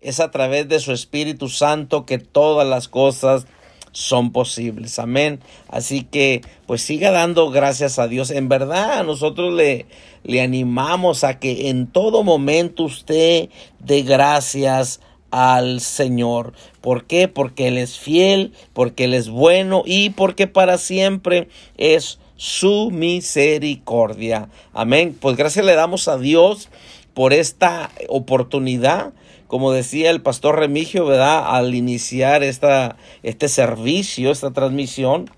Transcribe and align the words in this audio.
es 0.00 0.20
a 0.20 0.30
través 0.30 0.68
de 0.68 0.80
su 0.80 0.92
Espíritu 0.92 1.48
Santo 1.48 2.06
que 2.06 2.18
todas 2.18 2.66
las 2.66 2.88
cosas 2.88 3.46
son 3.92 4.32
posibles. 4.32 4.98
Amén. 4.98 5.40
Así 5.68 6.02
que 6.02 6.42
pues 6.66 6.82
siga 6.82 7.10
dando 7.10 7.50
gracias 7.50 7.98
a 7.98 8.08
Dios. 8.08 8.30
En 8.30 8.48
verdad, 8.48 9.04
nosotros 9.04 9.52
le, 9.52 9.86
le 10.22 10.40
animamos 10.40 11.24
a 11.24 11.38
que 11.38 11.68
en 11.68 11.86
todo 11.86 12.22
momento 12.22 12.84
usted 12.84 13.48
dé 13.80 14.02
gracias 14.02 15.00
al 15.30 15.80
Señor. 15.80 16.52
¿Por 16.80 17.04
qué? 17.04 17.28
Porque 17.28 17.68
Él 17.68 17.78
es 17.78 17.98
fiel, 17.98 18.52
porque 18.72 19.04
Él 19.04 19.14
es 19.14 19.28
bueno 19.28 19.82
y 19.84 20.10
porque 20.10 20.46
para 20.46 20.78
siempre 20.78 21.48
es 21.76 22.18
su 22.36 22.90
misericordia. 22.90 24.48
Amén. 24.72 25.16
Pues 25.20 25.36
gracias 25.36 25.64
le 25.64 25.74
damos 25.74 26.08
a 26.08 26.16
Dios 26.16 26.68
por 27.12 27.32
esta 27.32 27.90
oportunidad 28.08 29.12
como 29.50 29.72
decía 29.72 30.10
el 30.10 30.22
pastor 30.22 30.60
Remigio, 30.60 31.04
¿verdad? 31.06 31.42
Al 31.44 31.74
iniciar 31.74 32.44
esta, 32.44 32.96
este 33.24 33.48
servicio, 33.48 34.30
esta 34.30 34.52
transmisión, 34.52 35.28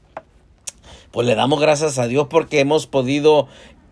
pues 1.12 1.26
le 1.26 1.34
damos 1.34 1.58
gracias 1.58 1.98
a 1.98 2.06
Dios 2.06 2.26
porque 2.28 2.60
hemos 2.60 2.86
podido, 2.86 3.48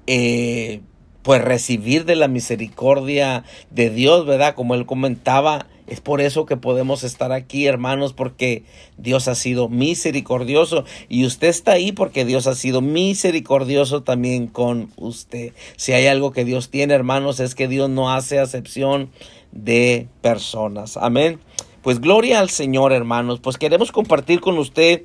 eh, 0.07 0.83
pues 1.23 1.43
recibir 1.43 2.05
de 2.05 2.17
la 2.17 2.29
misericordia 2.29 3.45
de 3.71 3.89
Dios, 3.89 4.27
¿verdad? 4.27 4.55
Como 4.55 4.75
él 4.75 4.85
comentaba, 4.85 5.67
es 5.87 6.03
por 6.03 6.21
eso 6.21 6.45
que 6.45 6.59
podemos 6.59 7.03
estar 7.03 7.33
aquí, 7.33 7.67
hermanos, 7.67 8.13
porque 8.13 8.65
Dios 8.99 9.27
ha 9.27 9.35
sido 9.35 9.71
misericordioso 9.71 10.85
y 11.09 11.25
usted 11.25 11.49
está 11.49 11.73
ahí 11.73 11.93
porque 11.93 12.27
Dios 12.27 12.47
ha 12.47 12.55
sido 12.55 12.83
misericordioso 12.83 14.03
también 14.03 14.49
con 14.49 14.91
usted. 14.97 15.55
Si 15.77 15.93
hay 15.93 16.09
algo 16.09 16.31
que 16.31 16.45
Dios 16.45 16.69
tiene, 16.69 16.93
hermanos, 16.93 17.41
es 17.41 17.55
que 17.55 17.69
Dios 17.69 17.89
no 17.89 18.13
hace 18.13 18.39
acepción 18.39 19.11
de 19.53 20.09
personas. 20.21 20.97
Amén. 20.97 21.41
Pues 21.83 22.01
gloria 22.01 22.41
al 22.41 22.51
Señor, 22.51 22.93
hermanos. 22.93 23.41
Pues 23.41 23.59
queremos 23.59 23.93
compartir 23.93 24.41
con 24.41 24.59
usted 24.59 25.05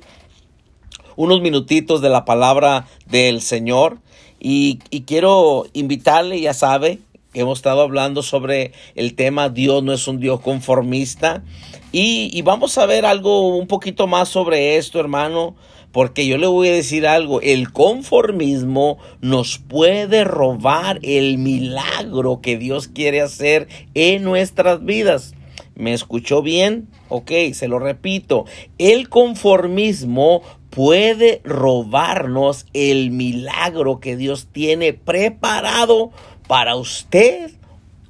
unos 1.16 1.40
minutitos 1.40 2.00
de 2.00 2.10
la 2.10 2.24
palabra 2.24 2.86
del 3.06 3.40
Señor. 3.40 3.98
Y, 4.38 4.78
quiero 5.06 5.66
invitarle, 5.72 6.40
ya 6.40 6.54
sabe, 6.54 6.98
que 7.32 7.40
hemos 7.40 7.58
estado 7.58 7.80
hablando 7.80 8.22
sobre 8.22 8.72
el 8.94 9.14
tema 9.14 9.48
Dios 9.48 9.82
no 9.82 9.92
es 9.92 10.06
un 10.06 10.20
Dios 10.20 10.40
conformista. 10.40 11.42
Y, 11.90 12.30
y 12.36 12.42
vamos 12.42 12.76
a 12.78 12.86
ver 12.86 13.06
algo 13.06 13.56
un 13.56 13.66
poquito 13.66 14.06
más 14.06 14.28
sobre 14.28 14.76
esto, 14.76 15.00
hermano 15.00 15.56
porque 15.96 16.26
yo 16.26 16.36
le 16.36 16.46
voy 16.46 16.68
a 16.68 16.74
decir 16.74 17.06
algo, 17.06 17.40
el 17.40 17.72
conformismo 17.72 18.98
nos 19.22 19.56
puede 19.56 20.24
robar 20.24 20.98
el 21.00 21.38
milagro 21.38 22.42
que 22.42 22.58
Dios 22.58 22.86
quiere 22.86 23.22
hacer 23.22 23.66
en 23.94 24.22
nuestras 24.22 24.84
vidas. 24.84 25.34
¿Me 25.74 25.94
escuchó 25.94 26.42
bien? 26.42 26.90
Ok, 27.08 27.32
se 27.54 27.66
lo 27.66 27.78
repito. 27.78 28.44
El 28.76 29.08
conformismo 29.08 30.42
puede 30.68 31.40
robarnos 31.44 32.66
el 32.74 33.10
milagro 33.10 33.98
que 33.98 34.18
Dios 34.18 34.48
tiene 34.52 34.92
preparado 34.92 36.10
para 36.46 36.76
usted 36.76 37.52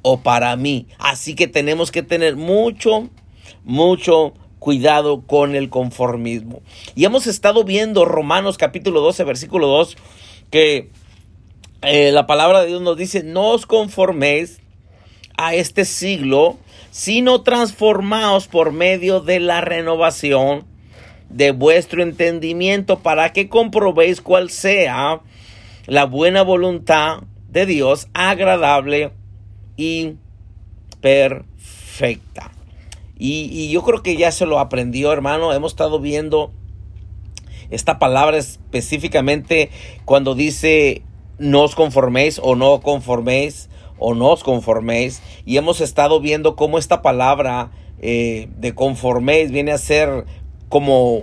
o 0.02 0.22
para 0.24 0.56
mí. 0.56 0.88
Así 0.98 1.36
que 1.36 1.46
tenemos 1.46 1.92
que 1.92 2.02
tener 2.02 2.34
mucho, 2.34 3.10
mucho 3.62 4.34
cuidado 4.58 5.22
con 5.26 5.54
el 5.54 5.68
conformismo. 5.68 6.62
Y 6.94 7.04
hemos 7.04 7.26
estado 7.26 7.64
viendo 7.64 8.04
Romanos 8.04 8.58
capítulo 8.58 9.00
12, 9.00 9.24
versículo 9.24 9.66
2, 9.68 9.96
que 10.50 10.90
eh, 11.82 12.10
la 12.12 12.26
palabra 12.26 12.60
de 12.60 12.68
Dios 12.68 12.82
nos 12.82 12.96
dice, 12.96 13.22
no 13.22 13.50
os 13.50 13.66
conforméis 13.66 14.60
a 15.36 15.54
este 15.54 15.84
siglo, 15.84 16.56
sino 16.90 17.42
transformaos 17.42 18.48
por 18.48 18.72
medio 18.72 19.20
de 19.20 19.40
la 19.40 19.60
renovación 19.60 20.64
de 21.28 21.50
vuestro 21.50 22.02
entendimiento 22.02 23.00
para 23.00 23.32
que 23.32 23.48
comprobéis 23.48 24.20
cuál 24.20 24.50
sea 24.50 25.20
la 25.86 26.04
buena 26.06 26.42
voluntad 26.42 27.18
de 27.50 27.66
Dios, 27.66 28.08
agradable 28.14 29.12
y 29.76 30.14
perfecta. 31.00 32.55
Y, 33.18 33.70
yo 33.70 33.82
creo 33.82 34.02
que 34.02 34.16
ya 34.16 34.30
se 34.30 34.46
lo 34.46 34.58
aprendió, 34.58 35.12
hermano. 35.12 35.52
Hemos 35.52 35.72
estado 35.72 36.00
viendo 36.00 36.52
esta 37.70 37.98
palabra 37.98 38.36
específicamente 38.36 39.70
cuando 40.04 40.34
dice 40.34 41.02
no 41.38 41.62
os 41.62 41.74
conforméis 41.74 42.40
o 42.42 42.54
no 42.54 42.80
conforméis 42.80 43.68
o 43.98 44.14
no 44.14 44.28
os 44.30 44.44
conforméis. 44.44 45.22
Y 45.44 45.56
hemos 45.56 45.80
estado 45.80 46.20
viendo 46.20 46.56
cómo 46.56 46.78
esta 46.78 47.02
palabra 47.02 47.70
eh, 48.00 48.48
de 48.58 48.74
conforméis 48.74 49.50
viene 49.50 49.72
a 49.72 49.78
ser 49.78 50.26
como 50.68 51.22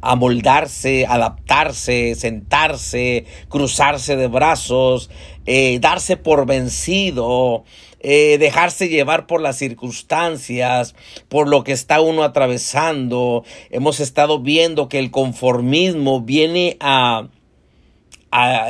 amoldarse, 0.00 1.06
adaptarse, 1.06 2.14
sentarse, 2.14 3.24
cruzarse 3.48 4.16
de 4.16 4.28
brazos, 4.28 5.10
eh, 5.46 5.78
darse 5.80 6.16
por 6.16 6.46
vencido, 6.46 7.64
eh, 8.00 8.38
dejarse 8.38 8.88
llevar 8.88 9.26
por 9.26 9.40
las 9.40 9.58
circunstancias, 9.58 10.94
por 11.28 11.48
lo 11.48 11.64
que 11.64 11.72
está 11.72 12.00
uno 12.00 12.22
atravesando. 12.22 13.44
Hemos 13.70 14.00
estado 14.00 14.40
viendo 14.40 14.88
que 14.88 14.98
el 14.98 15.10
conformismo 15.10 16.20
viene 16.20 16.76
a, 16.80 17.28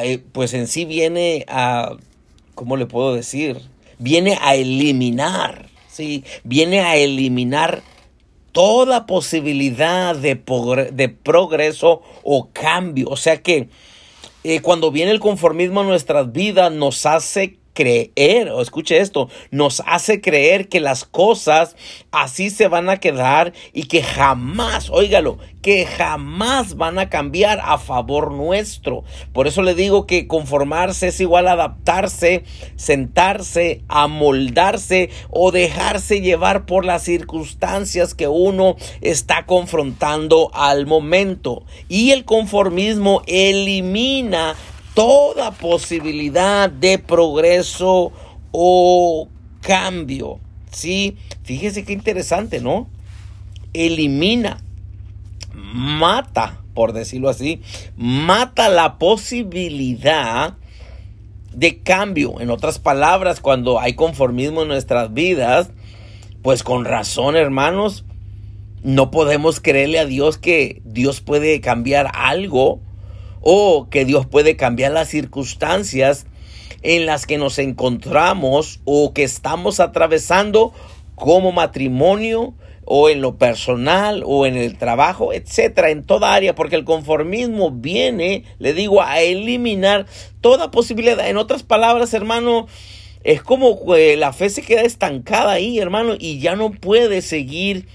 eh, 0.03 0.23
pues 0.33 0.55
en 0.55 0.67
sí 0.67 0.85
viene 0.85 1.45
a, 1.49 1.97
¿cómo 2.55 2.77
le 2.77 2.87
puedo 2.87 3.15
decir? 3.15 3.61
Viene 3.99 4.39
a 4.41 4.55
eliminar, 4.55 5.67
¿sí? 5.89 6.25
Viene 6.45 6.81
a 6.81 6.97
eliminar 6.97 7.83
toda 8.53 9.07
posibilidad 9.07 10.17
de, 10.17 10.41
de 10.93 11.09
progreso 11.09 12.03
o 12.23 12.49
cambio. 12.53 13.09
O 13.11 13.17
sea 13.17 13.43
que 13.43 13.69
eh, 14.45 14.61
cuando 14.61 14.91
viene 14.91 15.11
el 15.11 15.21
conformismo 15.21 15.81
a 15.81 15.85
nuestras 15.85 16.33
vidas 16.33 16.73
nos 16.73 17.05
hace 17.07 17.59
creer, 17.79 18.51
o 18.51 18.61
escuche 18.61 18.99
esto, 18.99 19.29
nos 19.53 19.85
hace 19.87 20.21
creer 20.21 20.69
que 20.69 20.81
las 20.81 21.05
cosas 21.05 21.77
así 22.11 22.51
se 22.51 22.67
van 22.67 22.91
a 22.91 22.97
quedar 22.97 23.53
y 23.73 23.85
que 23.85 24.03
jamás, 24.03 24.91
óigalo, 24.91 25.39
que 25.63 25.87
jamás 25.87 26.77
van 26.77 26.99
a 26.99 27.09
cambiar 27.09 27.61
a 27.63 27.79
favor 27.79 28.33
nuestro. 28.33 29.05
Por 29.33 29.47
eso 29.47 29.63
le 29.63 29.77
digo 29.77 30.07
que 30.09 30.27
conformarse 30.27 31.07
es 31.07 31.21
igual 31.21 31.47
a 31.47 31.53
adaptarse, 31.53 32.43
sentarse, 32.75 33.83
amoldarse 33.87 35.11
o 35.31 35.53
dejarse 35.53 36.21
llevar 36.21 36.67
por 36.67 36.85
las 36.85 37.05
circunstancias 37.05 38.15
que 38.15 38.27
uno 38.27 38.75
está 39.03 39.47
confrontando 39.47 40.51
al 40.53 40.87
momento. 40.87 41.65
Y 41.89 42.11
el 42.11 42.25
conformismo 42.25 43.23
elimina 43.29 44.57
toda 44.99 45.53
posibilidad 45.53 46.69
de 46.69 46.99
progreso 46.99 48.11
o 48.51 49.29
cambio. 49.61 50.41
Sí, 50.73 51.17
fíjese 51.45 51.85
qué 51.85 51.93
interesante, 51.93 52.61
¿no? 52.61 52.89
Elimina, 53.73 54.61
mata, 55.55 56.63
por 56.75 56.95
decirlo 56.95 57.29
así, 57.29 57.61
mata 57.97 58.69
la 58.69 58.99
posibilidad 58.99 60.57
de 61.55 61.79
cambio. 61.79 62.41
En 62.41 62.51
otras 62.51 62.81
palabras, 62.81 63.39
cuando 63.39 63.79
hay 63.79 63.95
conformismo 63.95 64.63
en 64.63 64.69
nuestras 64.69 65.15
vidas, 65.15 65.71
pues 66.43 66.65
con 66.65 66.85
razón, 66.85 67.37
hermanos, 67.37 68.05
no 68.83 69.13
podemos 69.13 69.61
creerle 69.61 70.01
a 70.01 70.07
Dios 70.07 70.39
que 70.39 70.83
Dios 70.85 71.21
puede 71.21 71.61
cambiar 71.61 72.11
algo 72.15 72.81
o 73.41 73.89
que 73.91 74.05
Dios 74.05 74.27
puede 74.27 74.57
cambiar 74.57 74.93
las 74.93 75.09
circunstancias 75.09 76.27
en 76.83 77.07
las 77.07 77.27
que 77.27 77.39
nos 77.39 77.59
encontramos 77.59 78.81
o 78.85 79.13
que 79.13 79.25
estamos 79.25 79.81
atravesando 79.81 80.73
como 81.15 81.53
matrimonio 81.53 82.55
o 82.85 83.11
en 83.11 83.21
lo 83.21 83.37
personal 83.37 84.23
o 84.25 84.47
en 84.47 84.57
el 84.57 84.79
trabajo, 84.79 85.33
etcétera, 85.35 85.91
en 85.91 86.05
toda 86.05 86.33
área, 86.33 86.55
porque 86.55 86.77
el 86.77 86.85
conformismo 86.85 87.71
viene, 87.71 88.45
le 88.59 88.73
digo, 88.73 89.03
a 89.03 89.21
eliminar 89.21 90.07
toda 90.41 90.71
posibilidad. 90.71 91.29
En 91.29 91.37
otras 91.37 91.63
palabras, 91.63 92.15
hermano, 92.15 92.67
es 93.25 93.43
como 93.43 93.85
que 93.85 94.17
la 94.17 94.33
fe 94.33 94.49
se 94.49 94.63
queda 94.63 94.83
estancada 94.83 95.53
ahí, 95.53 95.79
hermano, 95.79 96.15
y 96.19 96.39
ya 96.39 96.57
no 96.57 96.71
puede 96.71 97.21
seguir 97.21 97.87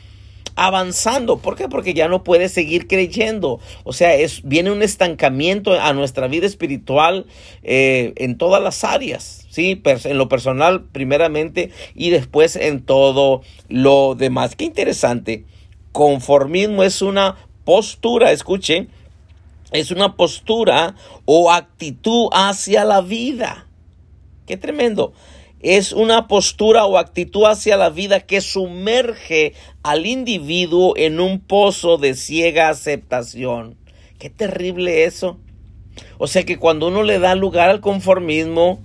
avanzando. 0.56 1.38
¿Por 1.38 1.56
qué? 1.56 1.68
Porque 1.68 1.94
ya 1.94 2.08
no 2.08 2.24
puede 2.24 2.50
seguir 2.50 2.88
creyendo. 2.88 3.60
O 3.84 3.94
sea, 3.94 4.16
es, 4.16 4.42
viene 4.44 4.72
un 4.72 4.82
estancamiento 4.82 5.80
a 5.80 5.94
nuestra 5.94 6.28
vida 6.28 6.46
espiritual 6.46 7.26
eh, 7.64 8.14
en 8.18 8.38
todas 8.38 8.62
las 8.62 8.84
áreas. 8.84 9.46
Sí, 9.50 9.82
en 9.86 10.18
lo 10.18 10.30
personal 10.30 10.84
primeramente 10.92 11.72
y 11.94 12.10
después 12.10 12.56
en 12.56 12.82
todo 12.82 13.42
lo 13.70 14.16
demás. 14.16 14.56
Qué 14.56 14.66
interesante. 14.66 15.46
Conformismo 15.92 16.84
es 16.84 17.02
una 17.04 17.36
postura, 17.66 18.32
escuche, 18.32 18.88
es 19.72 19.92
una 19.92 20.16
postura 20.16 20.96
o 21.26 21.52
actitud 21.52 22.30
hacia 22.32 22.84
la 22.84 23.02
vida. 23.02 23.68
Qué 24.46 24.58
tremendo. 24.58 25.14
Es 25.64 25.94
una 25.94 26.28
postura 26.28 26.86
o 26.86 26.98
actitud 26.98 27.46
hacia 27.46 27.78
la 27.78 27.90
vida 27.90 28.20
que 28.20 28.42
sumerge 28.42 29.54
al 29.82 30.06
individuo 30.06 30.94
en 30.98 31.22
un 31.22 31.40
pozo 31.40 31.98
de 31.98 32.16
ciega 32.16 32.68
aceptación. 32.68 33.78
Qué 34.20 34.30
terrible 34.30 35.06
eso. 35.06 35.40
O 36.18 36.28
sea 36.28 36.44
que 36.44 36.60
cuando 36.60 36.90
uno 36.90 37.04
le 37.04 37.18
da 37.18 37.36
lugar 37.36 37.70
al 37.70 37.80
conformismo, 37.80 38.82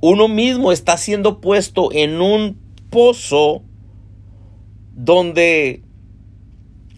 uno 0.00 0.28
mismo 0.28 0.70
está 0.70 0.96
siendo 0.96 1.40
puesto 1.40 1.92
en 1.92 2.20
un 2.20 2.56
pozo 2.88 3.62
donde 4.94 5.82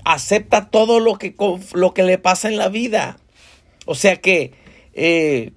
acepta 0.05 0.71
todo 0.71 1.01
lo 1.01 1.17
que, 1.17 1.35
lo 1.73 1.95
que 1.95 2.03
le 2.03 2.19
pasa 2.19 2.49
en 2.49 2.59
la 2.59 2.69
vida. 2.69 3.19
O 3.87 3.95
sea 3.95 4.17
que 4.17 4.53
eh, 4.93 5.53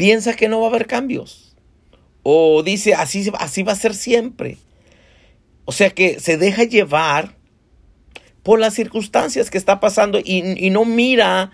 piensa 0.00 0.32
que 0.32 0.48
no 0.48 0.60
va 0.60 0.68
a 0.68 0.70
haber 0.70 0.86
cambios. 0.86 1.54
O 2.22 2.62
dice, 2.62 2.94
así, 2.94 3.30
así 3.38 3.62
va 3.62 3.72
a 3.72 3.76
ser 3.76 3.94
siempre. 3.94 4.56
O 5.66 5.72
sea 5.72 5.90
que 5.90 6.18
se 6.20 6.38
deja 6.38 6.64
llevar 6.64 7.36
por 8.42 8.60
las 8.60 8.72
circunstancias 8.72 9.50
que 9.50 9.58
está 9.58 9.78
pasando 9.78 10.18
y, 10.24 10.70
no 10.70 10.86
mira 10.86 11.50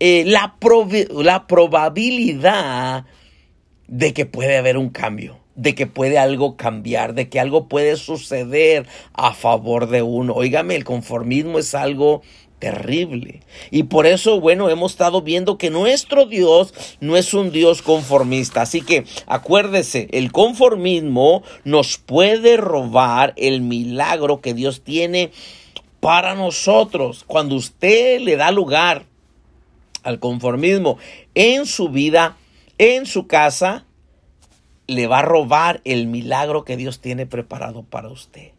eh, 0.00 0.24
la, 0.26 0.56
la 1.10 1.46
probabilidad 1.46 3.06
de 3.86 4.12
que 4.12 4.26
puede 4.26 4.56
haber 4.56 4.76
un 4.76 4.90
cambio, 4.90 5.38
de 5.54 5.76
que 5.76 5.86
puede 5.86 6.18
algo 6.18 6.56
cambiar, 6.56 7.14
de 7.14 7.28
que 7.28 7.38
algo 7.38 7.68
puede 7.68 7.94
suceder 7.94 8.88
a 9.12 9.34
favor 9.34 9.88
de 9.88 10.02
uno. 10.02 10.32
Óigame, 10.34 10.74
el 10.74 10.82
conformismo 10.82 11.60
es 11.60 11.76
algo 11.76 12.22
terrible. 12.64 13.40
Y 13.70 13.82
por 13.82 14.06
eso, 14.06 14.40
bueno, 14.40 14.70
hemos 14.70 14.92
estado 14.92 15.20
viendo 15.20 15.58
que 15.58 15.68
nuestro 15.68 16.24
Dios 16.24 16.72
no 16.98 17.14
es 17.18 17.34
un 17.34 17.52
Dios 17.52 17.82
conformista. 17.82 18.62
Así 18.62 18.80
que 18.80 19.04
acuérdese, 19.26 20.08
el 20.12 20.32
conformismo 20.32 21.42
nos 21.64 21.98
puede 21.98 22.56
robar 22.56 23.34
el 23.36 23.60
milagro 23.60 24.40
que 24.40 24.54
Dios 24.54 24.82
tiene 24.82 25.30
para 26.00 26.34
nosotros. 26.34 27.24
Cuando 27.26 27.54
usted 27.54 28.22
le 28.22 28.36
da 28.36 28.50
lugar 28.50 29.04
al 30.02 30.18
conformismo 30.18 30.96
en 31.34 31.66
su 31.66 31.90
vida, 31.90 32.38
en 32.78 33.04
su 33.04 33.26
casa, 33.26 33.84
le 34.86 35.06
va 35.06 35.18
a 35.18 35.22
robar 35.22 35.82
el 35.84 36.06
milagro 36.06 36.64
que 36.64 36.78
Dios 36.78 37.02
tiene 37.02 37.26
preparado 37.26 37.82
para 37.82 38.08
usted. 38.08 38.52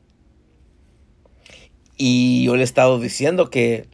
Y 1.98 2.44
yo 2.44 2.56
le 2.56 2.62
he 2.62 2.66
estado 2.66 3.00
diciendo 3.00 3.50
que 3.50 3.88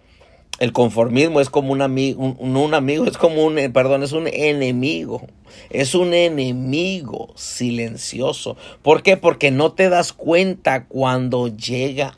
el 0.61 0.73
conformismo 0.73 1.41
es 1.41 1.49
como 1.49 1.71
un 1.71 1.81
amigo, 1.81 2.35
un, 2.37 2.73
amigo, 2.75 3.05
es 3.05 3.17
como 3.17 3.43
un, 3.43 3.55
perdón, 3.73 4.03
es 4.03 4.11
un 4.11 4.27
enemigo. 4.27 5.23
Es 5.71 5.95
un 5.95 6.13
enemigo 6.13 7.33
silencioso. 7.33 8.55
¿Por 8.83 9.01
qué? 9.01 9.17
Porque 9.17 9.49
no 9.49 9.71
te 9.71 9.89
das 9.89 10.13
cuenta 10.13 10.85
cuando 10.85 11.47
llega. 11.47 12.15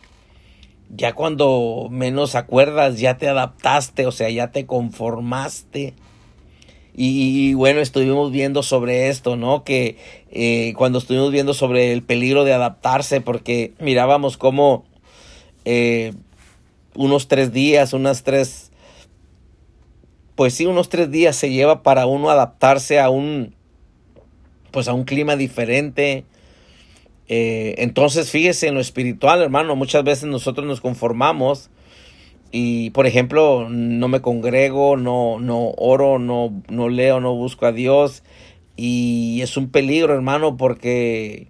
Ya 0.93 1.13
cuando 1.13 1.87
menos 1.89 2.35
acuerdas, 2.35 2.99
ya 2.99 3.17
te 3.17 3.29
adaptaste, 3.29 4.07
o 4.07 4.11
sea, 4.11 4.29
ya 4.29 4.51
te 4.51 4.65
conformaste. 4.65 5.93
Y, 6.93 7.53
bueno, 7.53 7.79
estuvimos 7.79 8.29
viendo 8.33 8.61
sobre 8.61 9.07
esto, 9.07 9.37
¿no? 9.37 9.63
Que 9.63 9.95
eh, 10.31 10.73
cuando 10.75 10.99
estuvimos 10.99 11.31
viendo 11.31 11.53
sobre 11.53 11.93
el 11.93 12.03
peligro 12.03 12.43
de 12.43 12.51
adaptarse, 12.51 13.21
porque 13.21 13.71
mirábamos 13.79 14.35
cómo 14.35 14.83
eh, 15.63 16.11
unos 16.95 17.27
tres 17.27 17.51
días, 17.51 17.93
unas 17.93 18.23
tres, 18.23 18.71
pues 20.35 20.53
sí, 20.53 20.65
unos 20.65 20.89
tres 20.89 21.11
días 21.11 21.35
se 21.35 21.51
lleva 21.51 21.83
para 21.83 22.05
uno 22.05 22.29
adaptarse 22.29 22.99
a 22.99 23.09
un, 23.09 23.55
pues 24.71 24.87
a 24.87 24.93
un 24.93 25.03
clima 25.03 25.35
diferente. 25.35 26.25
Eh, 27.27 27.75
entonces, 27.77 28.29
fíjese 28.29 28.67
en 28.67 28.75
lo 28.75 28.81
espiritual, 28.81 29.41
hermano, 29.41 29.75
muchas 29.75 30.03
veces 30.03 30.25
nosotros 30.25 30.67
nos 30.67 30.81
conformamos 30.81 31.69
y 32.55 32.91
por 32.91 33.07
ejemplo 33.07 33.67
no 33.67 34.07
me 34.07 34.21
congrego, 34.21 34.95
no, 34.95 35.39
no 35.39 35.71
oro, 35.77 36.19
no, 36.19 36.61
no 36.69 36.87
leo, 36.87 37.19
no 37.19 37.33
busco 37.33 37.65
a 37.65 37.71
Dios 37.71 38.23
y 38.75 39.39
es 39.41 39.57
un 39.57 39.69
peligro 39.69 40.13
hermano 40.13 40.55
porque 40.55 41.47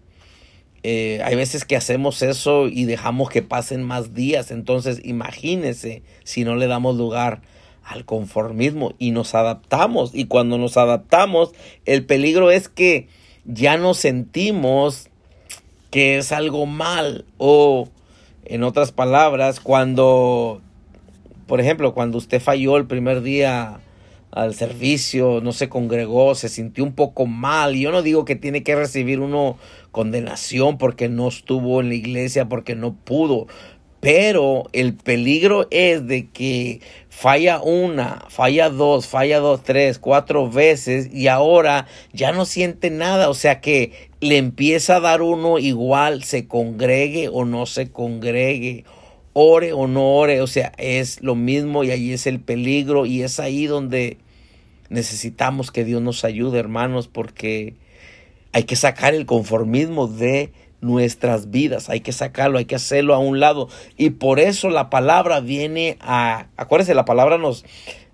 eh, 0.83 1.21
hay 1.24 1.35
veces 1.35 1.65
que 1.65 1.75
hacemos 1.75 2.21
eso 2.21 2.68
y 2.68 2.85
dejamos 2.85 3.30
que 3.30 3.41
pasen 3.41 3.83
más 3.83 4.13
días, 4.13 4.51
entonces 4.51 5.01
imagínese 5.03 6.03
si 6.24 6.44
no 6.44 6.56
le 6.56 6.68
damos 6.68 6.97
lugar 6.97 7.41
al 7.83 8.06
conformismo 8.06 8.94
y 9.00 9.12
nos 9.12 9.35
adaptamos. 9.35 10.12
Y 10.13 10.25
cuando 10.25 10.57
nos 10.57 10.77
adaptamos 10.77 11.51
el 11.85 12.06
peligro 12.06 12.51
es 12.51 12.69
que 12.69 13.07
ya 13.45 13.77
no 13.77 13.94
sentimos 13.94 15.09
que 15.91 16.18
es 16.18 16.31
algo 16.31 16.65
mal. 16.65 17.25
O 17.38 17.89
en 18.45 18.63
otras 18.63 18.91
palabras 18.91 19.59
cuando 19.59 20.62
por 21.47 21.59
ejemplo, 21.59 21.94
cuando 21.94 22.18
usted 22.18 22.41
falló 22.41 22.77
el 22.77 22.88
primer 22.88 23.21
día 23.21 23.80
al 24.31 24.56
servicio, 24.56 25.41
no 25.41 25.51
se 25.51 25.69
congregó, 25.69 26.35
se 26.35 26.50
sintió 26.50 26.83
un 26.83 26.94
poco 26.94 27.25
mal. 27.25 27.75
Yo 27.75 27.91
no 27.91 28.01
digo 28.01 28.25
que 28.25 28.35
tiene 28.35 28.63
que 28.63 28.75
recibir 28.75 29.19
uno 29.19 29.57
condenación 29.94 30.78
porque 30.78 31.07
no 31.07 31.30
estuvo 31.30 31.80
en 31.80 31.88
la 31.88 31.95
iglesia, 31.95 32.50
porque 32.50 32.75
no 32.75 32.94
pudo. 32.94 33.48
Pero 34.01 34.66
el 34.74 34.95
peligro 34.95 35.68
es 35.72 36.06
de 36.07 36.28
que 36.28 36.81
falla 37.07 37.62
una, 37.62 38.25
falla 38.28 38.69
dos, 38.69 39.07
falla 39.07 39.40
dos, 39.40 39.63
tres, 39.63 39.98
cuatro 40.00 40.50
veces 40.50 41.10
y 41.13 41.28
ahora 41.28 41.88
ya 42.12 42.34
no 42.34 42.44
siente 42.44 42.90
nada. 42.90 43.30
O 43.30 43.34
sea 43.34 43.62
que 43.62 44.10
le 44.19 44.36
empieza 44.36 44.98
a 44.98 45.00
dar 45.00 45.22
uno 45.22 45.57
igual, 45.60 46.25
se 46.25 46.50
congregue 46.50 47.30
o 47.31 47.45
no 47.45 47.66
se 47.66 47.92
congregue 47.92 48.84
ore 49.34 49.74
o 49.74 49.88
no 49.88 50.16
ore, 50.16 50.42
o 50.42 50.48
sea, 50.48 50.74
es 50.78 51.22
lo 51.24 51.36
mismo 51.36 51.84
y 51.84 51.92
ahí 51.92 52.13
es 52.13 52.28
el 52.28 52.40
peligro 52.40 53.06
y 53.06 53.24
es 53.24 53.40
ahí 53.40 53.66
donde 53.66 54.18
necesitamos 54.90 55.72
que 55.72 55.84
Dios 55.84 56.01
nos 56.01 56.24
ayude, 56.24 56.60
hermanos, 56.60 57.07
porque 57.07 57.75
hay 58.53 58.63
que 58.63 58.75
sacar 58.75 59.13
el 59.13 59.25
conformismo 59.25 60.07
de 60.07 60.53
nuestras 60.79 61.50
vidas, 61.50 61.89
hay 61.89 62.01
que 62.01 62.11
sacarlo, 62.11 62.57
hay 62.57 62.65
que 62.65 62.75
hacerlo 62.75 63.13
a 63.13 63.19
un 63.19 63.39
lado 63.39 63.69
y 63.97 64.11
por 64.11 64.39
eso 64.39 64.69
la 64.69 64.89
palabra 64.89 65.39
viene 65.39 65.97
a, 66.01 66.47
acuérdense, 66.57 66.94
la 66.94 67.05
palabra 67.05 67.38
nos 67.38 67.65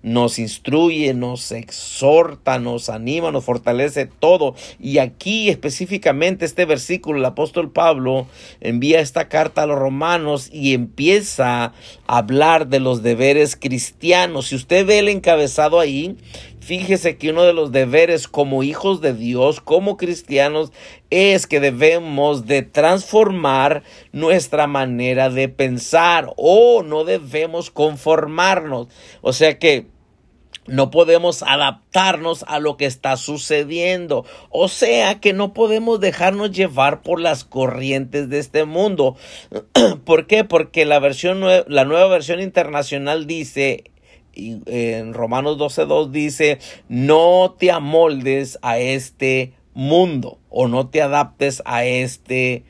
nos 0.02 0.38
instruye, 0.38 1.12
nos 1.14 1.52
exhorta, 1.52 2.58
nos 2.58 2.88
anima, 2.88 3.30
nos 3.30 3.44
fortalece 3.44 4.06
todo. 4.06 4.54
Y 4.78 4.98
aquí 4.98 5.50
específicamente 5.50 6.44
este 6.44 6.64
versículo, 6.64 7.18
el 7.18 7.24
apóstol 7.24 7.70
Pablo 7.70 8.26
envía 8.60 9.00
esta 9.00 9.28
carta 9.28 9.62
a 9.62 9.66
los 9.66 9.78
romanos 9.78 10.48
y 10.52 10.74
empieza 10.74 11.64
a 11.64 11.72
hablar 12.06 12.68
de 12.68 12.80
los 12.80 13.02
deberes 13.02 13.56
cristianos. 13.56 14.48
Si 14.48 14.56
usted 14.56 14.86
ve 14.86 15.00
el 15.00 15.08
encabezado 15.08 15.80
ahí, 15.80 16.16
Fíjese 16.60 17.16
que 17.16 17.30
uno 17.30 17.42
de 17.42 17.54
los 17.54 17.72
deberes 17.72 18.28
como 18.28 18.62
hijos 18.62 19.00
de 19.00 19.14
Dios, 19.14 19.60
como 19.60 19.96
cristianos, 19.96 20.72
es 21.08 21.46
que 21.46 21.58
debemos 21.58 22.46
de 22.46 22.62
transformar 22.62 23.82
nuestra 24.12 24.66
manera 24.66 25.30
de 25.30 25.48
pensar 25.48 26.32
o 26.36 26.82
no 26.82 27.04
debemos 27.04 27.70
conformarnos. 27.70 28.88
O 29.22 29.32
sea 29.32 29.58
que 29.58 29.86
no 30.66 30.90
podemos 30.90 31.42
adaptarnos 31.42 32.44
a 32.46 32.60
lo 32.60 32.76
que 32.76 32.86
está 32.86 33.16
sucediendo. 33.16 34.24
O 34.50 34.68
sea 34.68 35.18
que 35.18 35.32
no 35.32 35.54
podemos 35.54 35.98
dejarnos 35.98 36.52
llevar 36.52 37.02
por 37.02 37.20
las 37.20 37.44
corrientes 37.44 38.28
de 38.28 38.38
este 38.38 38.64
mundo. 38.64 39.16
¿Por 40.04 40.26
qué? 40.26 40.44
Porque 40.44 40.84
la 40.84 40.98
versión 40.98 41.40
la 41.40 41.84
nueva 41.84 42.06
versión 42.08 42.40
internacional 42.40 43.26
dice 43.26 43.90
en 44.66 45.14
Romanos 45.14 45.58
12.2 45.58 46.10
dice, 46.10 46.58
no 46.88 47.56
te 47.58 47.70
amoldes 47.70 48.58
a 48.62 48.78
este 48.78 49.52
mundo 49.74 50.38
o 50.48 50.68
no 50.68 50.88
te 50.88 51.02
adaptes 51.02 51.62
a 51.64 51.84
este 51.84 52.64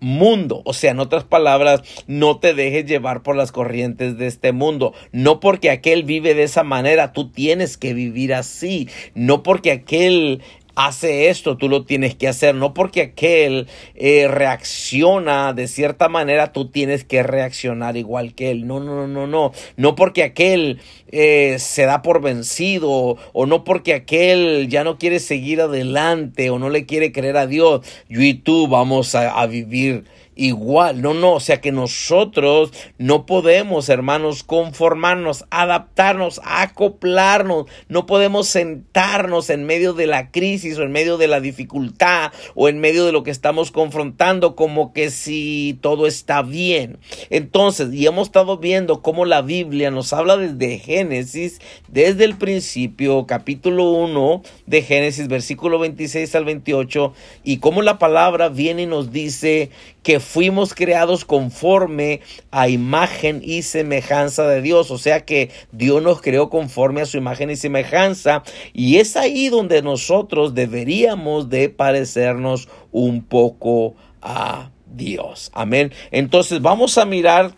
mundo. 0.00 0.62
O 0.64 0.72
sea, 0.72 0.92
en 0.92 1.00
otras 1.00 1.24
palabras, 1.24 1.82
no 2.06 2.38
te 2.38 2.54
dejes 2.54 2.86
llevar 2.86 3.22
por 3.22 3.36
las 3.36 3.52
corrientes 3.52 4.18
de 4.18 4.26
este 4.26 4.52
mundo. 4.52 4.94
No 5.12 5.40
porque 5.40 5.70
aquel 5.70 6.04
vive 6.04 6.34
de 6.34 6.44
esa 6.44 6.62
manera, 6.62 7.12
tú 7.12 7.30
tienes 7.30 7.76
que 7.76 7.94
vivir 7.94 8.34
así. 8.34 8.88
No 9.14 9.42
porque 9.42 9.72
aquel 9.72 10.42
hace 10.78 11.28
esto, 11.28 11.56
tú 11.56 11.68
lo 11.68 11.84
tienes 11.84 12.14
que 12.14 12.28
hacer. 12.28 12.54
No 12.54 12.72
porque 12.72 13.02
aquel 13.02 13.66
eh, 13.96 14.28
reacciona 14.28 15.52
de 15.52 15.66
cierta 15.66 16.08
manera, 16.08 16.52
tú 16.52 16.70
tienes 16.70 17.04
que 17.04 17.24
reaccionar 17.24 17.96
igual 17.96 18.34
que 18.34 18.52
él. 18.52 18.66
No, 18.66 18.78
no, 18.78 19.08
no, 19.08 19.26
no. 19.26 19.52
No 19.76 19.94
porque 19.96 20.22
aquel 20.22 20.80
eh, 21.10 21.56
se 21.58 21.82
da 21.82 22.00
por 22.00 22.22
vencido 22.22 23.16
o 23.32 23.46
no 23.46 23.64
porque 23.64 23.92
aquel 23.92 24.68
ya 24.68 24.84
no 24.84 24.98
quiere 24.98 25.18
seguir 25.18 25.60
adelante 25.60 26.50
o 26.50 26.60
no 26.60 26.70
le 26.70 26.86
quiere 26.86 27.10
creer 27.10 27.38
a 27.38 27.48
Dios. 27.48 27.84
Yo 28.08 28.22
y 28.22 28.34
tú 28.34 28.68
vamos 28.68 29.16
a 29.16 29.44
vivir 29.46 30.04
igual. 30.38 31.02
No, 31.02 31.12
no, 31.12 31.34
o 31.34 31.40
sea 31.40 31.60
que 31.60 31.72
nosotros 31.72 32.72
no 32.96 33.26
podemos, 33.26 33.88
hermanos, 33.90 34.44
conformarnos, 34.44 35.44
adaptarnos, 35.50 36.40
acoplarnos. 36.44 37.66
No 37.88 38.06
podemos 38.06 38.48
sentarnos 38.48 39.50
en 39.50 39.66
medio 39.66 39.92
de 39.92 40.06
la 40.06 40.30
crisis 40.30 40.78
o 40.78 40.84
en 40.84 40.92
medio 40.92 41.18
de 41.18 41.28
la 41.28 41.40
dificultad 41.40 42.32
o 42.54 42.68
en 42.68 42.78
medio 42.78 43.04
de 43.04 43.12
lo 43.12 43.24
que 43.24 43.30
estamos 43.30 43.70
confrontando 43.70 44.56
como 44.56 44.92
que 44.92 45.10
si 45.10 45.78
todo 45.82 46.06
está 46.06 46.42
bien. 46.42 46.98
Entonces, 47.30 47.92
y 47.92 48.06
hemos 48.06 48.28
estado 48.28 48.58
viendo 48.58 49.02
cómo 49.02 49.24
la 49.24 49.42
Biblia 49.42 49.90
nos 49.90 50.12
habla 50.12 50.36
desde 50.36 50.78
Génesis, 50.78 51.60
desde 51.88 52.24
el 52.24 52.36
principio, 52.36 53.26
capítulo 53.26 53.90
1 53.90 54.42
de 54.66 54.82
Génesis, 54.82 55.26
versículo 55.26 55.80
26 55.80 56.34
al 56.36 56.44
28, 56.44 57.12
y 57.42 57.58
cómo 57.58 57.82
la 57.82 57.98
palabra 57.98 58.48
viene 58.48 58.82
y 58.82 58.86
nos 58.86 59.10
dice 59.10 59.70
que 60.02 60.20
fuimos 60.20 60.74
creados 60.74 61.24
conforme 61.24 62.20
a 62.50 62.68
imagen 62.68 63.40
y 63.44 63.62
semejanza 63.62 64.46
de 64.46 64.62
Dios. 64.62 64.90
O 64.90 64.98
sea 64.98 65.24
que 65.24 65.50
Dios 65.72 66.02
nos 66.02 66.20
creó 66.20 66.50
conforme 66.50 67.00
a 67.00 67.06
su 67.06 67.16
imagen 67.16 67.50
y 67.50 67.56
semejanza. 67.56 68.42
Y 68.72 68.96
es 68.96 69.16
ahí 69.16 69.48
donde 69.48 69.82
nosotros 69.82 70.54
deberíamos 70.54 71.50
de 71.50 71.68
parecernos 71.68 72.68
un 72.92 73.22
poco 73.22 73.94
a 74.22 74.70
Dios. 74.86 75.50
Amén. 75.52 75.92
Entonces 76.10 76.62
vamos 76.62 76.98
a 76.98 77.04
mirar 77.04 77.52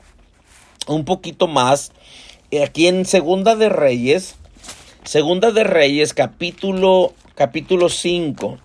un 0.87 1.05
poquito 1.05 1.47
más 1.47 1.93
aquí 2.65 2.87
en 2.87 3.05
Segunda 3.05 3.55
de 3.55 3.69
Reyes. 3.69 4.37
Segunda 5.05 5.51
de 5.51 5.65
Reyes, 5.65 6.15
capítulo, 6.15 7.15
capítulo 7.35 7.89
5. 7.89 8.59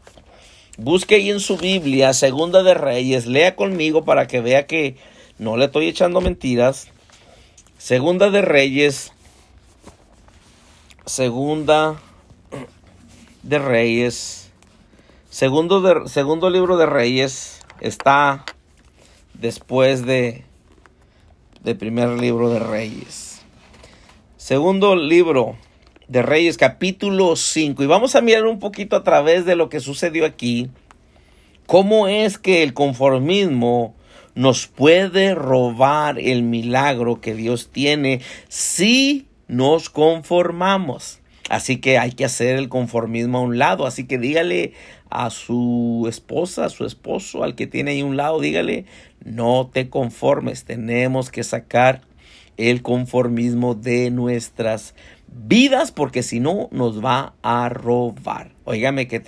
Busque 0.77 1.15
ahí 1.15 1.29
en 1.29 1.39
su 1.39 1.57
Biblia, 1.57 2.13
Segunda 2.13 2.61
de 2.61 2.73
Reyes, 2.73 3.27
lea 3.27 3.55
conmigo 3.55 4.03
para 4.03 4.27
que 4.27 4.41
vea 4.41 4.67
que 4.67 4.97
no 5.39 5.55
le 5.55 5.65
estoy 5.65 5.87
echando 5.87 6.19
mentiras. 6.19 6.89
Segunda 7.77 8.29
de 8.29 8.41
Reyes, 8.41 9.13
Segunda 11.05 12.01
de 13.43 13.59
Reyes, 13.59 14.51
segundo, 15.29 15.81
de, 15.81 16.09
segundo 16.09 16.49
libro 16.49 16.75
de 16.75 16.87
Reyes 16.87 17.61
está 17.79 18.43
después 19.33 20.05
de, 20.05 20.43
de 21.61 21.75
primer 21.75 22.09
libro 22.19 22.49
de 22.49 22.59
Reyes. 22.59 23.41
Segundo 24.35 24.95
libro 24.95 25.55
de 26.07 26.21
Reyes 26.21 26.57
capítulo 26.57 27.35
5 27.35 27.83
y 27.83 27.87
vamos 27.87 28.15
a 28.15 28.21
mirar 28.21 28.45
un 28.45 28.59
poquito 28.59 28.95
a 28.95 29.03
través 29.03 29.45
de 29.45 29.55
lo 29.55 29.69
que 29.69 29.79
sucedió 29.79 30.25
aquí, 30.25 30.69
cómo 31.65 32.07
es 32.07 32.37
que 32.37 32.63
el 32.63 32.73
conformismo 32.73 33.95
nos 34.35 34.67
puede 34.67 35.33
robar 35.33 36.19
el 36.19 36.43
milagro 36.43 37.21
que 37.21 37.33
Dios 37.33 37.69
tiene 37.71 38.21
si 38.49 39.27
nos 39.47 39.89
conformamos. 39.89 41.19
Así 41.49 41.77
que 41.77 41.97
hay 41.99 42.11
que 42.11 42.25
hacer 42.25 42.57
el 42.57 42.69
conformismo 42.69 43.37
a 43.37 43.41
un 43.41 43.59
lado. 43.59 43.85
Así 43.85 44.05
que 44.05 44.17
dígale 44.17 44.73
a 45.09 45.29
su 45.29 46.05
esposa, 46.09 46.65
a 46.65 46.69
su 46.69 46.85
esposo, 46.85 47.43
al 47.43 47.55
que 47.55 47.67
tiene 47.67 47.91
ahí 47.91 48.01
un 48.01 48.17
lado, 48.17 48.39
dígale, 48.39 48.85
no 49.23 49.69
te 49.71 49.89
conformes. 49.89 50.65
Tenemos 50.65 51.29
que 51.29 51.43
sacar 51.43 52.01
el 52.57 52.81
conformismo 52.81 53.75
de 53.75 54.09
nuestras 54.11 54.95
porque 55.93 56.23
si 56.23 56.39
no 56.39 56.69
nos 56.71 57.03
va 57.03 57.33
a 57.41 57.69
robar. 57.69 58.51
Óigame, 58.63 59.07
qué, 59.07 59.21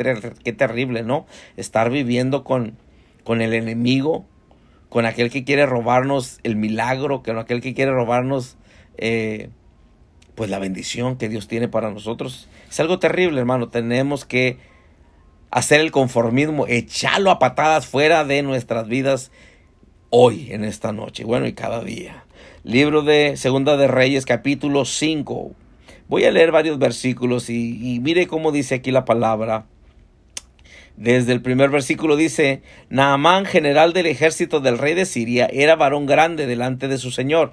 qué 0.43 0.53
terrible, 0.53 1.03
¿no? 1.03 1.25
Estar 1.57 1.89
viviendo 1.89 2.43
con, 2.43 2.77
con 3.23 3.41
el 3.41 3.53
enemigo, 3.53 4.25
con 4.89 5.05
aquel 5.05 5.29
que 5.29 5.43
quiere 5.43 5.65
robarnos 5.65 6.39
el 6.43 6.55
milagro, 6.55 7.23
con 7.23 7.37
aquel 7.37 7.61
que 7.61 7.73
quiere 7.73 7.91
robarnos 7.91 8.57
eh, 8.97 9.49
pues 10.35 10.49
la 10.49 10.59
bendición 10.59 11.17
que 11.17 11.29
Dios 11.29 11.47
tiene 11.47 11.67
para 11.67 11.91
nosotros. 11.91 12.47
Es 12.69 12.79
algo 12.79 12.99
terrible, 12.99 13.39
hermano. 13.39 13.69
Tenemos 13.69 14.23
que 14.23 14.57
hacer 15.51 15.81
el 15.81 15.91
conformismo, 15.91 16.67
echarlo 16.67 17.31
a 17.31 17.39
patadas 17.39 17.85
fuera 17.85 18.23
de 18.23 18.43
nuestras 18.43 18.87
vidas 18.87 19.31
hoy, 20.09 20.51
en 20.51 20.63
esta 20.63 20.91
noche, 20.93 21.25
bueno, 21.25 21.47
y 21.47 21.53
cada 21.53 21.83
día. 21.83 22.23
Libro 22.63 23.01
de 23.01 23.35
Segunda 23.37 23.77
de 23.77 23.87
Reyes, 23.87 24.25
capítulo 24.25 24.85
5. 24.85 25.51
Voy 26.09 26.23
a 26.23 26.31
leer 26.31 26.51
varios 26.51 26.79
versículos 26.79 27.49
y, 27.49 27.99
mire 28.01 28.27
cómo 28.27 28.51
dice 28.51 28.75
aquí 28.75 28.91
la 28.91 29.03
palabra. 29.03 29.65
Desde 30.95 31.33
el 31.33 31.41
primer 31.41 31.69
versículo 31.69 32.15
dice, 32.15 32.61
Naamán, 32.89 33.45
general 33.45 33.93
del 33.93 34.05
ejército 34.05 34.61
del 34.61 34.77
rey 34.77 34.93
de 34.93 35.05
Siria, 35.05 35.47
era 35.51 35.75
varón 35.75 36.05
grande 36.05 36.47
delante 36.47 36.87
de 36.87 36.97
su 36.97 37.11
señor, 37.11 37.51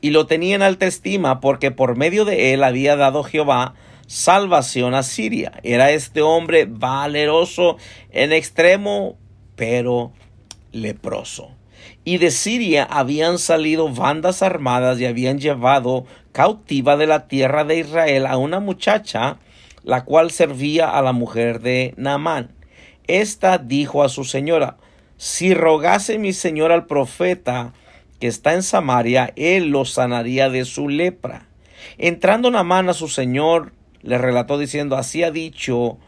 y 0.00 0.10
lo 0.10 0.26
tenía 0.26 0.56
en 0.56 0.62
alta 0.62 0.86
estima 0.86 1.40
porque 1.40 1.70
por 1.70 1.96
medio 1.96 2.24
de 2.24 2.52
él 2.52 2.62
había 2.64 2.96
dado 2.96 3.22
Jehová 3.22 3.74
salvación 4.06 4.94
a 4.94 5.02
Siria. 5.02 5.52
Era 5.62 5.92
este 5.92 6.20
hombre 6.20 6.66
valeroso 6.68 7.78
en 8.10 8.32
extremo, 8.32 9.16
pero 9.56 10.12
leproso. 10.72 11.53
Y 12.04 12.18
de 12.18 12.30
Siria 12.30 12.84
habían 12.84 13.38
salido 13.38 13.88
bandas 13.88 14.42
armadas 14.42 15.00
y 15.00 15.06
habían 15.06 15.38
llevado 15.38 16.04
cautiva 16.32 16.96
de 16.96 17.06
la 17.06 17.28
tierra 17.28 17.64
de 17.64 17.78
Israel 17.78 18.26
a 18.26 18.36
una 18.36 18.60
muchacha, 18.60 19.38
la 19.84 20.04
cual 20.04 20.30
servía 20.30 20.90
a 20.90 21.00
la 21.00 21.12
mujer 21.12 21.60
de 21.60 21.94
Naamán. 21.96 22.50
Esta 23.06 23.58
dijo 23.58 24.02
a 24.02 24.08
su 24.08 24.24
señora, 24.24 24.76
si 25.16 25.54
rogase 25.54 26.18
mi 26.18 26.32
señor 26.32 26.72
al 26.72 26.86
profeta 26.86 27.72
que 28.20 28.26
está 28.26 28.54
en 28.54 28.62
Samaria, 28.62 29.32
él 29.36 29.68
lo 29.68 29.84
sanaría 29.84 30.50
de 30.50 30.64
su 30.64 30.88
lepra. 30.88 31.46
Entrando 31.98 32.50
Naamán 32.50 32.88
a 32.88 32.94
su 32.94 33.08
señor, 33.08 33.72
le 34.02 34.18
relató 34.18 34.58
diciendo, 34.58 34.96
así 34.96 35.22
ha 35.22 35.30
dicho, 35.30 35.98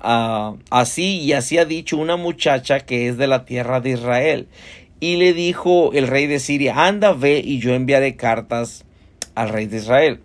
ah, 0.00 0.54
así 0.70 1.20
y 1.20 1.32
así 1.32 1.58
ha 1.58 1.64
dicho 1.64 1.96
una 1.96 2.16
muchacha 2.16 2.80
que 2.80 3.08
es 3.08 3.16
de 3.16 3.26
la 3.26 3.44
tierra 3.44 3.80
de 3.80 3.90
Israel. 3.90 4.48
Y 5.00 5.16
le 5.16 5.32
dijo 5.32 5.92
el 5.94 6.06
rey 6.06 6.26
de 6.26 6.38
Siria, 6.38 6.86
anda, 6.86 7.12
ve 7.12 7.40
y 7.42 7.58
yo 7.58 7.72
enviaré 7.72 8.16
cartas 8.16 8.84
al 9.34 9.48
rey 9.48 9.66
de 9.66 9.78
Israel. 9.78 10.20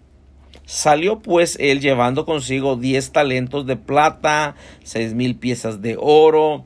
Salió 0.65 1.19
pues 1.19 1.57
él 1.59 1.79
llevando 1.79 2.25
consigo 2.25 2.75
diez 2.75 3.11
talentos 3.11 3.65
de 3.65 3.77
plata, 3.77 4.55
seis 4.83 5.13
mil 5.13 5.35
piezas 5.35 5.81
de 5.81 5.95
oro 5.99 6.65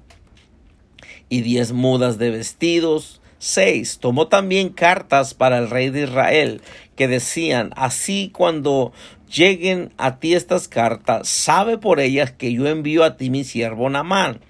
y 1.28 1.42
diez 1.42 1.72
mudas 1.72 2.18
de 2.18 2.32
vestidos. 2.32 3.22
Seis. 3.38 4.00
Tomó 4.00 4.28
también 4.28 4.70
cartas 4.70 5.34
para 5.34 5.60
el 5.60 5.70
rey 5.70 5.90
de 5.90 6.04
Israel 6.04 6.62
que 6.96 7.08
decían, 7.08 7.72
así 7.78 8.30
cuando 8.34 8.92
lleguen 9.34 9.94
a 9.98 10.20
ti 10.20 10.34
estas 10.34 10.68
cartas, 10.68 11.30
sabe 11.30 11.78
por 11.78 12.02
ellas 12.02 12.32
que 12.32 12.52
yo 12.52 12.68
envío 12.68 13.06
a 13.06 13.16
ti 13.16 13.30
mi 13.30 13.46
siervo 13.46 13.90
Namán, 13.90 14.42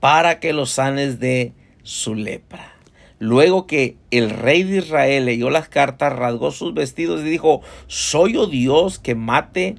para 0.00 0.40
que 0.40 0.52
los 0.52 0.70
sanes 0.70 1.20
de 1.20 1.52
su 1.84 2.16
lepra. 2.16 2.73
Luego 3.18 3.66
que 3.66 3.96
el 4.10 4.30
rey 4.30 4.64
de 4.64 4.78
Israel 4.78 5.26
leyó 5.26 5.50
las 5.50 5.68
cartas, 5.68 6.12
rasgó 6.12 6.50
sus 6.50 6.74
vestidos 6.74 7.20
y 7.20 7.24
dijo, 7.24 7.62
¿soy 7.86 8.34
yo 8.34 8.46
Dios 8.46 8.98
que 8.98 9.14
mate 9.14 9.76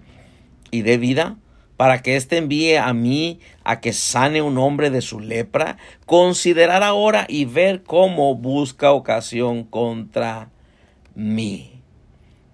y 0.72 0.82
dé 0.82 0.98
vida? 0.98 1.38
para 1.78 2.02
que 2.02 2.16
éste 2.16 2.38
envíe 2.38 2.78
a 2.78 2.94
mí 2.94 3.40
a 3.64 3.82
que 3.82 3.94
sane 3.94 4.42
un 4.42 4.58
hombre 4.58 4.90
de 4.90 5.02
su 5.02 5.20
lepra, 5.20 5.78
considerar 6.06 6.84
ahora 6.84 7.26
y 7.28 7.46
ver 7.46 7.84
cómo 7.84 8.36
busca 8.36 8.92
ocasión 8.92 9.64
contra 9.64 10.50
mí. 11.16 11.82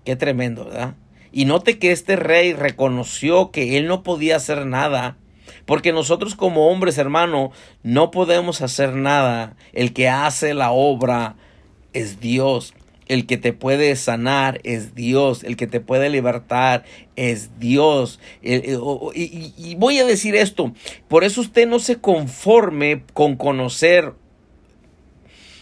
Qué 0.05 0.15
tremendo, 0.15 0.65
¿verdad? 0.65 0.95
Y 1.31 1.45
note 1.45 1.77
que 1.77 1.91
este 1.91 2.15
rey 2.15 2.53
reconoció 2.53 3.51
que 3.51 3.77
él 3.77 3.87
no 3.87 4.03
podía 4.03 4.37
hacer 4.37 4.65
nada 4.65 5.17
porque 5.65 5.93
nosotros 5.93 6.35
como 6.35 6.67
hombres, 6.67 6.97
hermano, 6.97 7.51
no 7.83 8.11
podemos 8.11 8.61
hacer 8.61 8.95
nada. 8.95 9.55
El 9.73 9.93
que 9.93 10.09
hace 10.09 10.53
la 10.53 10.71
obra 10.71 11.35
es 11.93 12.19
Dios. 12.19 12.73
El 13.07 13.25
que 13.25 13.37
te 13.37 13.51
puede 13.51 13.95
sanar 13.97 14.61
es 14.63 14.95
Dios. 14.95 15.43
El 15.43 15.57
que 15.57 15.67
te 15.67 15.81
puede 15.81 16.09
libertar 16.09 16.85
es 17.17 17.59
Dios. 17.59 18.19
Y, 18.41 19.75
voy 19.75 19.99
a 19.99 20.05
decir 20.05 20.35
esto. 20.35 20.71
Por 21.09 21.25
eso 21.25 21.41
usted 21.41 21.67
no 21.67 21.79
se 21.79 21.97
conforme 21.99 23.03
con 23.13 23.35
conocer 23.35 24.13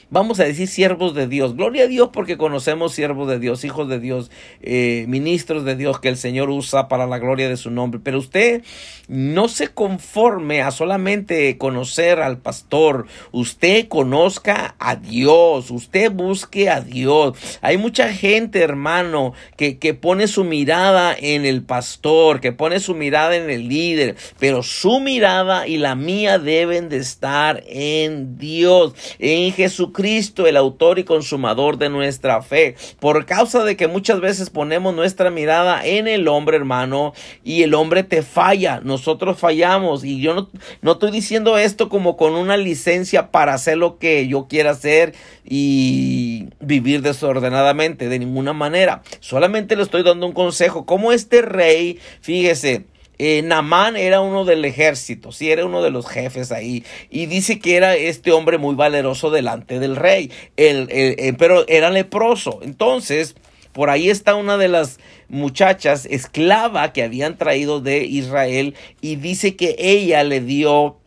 vamos 0.09 0.39
a 0.39 0.43
decir 0.43 0.67
siervos 0.67 1.13
de 1.13 1.27
Dios. 1.27 1.55
Gloria 1.55 1.83
a 1.83 1.87
Dios 1.87 2.09
porque 2.11 2.37
conocemos 2.37 2.93
siervos 2.93 3.27
de 3.29 3.39
Dios, 3.39 3.63
hijos 3.63 3.87
de 3.87 3.99
Dios, 3.99 4.31
eh, 4.61 5.05
ministros 5.07 5.65
de 5.65 5.75
Dios 5.75 5.99
que 5.99 6.09
el 6.09 6.17
Señor 6.17 6.49
usa 6.49 6.87
para 6.87 7.07
la 7.07 7.19
gloria 7.19 7.49
de 7.49 7.57
su 7.57 7.71
nombre. 7.71 7.99
Pero 8.03 8.17
usted 8.19 8.63
no 9.07 9.47
se 9.47 9.69
conforme 9.69 10.61
a 10.61 10.71
solamente 10.71 11.57
conocer 11.57 12.19
al 12.19 12.37
pastor. 12.37 13.07
Usted 13.31 13.87
conozca 13.87 14.75
a 14.79 14.95
Dios. 14.95 15.71
Usted 15.71 16.11
busque 16.11 16.69
a 16.69 16.81
Dios. 16.81 17.37
Hay 17.61 17.77
mucha 17.77 18.11
gente, 18.11 18.61
hermano, 18.61 19.33
que, 19.57 19.77
que 19.77 19.93
pone 19.93 20.27
su 20.27 20.43
mirada 20.43 21.15
en 21.19 21.45
el 21.45 21.63
pastor, 21.63 22.39
que 22.39 22.51
pone 22.51 22.79
su 22.79 22.95
mirada 22.95 23.35
en 23.35 23.49
el 23.49 23.67
líder. 23.67 24.15
Pero 24.39 24.63
su 24.63 24.99
mirada 24.99 25.67
y 25.67 25.77
la 25.77 25.95
mía 25.95 26.39
deben 26.39 26.89
de 26.89 26.97
estar 26.97 27.63
en 27.67 28.37
Dios, 28.37 28.93
en 29.19 29.53
Jesucristo 29.53 29.98
Jesucristo, 29.99 30.47
el 30.47 30.55
autor 30.55 30.97
y 30.97 31.03
consumador 31.03 31.77
de 31.77 31.89
nuestra 31.89 32.41
fe. 32.41 32.75
Por 32.99 33.25
causa 33.25 33.65
de 33.65 33.75
que 33.75 33.87
muchas 33.87 34.21
veces 34.21 34.49
ponemos 34.49 34.95
nuestra 34.95 35.29
mirada 35.29 35.85
en 35.85 36.07
el 36.07 36.27
hombre, 36.29 36.55
hermano, 36.55 37.13
y 37.43 37.63
el 37.63 37.73
hombre 37.73 38.03
te 38.03 38.21
falla, 38.21 38.79
nosotros 38.81 39.37
fallamos. 39.37 40.05
Y 40.05 40.21
yo 40.21 40.33
no, 40.33 40.49
no 40.81 40.93
estoy 40.93 41.11
diciendo 41.11 41.57
esto 41.57 41.89
como 41.89 42.15
con 42.15 42.33
una 42.33 42.55
licencia 42.55 43.29
para 43.29 43.53
hacer 43.53 43.77
lo 43.77 43.97
que 43.99 44.27
yo 44.27 44.47
quiera 44.47 44.71
hacer 44.71 45.13
y 45.45 46.47
vivir 46.61 47.01
desordenadamente, 47.01 48.07
de 48.07 48.19
ninguna 48.19 48.53
manera. 48.53 49.01
Solamente 49.19 49.75
le 49.75 49.83
estoy 49.83 50.03
dando 50.03 50.27
un 50.27 50.33
consejo. 50.33 50.85
Como 50.85 51.11
este 51.11 51.41
rey, 51.41 51.99
fíjese, 52.21 52.85
eh, 53.19 53.41
Namán 53.43 53.95
era 53.95 54.21
uno 54.21 54.45
del 54.45 54.65
ejército, 54.65 55.31
sí, 55.31 55.51
era 55.51 55.65
uno 55.65 55.83
de 55.83 55.91
los 55.91 56.07
jefes 56.07 56.51
ahí. 56.51 56.83
Y 57.09 57.27
dice 57.27 57.59
que 57.59 57.75
era 57.75 57.95
este 57.95 58.31
hombre 58.31 58.57
muy 58.57 58.75
valeroso 58.75 59.29
delante 59.29 59.79
del 59.79 59.95
rey, 59.95 60.31
el, 60.57 60.87
eh, 60.89 61.33
pero 61.37 61.67
era 61.67 61.91
leproso. 61.91 62.59
Entonces, 62.63 63.35
por 63.73 63.89
ahí 63.89 64.09
está 64.09 64.35
una 64.35 64.57
de 64.57 64.67
las 64.67 64.99
muchachas 65.27 66.05
esclava 66.05 66.91
que 66.91 67.03
habían 67.03 67.37
traído 67.37 67.81
de 67.81 68.03
Israel 68.05 68.75
y 68.99 69.15
dice 69.17 69.55
que 69.55 69.75
ella 69.77 70.23
le 70.23 70.41
dio 70.41 70.97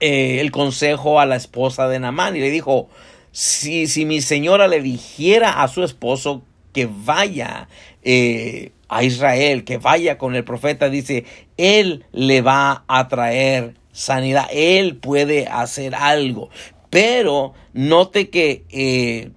eh, 0.00 0.40
el 0.40 0.50
consejo 0.50 1.18
a 1.18 1.26
la 1.26 1.36
esposa 1.36 1.88
de 1.88 1.98
Namán 1.98 2.36
y 2.36 2.40
le 2.40 2.50
dijo, 2.50 2.88
si, 3.30 3.86
si 3.86 4.04
mi 4.04 4.20
señora 4.20 4.68
le 4.68 4.82
dijera 4.82 5.62
a 5.62 5.68
su 5.68 5.82
esposo 5.82 6.42
que 6.72 6.88
vaya 6.90 7.68
eh, 8.02 8.72
a 8.92 9.04
Israel, 9.04 9.64
que 9.64 9.78
vaya 9.78 10.18
con 10.18 10.34
el 10.34 10.44
profeta, 10.44 10.90
dice, 10.90 11.24
él 11.56 12.04
le 12.12 12.42
va 12.42 12.84
a 12.88 13.08
traer 13.08 13.74
sanidad, 13.90 14.46
él 14.52 14.96
puede 14.96 15.46
hacer 15.46 15.94
algo. 15.94 16.50
Pero 16.90 17.54
note 17.72 18.28
que 18.28 18.64
eh, 18.70 19.30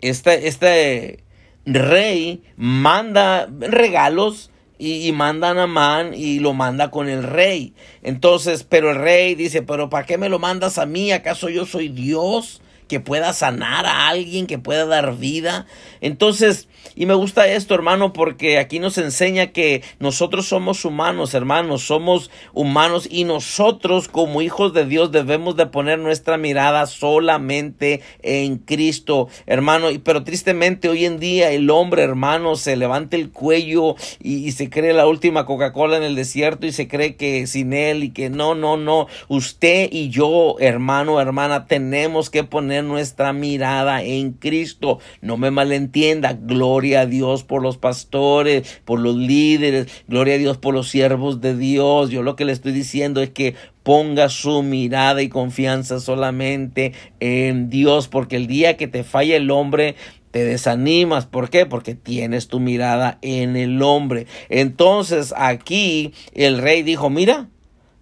este, 0.00 0.46
este 0.46 1.24
rey 1.66 2.44
manda 2.56 3.48
regalos 3.50 4.50
y, 4.78 5.10
manda 5.12 5.50
a 5.50 5.54
Namán 5.54 6.14
y 6.14 6.38
lo 6.38 6.54
manda 6.54 6.90
con 6.92 7.08
el 7.08 7.24
rey. 7.24 7.74
Entonces, 8.02 8.62
pero 8.62 8.90
el 8.90 8.96
rey 8.96 9.34
dice, 9.34 9.62
pero 9.62 9.88
¿para 9.90 10.06
qué 10.06 10.18
me 10.18 10.28
lo 10.28 10.38
mandas 10.38 10.78
a 10.78 10.86
mí? 10.86 11.10
¿Acaso 11.10 11.48
yo 11.48 11.66
soy 11.66 11.88
Dios? 11.88 12.60
que 12.92 13.00
pueda 13.00 13.32
sanar 13.32 13.86
a 13.86 14.08
alguien, 14.08 14.46
que 14.46 14.58
pueda 14.58 14.84
dar 14.84 15.16
vida. 15.16 15.66
Entonces, 16.02 16.68
y 16.94 17.06
me 17.06 17.14
gusta 17.14 17.48
esto, 17.48 17.74
hermano, 17.74 18.12
porque 18.12 18.58
aquí 18.58 18.78
nos 18.78 18.98
enseña 18.98 19.48
que 19.48 19.82
nosotros 19.98 20.46
somos 20.46 20.84
humanos, 20.84 21.32
hermanos, 21.32 21.82
somos 21.82 22.30
humanos 22.52 23.08
y 23.10 23.24
nosotros 23.24 24.08
como 24.08 24.42
hijos 24.42 24.74
de 24.74 24.84
Dios 24.84 25.10
debemos 25.10 25.56
de 25.56 25.66
poner 25.66 25.98
nuestra 25.98 26.36
mirada 26.36 26.86
solamente 26.86 28.02
en 28.22 28.58
Cristo, 28.58 29.28
hermano. 29.46 29.88
Pero 30.04 30.22
tristemente 30.22 30.88
hoy 30.88 31.06
en 31.06 31.18
día 31.18 31.50
el 31.50 31.70
hombre, 31.70 32.02
hermano, 32.02 32.56
se 32.56 32.76
levanta 32.76 33.16
el 33.16 33.30
cuello 33.30 33.96
y, 34.20 34.46
y 34.46 34.52
se 34.52 34.68
cree 34.68 34.92
la 34.92 35.06
última 35.06 35.46
Coca-Cola 35.46 35.96
en 35.96 36.02
el 36.02 36.14
desierto 36.14 36.66
y 36.66 36.72
se 36.72 36.88
cree 36.88 37.16
que 37.16 37.46
sin 37.46 37.72
él 37.72 38.04
y 38.04 38.10
que 38.10 38.28
no, 38.28 38.54
no, 38.54 38.76
no. 38.76 39.06
Usted 39.28 39.88
y 39.90 40.10
yo, 40.10 40.56
hermano, 40.58 41.20
hermana, 41.20 41.66
tenemos 41.66 42.28
que 42.28 42.44
poner 42.44 42.84
nuestra 42.84 43.32
mirada 43.32 44.02
en 44.02 44.32
Cristo. 44.32 44.98
No 45.22 45.38
me 45.38 45.50
malentienda. 45.50 46.34
Gloria 46.34 46.71
a 46.72 47.06
Dios 47.06 47.44
por 47.44 47.62
los 47.62 47.76
pastores, 47.76 48.80
por 48.84 49.00
los 49.00 49.16
líderes. 49.16 49.86
Gloria 50.08 50.34
a 50.34 50.38
Dios 50.38 50.58
por 50.58 50.74
los 50.74 50.88
siervos 50.88 51.40
de 51.40 51.56
Dios. 51.56 52.10
Yo 52.10 52.22
lo 52.22 52.34
que 52.34 52.44
le 52.44 52.52
estoy 52.52 52.72
diciendo 52.72 53.20
es 53.20 53.30
que 53.30 53.54
ponga 53.82 54.28
su 54.28 54.62
mirada 54.62 55.22
y 55.22 55.28
confianza 55.28 56.00
solamente 56.00 56.92
en 57.20 57.68
Dios, 57.68 58.08
porque 58.08 58.36
el 58.36 58.46
día 58.46 58.76
que 58.76 58.88
te 58.88 59.04
falla 59.04 59.36
el 59.36 59.50
hombre, 59.50 59.96
te 60.30 60.44
desanimas. 60.44 61.26
¿Por 61.26 61.50
qué? 61.50 61.66
Porque 61.66 61.94
tienes 61.94 62.48
tu 62.48 62.58
mirada 62.58 63.18
en 63.22 63.54
el 63.56 63.82
hombre. 63.82 64.26
Entonces 64.48 65.32
aquí 65.36 66.12
el 66.32 66.58
rey 66.58 66.82
dijo, 66.82 67.10
mira, 67.10 67.48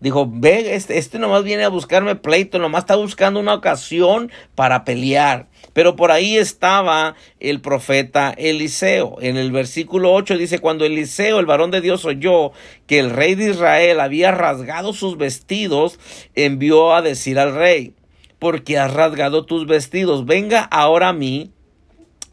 Dijo, 0.00 0.26
ve, 0.32 0.74
este, 0.74 0.96
este 0.96 1.18
nomás 1.18 1.44
viene 1.44 1.64
a 1.64 1.68
buscarme 1.68 2.16
pleito, 2.16 2.58
nomás 2.58 2.84
está 2.84 2.96
buscando 2.96 3.38
una 3.38 3.54
ocasión 3.54 4.32
para 4.54 4.84
pelear. 4.84 5.48
Pero 5.74 5.94
por 5.94 6.10
ahí 6.10 6.38
estaba 6.38 7.16
el 7.38 7.60
profeta 7.60 8.34
Eliseo. 8.36 9.18
En 9.20 9.36
el 9.36 9.52
versículo 9.52 10.12
8 10.14 10.38
dice, 10.38 10.58
cuando 10.58 10.86
Eliseo, 10.86 11.38
el 11.38 11.46
varón 11.46 11.70
de 11.70 11.82
Dios, 11.82 12.06
oyó 12.06 12.52
que 12.86 12.98
el 12.98 13.10
rey 13.10 13.34
de 13.34 13.50
Israel 13.50 14.00
había 14.00 14.30
rasgado 14.30 14.94
sus 14.94 15.18
vestidos, 15.18 15.98
envió 16.34 16.94
a 16.94 17.02
decir 17.02 17.38
al 17.38 17.54
rey, 17.54 17.92
porque 18.38 18.78
has 18.78 18.92
rasgado 18.94 19.44
tus 19.44 19.66
vestidos, 19.66 20.24
venga 20.24 20.62
ahora 20.62 21.08
a 21.08 21.12
mí 21.12 21.50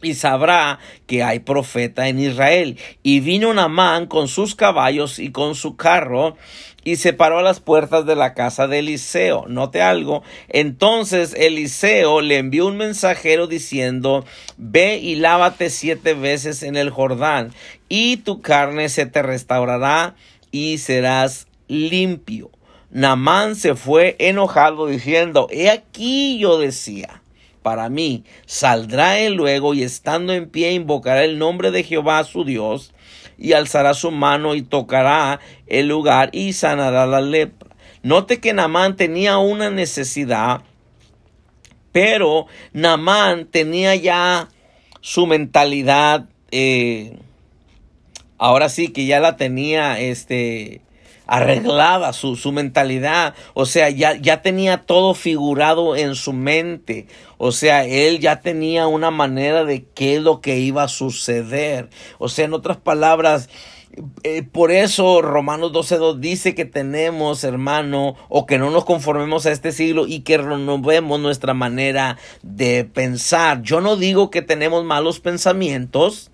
y 0.01 0.13
sabrá 0.13 0.79
que 1.05 1.23
hay 1.23 1.39
profeta 1.39 2.07
en 2.07 2.19
Israel. 2.19 2.77
Y 3.03 3.19
vino 3.19 3.53
Namán 3.53 4.07
con 4.07 4.27
sus 4.27 4.55
caballos 4.55 5.19
y 5.19 5.31
con 5.31 5.55
su 5.55 5.75
carro 5.75 6.36
y 6.88 6.95
se 6.95 7.12
paró 7.12 7.39
a 7.39 7.43
las 7.43 7.60
puertas 7.60 8.05
de 8.05 8.15
la 8.15 8.33
casa 8.33 8.67
de 8.67 8.79
Eliseo. 8.79 9.45
Note 9.49 9.81
algo. 9.81 10.23
Entonces 10.47 11.33
Eliseo 11.33 12.21
le 12.21 12.38
envió 12.38 12.65
un 12.65 12.77
mensajero 12.77 13.47
diciendo, 13.47 14.23
ve 14.55 14.97
y 14.97 15.15
lávate 15.15 15.69
siete 15.69 16.13
veces 16.13 16.63
en 16.63 16.77
el 16.77 16.89
Jordán, 16.89 17.53
y 17.89 18.17
tu 18.17 18.41
carne 18.41 18.88
se 18.88 19.05
te 19.05 19.21
restaurará 19.21 20.15
y 20.49 20.77
serás 20.77 21.47
limpio. 21.67 22.51
Namán 22.89 23.57
se 23.57 23.75
fue 23.75 24.15
enojado 24.19 24.88
diciendo, 24.88 25.49
he 25.51 25.69
aquí 25.69 26.39
yo 26.39 26.57
decía, 26.57 27.21
para 27.67 27.89
mí, 27.89 28.23
saldrá 28.45 29.19
él 29.19 29.34
luego 29.34 29.73
y 29.73 29.84
estando 29.84 30.32
en 30.32 30.49
pie 30.49 30.71
invocará 30.71 31.25
el 31.25 31.38
nombre 31.38 31.69
de 31.69 31.84
Jehová 31.84 32.23
su 32.23 32.45
Dios 32.45 32.93
y 33.38 33.51
alzará 33.51 33.93
su 33.93 34.10
mano 34.10 34.56
y 34.56 34.62
tocará 34.62 35.41
el 35.65 35.89
lugar 35.89 36.30
y 36.32 36.53
sanará 36.53 37.06
la 37.06 37.19
lepra. 37.19 37.75
Note 38.03 38.39
que 38.39 38.53
Namán 38.53 38.95
tenía 38.95 39.38
una 39.38 39.69
necesidad, 39.69 40.62
pero 41.91 42.45
Namán 42.71 43.47
tenía 43.47 43.93
ya 43.95 44.47
su 45.01 45.27
mentalidad, 45.27 46.30
eh, 46.51 47.19
ahora 48.38 48.69
sí 48.69 48.93
que 48.93 49.06
ya 49.06 49.19
la 49.19 49.36
tenía, 49.36 49.99
este, 49.99 50.80
arreglada 51.27 52.13
su, 52.13 52.35
su 52.35 52.51
mentalidad, 52.51 53.35
o 53.53 53.65
sea, 53.65 53.89
ya, 53.89 54.15
ya 54.15 54.41
tenía 54.41 54.83
todo 54.83 55.13
figurado 55.13 55.95
en 55.95 56.15
su 56.15 56.33
mente, 56.33 57.07
o 57.37 57.51
sea, 57.51 57.85
él 57.85 58.19
ya 58.19 58.41
tenía 58.41 58.87
una 58.87 59.11
manera 59.11 59.65
de 59.65 59.85
qué 59.93 60.15
es 60.15 60.21
lo 60.21 60.41
que 60.41 60.59
iba 60.59 60.83
a 60.83 60.87
suceder, 60.87 61.89
o 62.17 62.29
sea, 62.29 62.45
en 62.45 62.53
otras 62.53 62.77
palabras, 62.77 63.49
eh, 64.23 64.43
por 64.43 64.71
eso 64.71 65.21
Romanos 65.21 65.71
12.2 65.71 66.19
dice 66.19 66.53
que 66.53 66.65
tenemos, 66.65 67.43
hermano, 67.43 68.15
o 68.29 68.45
que 68.45 68.59
no 68.59 68.69
nos 68.69 68.85
conformemos 68.85 69.45
a 69.45 69.51
este 69.51 69.71
siglo 69.71 70.05
y 70.07 70.19
que 70.19 70.37
renovemos 70.37 71.19
nuestra 71.19 71.53
manera 71.53 72.17
de 72.43 72.85
pensar. 72.85 73.63
Yo 73.63 73.81
no 73.81 73.95
digo 73.95 74.29
que 74.29 74.43
tenemos 74.43 74.83
malos 74.83 75.19
pensamientos, 75.19 76.29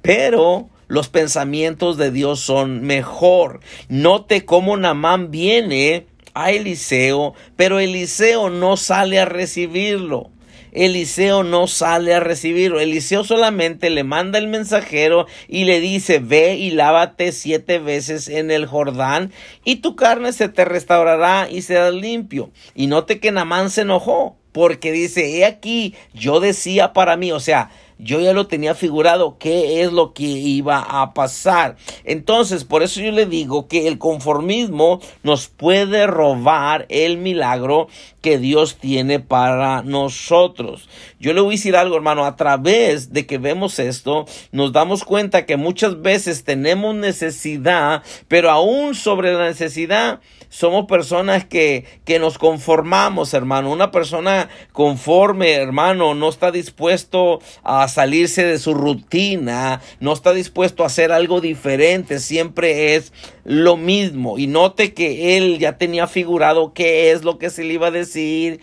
pero 0.00 0.68
los 0.92 1.08
pensamientos 1.08 1.96
de 1.96 2.10
Dios 2.10 2.40
son 2.40 2.82
mejor. 2.82 3.60
Note 3.88 4.44
cómo 4.44 4.76
Namán 4.76 5.30
viene 5.30 6.04
a 6.34 6.50
Eliseo, 6.50 7.32
pero 7.56 7.80
Eliseo 7.80 8.50
no 8.50 8.76
sale 8.76 9.18
a 9.18 9.24
recibirlo. 9.24 10.28
Eliseo 10.72 11.44
no 11.44 11.66
sale 11.66 12.12
a 12.12 12.20
recibirlo. 12.20 12.78
Eliseo 12.78 13.24
solamente 13.24 13.88
le 13.88 14.04
manda 14.04 14.38
el 14.38 14.48
mensajero 14.48 15.26
y 15.48 15.64
le 15.64 15.80
dice, 15.80 16.18
ve 16.18 16.56
y 16.56 16.72
lávate 16.72 17.32
siete 17.32 17.78
veces 17.78 18.28
en 18.28 18.50
el 18.50 18.66
Jordán 18.66 19.32
y 19.64 19.76
tu 19.76 19.96
carne 19.96 20.34
se 20.34 20.50
te 20.50 20.66
restaurará 20.66 21.48
y 21.50 21.62
serás 21.62 21.94
limpio. 21.94 22.50
Y 22.74 22.86
note 22.86 23.18
que 23.18 23.32
Namán 23.32 23.70
se 23.70 23.80
enojó 23.80 24.36
porque 24.52 24.92
dice, 24.92 25.38
he 25.38 25.46
aquí, 25.46 25.94
yo 26.12 26.38
decía 26.38 26.92
para 26.92 27.16
mí, 27.16 27.32
o 27.32 27.40
sea, 27.40 27.70
yo 28.02 28.20
ya 28.20 28.32
lo 28.32 28.46
tenía 28.46 28.74
figurado 28.74 29.36
qué 29.38 29.82
es 29.82 29.92
lo 29.92 30.12
que 30.12 30.24
iba 30.24 30.78
a 30.78 31.14
pasar. 31.14 31.76
Entonces, 32.04 32.64
por 32.64 32.82
eso 32.82 33.00
yo 33.00 33.12
le 33.12 33.26
digo 33.26 33.68
que 33.68 33.86
el 33.86 33.98
conformismo 33.98 35.00
nos 35.22 35.48
puede 35.48 36.06
robar 36.06 36.86
el 36.88 37.18
milagro 37.18 37.88
que 38.20 38.38
Dios 38.38 38.76
tiene 38.76 39.20
para 39.20 39.82
nosotros. 39.82 40.88
Yo 41.20 41.32
le 41.32 41.40
voy 41.40 41.54
a 41.54 41.56
decir 41.56 41.76
algo, 41.76 41.96
hermano, 41.96 42.24
a 42.24 42.36
través 42.36 43.12
de 43.12 43.26
que 43.26 43.38
vemos 43.38 43.78
esto, 43.78 44.26
nos 44.50 44.72
damos 44.72 45.04
cuenta 45.04 45.46
que 45.46 45.56
muchas 45.56 46.02
veces 46.02 46.44
tenemos 46.44 46.94
necesidad, 46.94 48.02
pero 48.28 48.50
aún 48.50 48.94
sobre 48.94 49.32
la 49.32 49.44
necesidad, 49.44 50.20
somos 50.52 50.84
personas 50.84 51.46
que, 51.46 51.86
que 52.04 52.18
nos 52.18 52.36
conformamos, 52.36 53.32
hermano. 53.32 53.72
Una 53.72 53.90
persona 53.90 54.50
conforme, 54.72 55.54
hermano, 55.54 56.14
no 56.14 56.28
está 56.28 56.50
dispuesto 56.50 57.40
a 57.62 57.88
salirse 57.88 58.44
de 58.44 58.58
su 58.58 58.74
rutina, 58.74 59.80
no 59.98 60.12
está 60.12 60.34
dispuesto 60.34 60.82
a 60.82 60.88
hacer 60.88 61.10
algo 61.10 61.40
diferente, 61.40 62.18
siempre 62.18 62.94
es 62.94 63.14
lo 63.44 63.78
mismo. 63.78 64.38
Y 64.38 64.46
note 64.46 64.92
que 64.92 65.38
él 65.38 65.58
ya 65.58 65.78
tenía 65.78 66.06
figurado 66.06 66.74
qué 66.74 67.12
es 67.12 67.24
lo 67.24 67.38
que 67.38 67.48
se 67.48 67.64
le 67.64 67.72
iba 67.72 67.86
a 67.86 67.90
decir, 67.90 68.60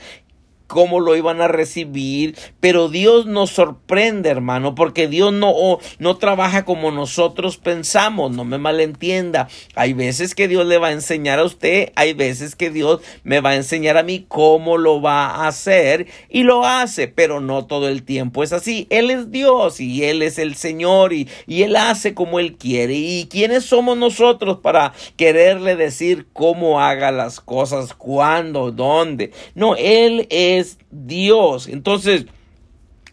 cómo 0.69 0.99
lo 0.99 1.15
iban 1.15 1.41
a 1.41 1.47
recibir, 1.47 2.37
pero 2.59 2.89
Dios 2.89 3.25
nos 3.25 3.49
sorprende, 3.49 4.29
hermano, 4.29 4.75
porque 4.75 5.07
Dios 5.07 5.33
no, 5.33 5.79
no 5.97 6.17
trabaja 6.17 6.63
como 6.63 6.91
nosotros 6.91 7.57
pensamos, 7.57 8.31
no 8.31 8.45
me 8.45 8.59
malentienda. 8.59 9.49
Hay 9.73 9.93
veces 9.93 10.35
que 10.35 10.47
Dios 10.47 10.67
le 10.67 10.77
va 10.77 10.89
a 10.89 10.91
enseñar 10.91 11.39
a 11.39 11.43
usted, 11.43 11.91
hay 11.95 12.13
veces 12.13 12.55
que 12.55 12.69
Dios 12.69 13.01
me 13.23 13.41
va 13.41 13.49
a 13.49 13.55
enseñar 13.55 13.97
a 13.97 14.03
mí 14.03 14.25
cómo 14.27 14.77
lo 14.77 15.01
va 15.01 15.25
a 15.25 15.47
hacer 15.47 16.05
y 16.29 16.43
lo 16.43 16.63
hace, 16.63 17.07
pero 17.07 17.41
no 17.41 17.65
todo 17.65 17.87
el 17.89 18.03
tiempo 18.03 18.43
es 18.43 18.53
así. 18.53 18.85
Él 18.91 19.09
es 19.09 19.31
Dios 19.31 19.79
y 19.79 20.03
Él 20.03 20.21
es 20.21 20.37
el 20.37 20.53
Señor 20.53 21.13
y, 21.13 21.27
y 21.47 21.63
Él 21.63 21.75
hace 21.77 22.13
como 22.13 22.39
Él 22.39 22.57
quiere. 22.57 22.93
¿Y 22.93 23.25
quiénes 23.25 23.65
somos 23.65 23.97
nosotros 23.97 24.59
para 24.59 24.93
quererle 25.17 25.75
decir 25.75 26.27
cómo 26.31 26.79
haga 26.79 27.11
las 27.11 27.39
cosas, 27.39 27.95
cuándo, 27.95 28.71
dónde? 28.71 29.31
No, 29.55 29.75
Él 29.75 30.27
es 30.29 30.58
Dios. 30.91 31.67
Entonces, 31.67 32.25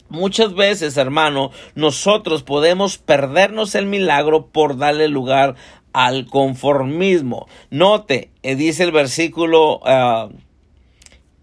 Muchas 0.08 0.54
veces, 0.54 0.96
hermano, 0.96 1.50
nosotros 1.74 2.44
podemos 2.44 2.96
perdernos 2.96 3.74
el 3.74 3.86
milagro 3.86 4.46
por 4.46 4.78
darle 4.78 5.08
lugar 5.08 5.56
al 5.92 6.26
conformismo. 6.26 7.48
Note, 7.70 8.30
eh, 8.42 8.54
dice 8.54 8.84
el 8.84 8.92
versículo, 8.92 9.80
uh, 9.80 10.30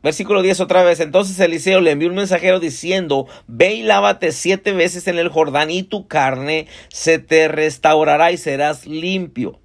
versículo 0.02 0.42
10 0.42 0.62
otra 0.62 0.84
vez. 0.84 1.02
Entonces 1.02 1.38
Eliseo 1.40 1.82
le 1.82 1.92
envió 1.92 2.08
un 2.08 2.16
mensajero 2.16 2.62
diciendo, 2.62 3.28
ve 3.48 3.74
y 3.74 3.84
lávate 3.84 4.32
siete 4.32 4.72
veces 4.72 5.08
en 5.08 5.18
el 5.18 5.28
Jordán 5.28 5.70
y 5.70 5.84
tu 5.84 6.08
carne 6.08 6.68
se 6.88 7.20
te 7.20 7.50
restaurará 7.50 8.32
y 8.32 8.38
serás 8.38 8.86
limpio. 8.86 9.60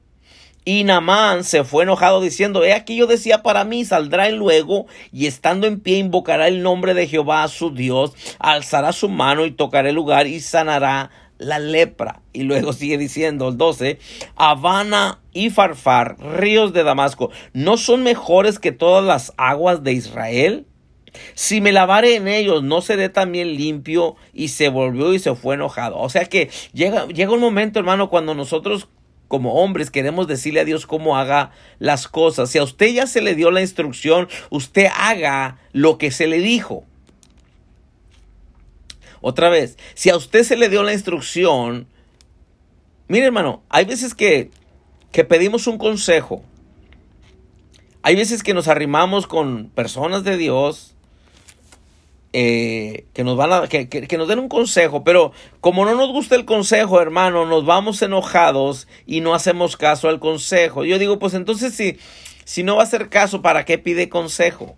Y 0.65 0.85
Namán 0.85 1.45
se 1.45 1.65
fue 1.65 1.85
enojado 1.85 2.21
diciendo, 2.21 2.65
he 2.65 2.75
aquí 2.75 2.97
yo 2.97 3.07
decía 3.07 3.43
para 3.43 3.65
mí, 3.65 3.85
saldrá 3.85 4.29
él 4.29 4.37
luego 4.37 4.87
y 5.13 5.27
estando 5.27 5.67
en 5.67 5.81
pie 5.81 5.99
invocará 5.99 6.47
el 6.49 6.63
nombre 6.63 6.93
de 6.93 7.07
Jehová 7.07 7.49
su 7.49 7.71
Dios, 7.71 8.13
alzará 8.39 8.93
su 8.93 9.09
mano 9.09 9.47
y 9.47 9.51
tocará 9.51 9.89
el 9.89 9.95
lugar 9.95 10.27
y 10.27 10.41
sanará 10.41 11.11
la 11.39 11.59
lepra. 11.59 12.21
Y 12.33 12.43
luego 12.43 12.73
sigue 12.75 12.99
diciendo 12.99 13.49
el 13.49 13.57
12, 13.57 13.99
Habana 14.37 15.21
y 15.33 15.51
Farfar, 15.51 16.17
ríos 16.19 16.73
de 16.73 16.85
Damasco, 16.85 17.31
¿no 17.55 17.77
son 17.77 18.03
mejores 18.03 18.59
que 18.59 18.73
todas 18.73 19.05
las 19.05 19.33
aguas 19.37 19.83
de 19.83 19.93
Israel? 19.93 20.67
Si 21.35 21.61
me 21.61 21.73
lavare 21.73 22.17
en 22.17 22.29
ellos, 22.29 22.63
no 22.63 22.81
seré 22.81 23.09
también 23.09 23.55
limpio. 23.55 24.17
Y 24.33 24.49
se 24.49 24.69
volvió 24.69 25.15
y 25.15 25.19
se 25.19 25.35
fue 25.35 25.55
enojado. 25.55 25.99
O 25.99 26.09
sea 26.11 26.27
que 26.27 26.51
llega, 26.73 27.07
llega 27.07 27.33
un 27.33 27.41
momento, 27.41 27.79
hermano, 27.79 28.11
cuando 28.11 28.35
nosotros 28.35 28.89
como 29.29 29.63
hombres 29.63 29.91
queremos 29.91 30.27
decirle 30.27 30.61
a 30.61 30.65
Dios 30.65 30.87
cómo 30.87 31.17
haga 31.17 31.53
las 31.79 32.09
cosas. 32.09 32.51
Si 32.51 32.59
a 32.59 32.63
usted 32.63 32.89
ya 32.89 33.07
se 33.07 33.21
le 33.21 33.35
dio 33.35 33.51
la 33.51 33.61
instrucción, 33.61 34.29
usted 34.51 34.89
haga 34.95 35.59
lo 35.73 35.99
que 35.99 36.11
se 36.11 36.27
le 36.27 36.39
dijo. 36.39 36.85
Otra 39.21 39.49
vez, 39.49 39.77
si 39.95 40.11
a 40.11 40.17
usted 40.17 40.43
se 40.45 40.57
le 40.57 40.69
dio 40.69 40.83
la 40.83 40.93
instrucción, 40.93 41.87
mire 43.09 43.27
hermano, 43.27 43.63
hay 43.69 43.85
veces 43.85 44.15
que, 44.15 44.51
que 45.13 45.25
pedimos 45.25 45.67
un 45.67 45.77
consejo. 45.77 46.43
Hay 48.03 48.17
veces 48.17 48.43
que 48.43 48.55
nos 48.55 48.69
arrimamos 48.69 49.27
con 49.27 49.69
personas 49.71 50.25
de 50.25 50.37
Dios 50.37 50.95
eh, 52.33 53.07
que 53.15 53.25
nos 53.25 53.37
van 53.37 53.53
a, 53.53 53.69
que, 53.69 53.89
que, 53.89 54.19
nos 54.19 54.29
den 54.29 54.39
un 54.39 54.49
consejo, 54.49 55.03
pero 55.03 55.33
como 55.61 55.85
no 55.85 55.95
nos 55.95 56.11
gusta 56.13 56.37
el 56.37 56.45
consejo, 56.45 57.01
hermano, 57.01 57.47
nos 57.47 57.65
vamos 57.65 58.03
enojados 58.03 58.87
y 59.07 59.21
no 59.21 59.35
hacemos 59.35 59.77
caso 59.77 60.09
al 60.09 60.21
consejo. 60.21 60.85
Yo 60.85 60.99
digo, 60.99 61.19
pues 61.19 61.35
entonces 61.35 61.75
si, 61.75 61.99
si 62.45 62.63
no 62.63 62.77
va 62.77 62.83
a 62.83 62.85
hacer 62.85 63.09
caso, 63.09 63.41
¿para 63.41 63.65
qué 63.65 63.79
pide 63.79 64.09
consejo? 64.09 64.77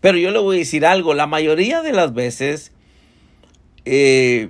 Pero 0.00 0.18
yo 0.18 0.30
le 0.30 0.40
voy 0.40 0.56
a 0.56 0.58
decir 0.60 0.84
algo, 0.84 1.14
la 1.14 1.26
mayoría 1.26 1.82
de 1.82 1.92
las 1.92 2.12
veces, 2.12 2.72
eh, 3.84 4.48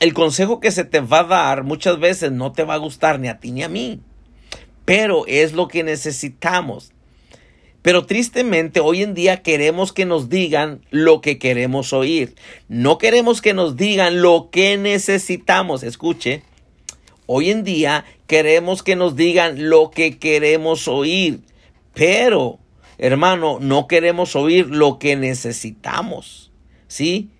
el 0.00 0.14
consejo 0.14 0.60
que 0.60 0.72
se 0.72 0.84
te 0.84 1.00
va 1.00 1.20
a 1.20 1.24
dar 1.24 1.64
muchas 1.64 1.98
veces 1.98 2.32
no 2.32 2.52
te 2.52 2.64
va 2.64 2.74
a 2.74 2.78
gustar 2.78 3.20
ni 3.20 3.28
a 3.28 3.38
ti 3.38 3.52
ni 3.52 3.62
a 3.62 3.68
mí, 3.68 4.00
pero 4.84 5.24
es 5.26 5.52
lo 5.52 5.68
que 5.68 5.82
necesitamos. 5.82 6.92
Pero 7.82 8.04
tristemente 8.04 8.80
hoy 8.80 9.02
en 9.02 9.14
día 9.14 9.42
queremos 9.42 9.92
que 9.92 10.04
nos 10.04 10.28
digan 10.28 10.82
lo 10.90 11.20
que 11.20 11.38
queremos 11.38 11.92
oír. 11.92 12.34
No 12.68 12.98
queremos 12.98 13.40
que 13.40 13.54
nos 13.54 13.76
digan 13.76 14.20
lo 14.20 14.50
que 14.50 14.76
necesitamos. 14.76 15.82
Escuche, 15.82 16.42
hoy 17.26 17.50
en 17.50 17.64
día 17.64 18.04
queremos 18.26 18.82
que 18.82 18.96
nos 18.96 19.16
digan 19.16 19.70
lo 19.70 19.90
que 19.90 20.18
queremos 20.18 20.88
oír. 20.88 21.40
Pero, 21.94 22.58
hermano, 22.98 23.58
no 23.60 23.86
queremos 23.86 24.36
oír 24.36 24.66
lo 24.66 24.98
que 24.98 25.16
necesitamos. 25.16 26.52
¿Sí? 26.86 27.30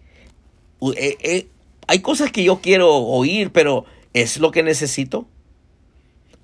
Eh, 0.96 1.16
eh, 1.20 1.48
hay 1.87 1.98
cosas 2.00 2.33
que 2.33 2.44
yo 2.44 2.61
quiero 2.62 2.94
oír, 2.94 3.50
pero 3.53 3.85
¿es 4.14 4.38
lo 4.38 4.53
que 4.53 4.62
necesito? 4.62 5.29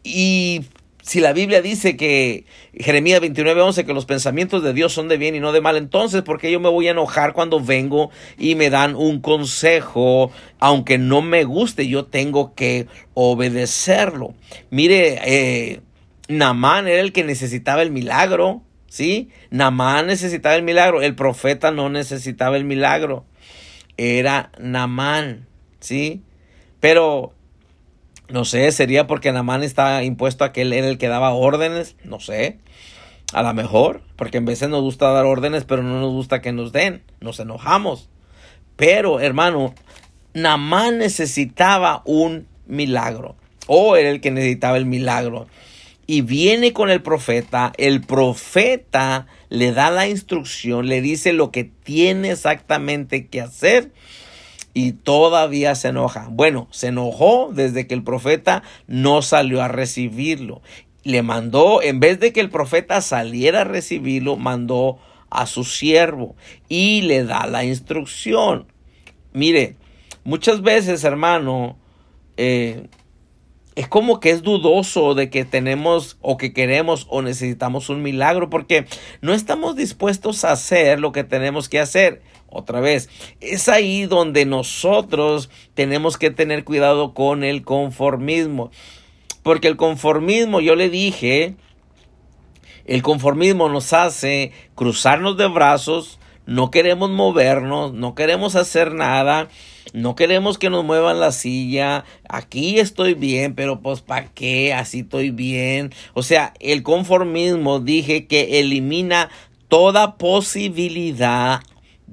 Y 0.04 0.62
si 1.06 1.20
la 1.20 1.32
Biblia 1.32 1.62
dice 1.62 1.96
que 1.96 2.46
Jeremías 2.74 3.20
29:11 3.20 3.86
que 3.86 3.94
los 3.94 4.06
pensamientos 4.06 4.64
de 4.64 4.72
Dios 4.72 4.92
son 4.92 5.06
de 5.06 5.16
bien 5.16 5.36
y 5.36 5.40
no 5.40 5.52
de 5.52 5.60
mal, 5.60 5.76
entonces 5.76 6.22
¿por 6.22 6.40
qué 6.40 6.50
yo 6.50 6.58
me 6.58 6.68
voy 6.68 6.88
a 6.88 6.90
enojar 6.90 7.32
cuando 7.32 7.60
vengo 7.60 8.10
y 8.36 8.56
me 8.56 8.70
dan 8.70 8.96
un 8.96 9.20
consejo, 9.20 10.32
aunque 10.58 10.98
no 10.98 11.22
me 11.22 11.44
guste, 11.44 11.86
yo 11.86 12.06
tengo 12.06 12.56
que 12.56 12.88
obedecerlo? 13.14 14.34
Mire, 14.70 15.20
eh, 15.24 15.80
Namán 16.26 16.88
era 16.88 17.00
el 17.00 17.12
que 17.12 17.22
necesitaba 17.22 17.82
el 17.82 17.92
milagro, 17.92 18.62
¿sí? 18.88 19.30
Namán 19.50 20.08
necesitaba 20.08 20.56
el 20.56 20.64
milagro, 20.64 21.02
el 21.02 21.14
profeta 21.14 21.70
no 21.70 21.88
necesitaba 21.88 22.56
el 22.56 22.64
milagro, 22.64 23.24
era 23.96 24.50
Namán, 24.58 25.46
¿sí? 25.78 26.22
Pero 26.80 27.35
no 28.28 28.44
sé, 28.44 28.70
sería 28.72 29.06
porque 29.06 29.32
Namán 29.32 29.62
está 29.62 30.02
impuesto 30.02 30.44
a 30.44 30.52
que 30.52 30.62
él 30.62 30.72
era 30.72 30.88
el 30.88 30.98
que 30.98 31.08
daba 31.08 31.30
órdenes, 31.30 31.96
no 32.04 32.20
sé. 32.20 32.58
A 33.32 33.42
lo 33.42 33.52
mejor, 33.54 34.02
porque 34.16 34.38
en 34.38 34.44
veces 34.44 34.68
nos 34.68 34.82
gusta 34.82 35.10
dar 35.10 35.26
órdenes, 35.26 35.64
pero 35.64 35.82
no 35.82 36.00
nos 36.00 36.12
gusta 36.12 36.40
que 36.40 36.52
nos 36.52 36.72
den, 36.72 37.02
nos 37.20 37.40
enojamos. 37.40 38.08
Pero, 38.76 39.20
hermano, 39.20 39.74
Namán 40.34 40.98
necesitaba 40.98 42.02
un 42.04 42.46
milagro, 42.66 43.36
o 43.66 43.96
era 43.96 44.10
el 44.10 44.20
que 44.20 44.30
necesitaba 44.30 44.76
el 44.76 44.86
milagro. 44.86 45.46
Y 46.06 46.20
viene 46.20 46.72
con 46.72 46.88
el 46.88 47.02
profeta, 47.02 47.72
el 47.78 48.00
profeta 48.00 49.26
le 49.48 49.72
da 49.72 49.90
la 49.90 50.06
instrucción, 50.06 50.86
le 50.86 51.00
dice 51.00 51.32
lo 51.32 51.50
que 51.50 51.64
tiene 51.64 52.30
exactamente 52.30 53.26
que 53.26 53.40
hacer 53.40 53.90
y 54.76 54.92
todavía 54.92 55.74
se 55.74 55.88
enoja. 55.88 56.28
Bueno, 56.30 56.68
se 56.70 56.88
enojó 56.88 57.48
desde 57.50 57.86
que 57.86 57.94
el 57.94 58.04
profeta 58.04 58.62
no 58.86 59.22
salió 59.22 59.62
a 59.62 59.68
recibirlo. 59.68 60.60
Le 61.02 61.22
mandó, 61.22 61.80
en 61.80 61.98
vez 61.98 62.20
de 62.20 62.34
que 62.34 62.40
el 62.40 62.50
profeta 62.50 63.00
saliera 63.00 63.62
a 63.62 63.64
recibirlo, 63.64 64.36
mandó 64.36 64.98
a 65.30 65.46
su 65.46 65.64
siervo 65.64 66.36
y 66.68 67.00
le 67.00 67.24
da 67.24 67.46
la 67.46 67.64
instrucción. 67.64 68.66
Mire, 69.32 69.76
muchas 70.24 70.60
veces, 70.60 71.04
hermano, 71.04 71.78
eh, 72.36 72.86
es 73.76 73.88
como 73.88 74.20
que 74.20 74.28
es 74.28 74.42
dudoso 74.42 75.14
de 75.14 75.30
que 75.30 75.46
tenemos 75.46 76.18
o 76.20 76.36
que 76.36 76.52
queremos 76.52 77.06
o 77.08 77.22
necesitamos 77.22 77.88
un 77.88 78.02
milagro 78.02 78.50
porque 78.50 78.84
no 79.22 79.32
estamos 79.32 79.74
dispuestos 79.74 80.44
a 80.44 80.52
hacer 80.52 81.00
lo 81.00 81.12
que 81.12 81.24
tenemos 81.24 81.70
que 81.70 81.80
hacer. 81.80 82.20
Otra 82.56 82.80
vez, 82.80 83.10
es 83.40 83.68
ahí 83.68 84.06
donde 84.06 84.46
nosotros 84.46 85.50
tenemos 85.74 86.16
que 86.16 86.30
tener 86.30 86.64
cuidado 86.64 87.12
con 87.12 87.44
el 87.44 87.62
conformismo. 87.62 88.70
Porque 89.42 89.68
el 89.68 89.76
conformismo, 89.76 90.60
yo 90.60 90.74
le 90.74 90.88
dije, 90.88 91.54
el 92.86 93.02
conformismo 93.02 93.68
nos 93.68 93.92
hace 93.92 94.52
cruzarnos 94.74 95.36
de 95.36 95.48
brazos, 95.48 96.18
no 96.46 96.70
queremos 96.70 97.10
movernos, 97.10 97.92
no 97.92 98.14
queremos 98.14 98.56
hacer 98.56 98.94
nada, 98.94 99.48
no 99.92 100.16
queremos 100.16 100.56
que 100.56 100.70
nos 100.70 100.84
muevan 100.84 101.20
la 101.20 101.32
silla, 101.32 102.04
aquí 102.28 102.78
estoy 102.78 103.14
bien, 103.14 103.54
pero 103.54 103.80
pues 103.80 104.00
¿para 104.00 104.28
qué? 104.28 104.72
Así 104.72 105.00
estoy 105.00 105.30
bien. 105.30 105.92
O 106.14 106.22
sea, 106.22 106.54
el 106.60 106.82
conformismo 106.82 107.80
dije 107.80 108.26
que 108.26 108.60
elimina 108.60 109.28
toda 109.68 110.16
posibilidad 110.16 111.60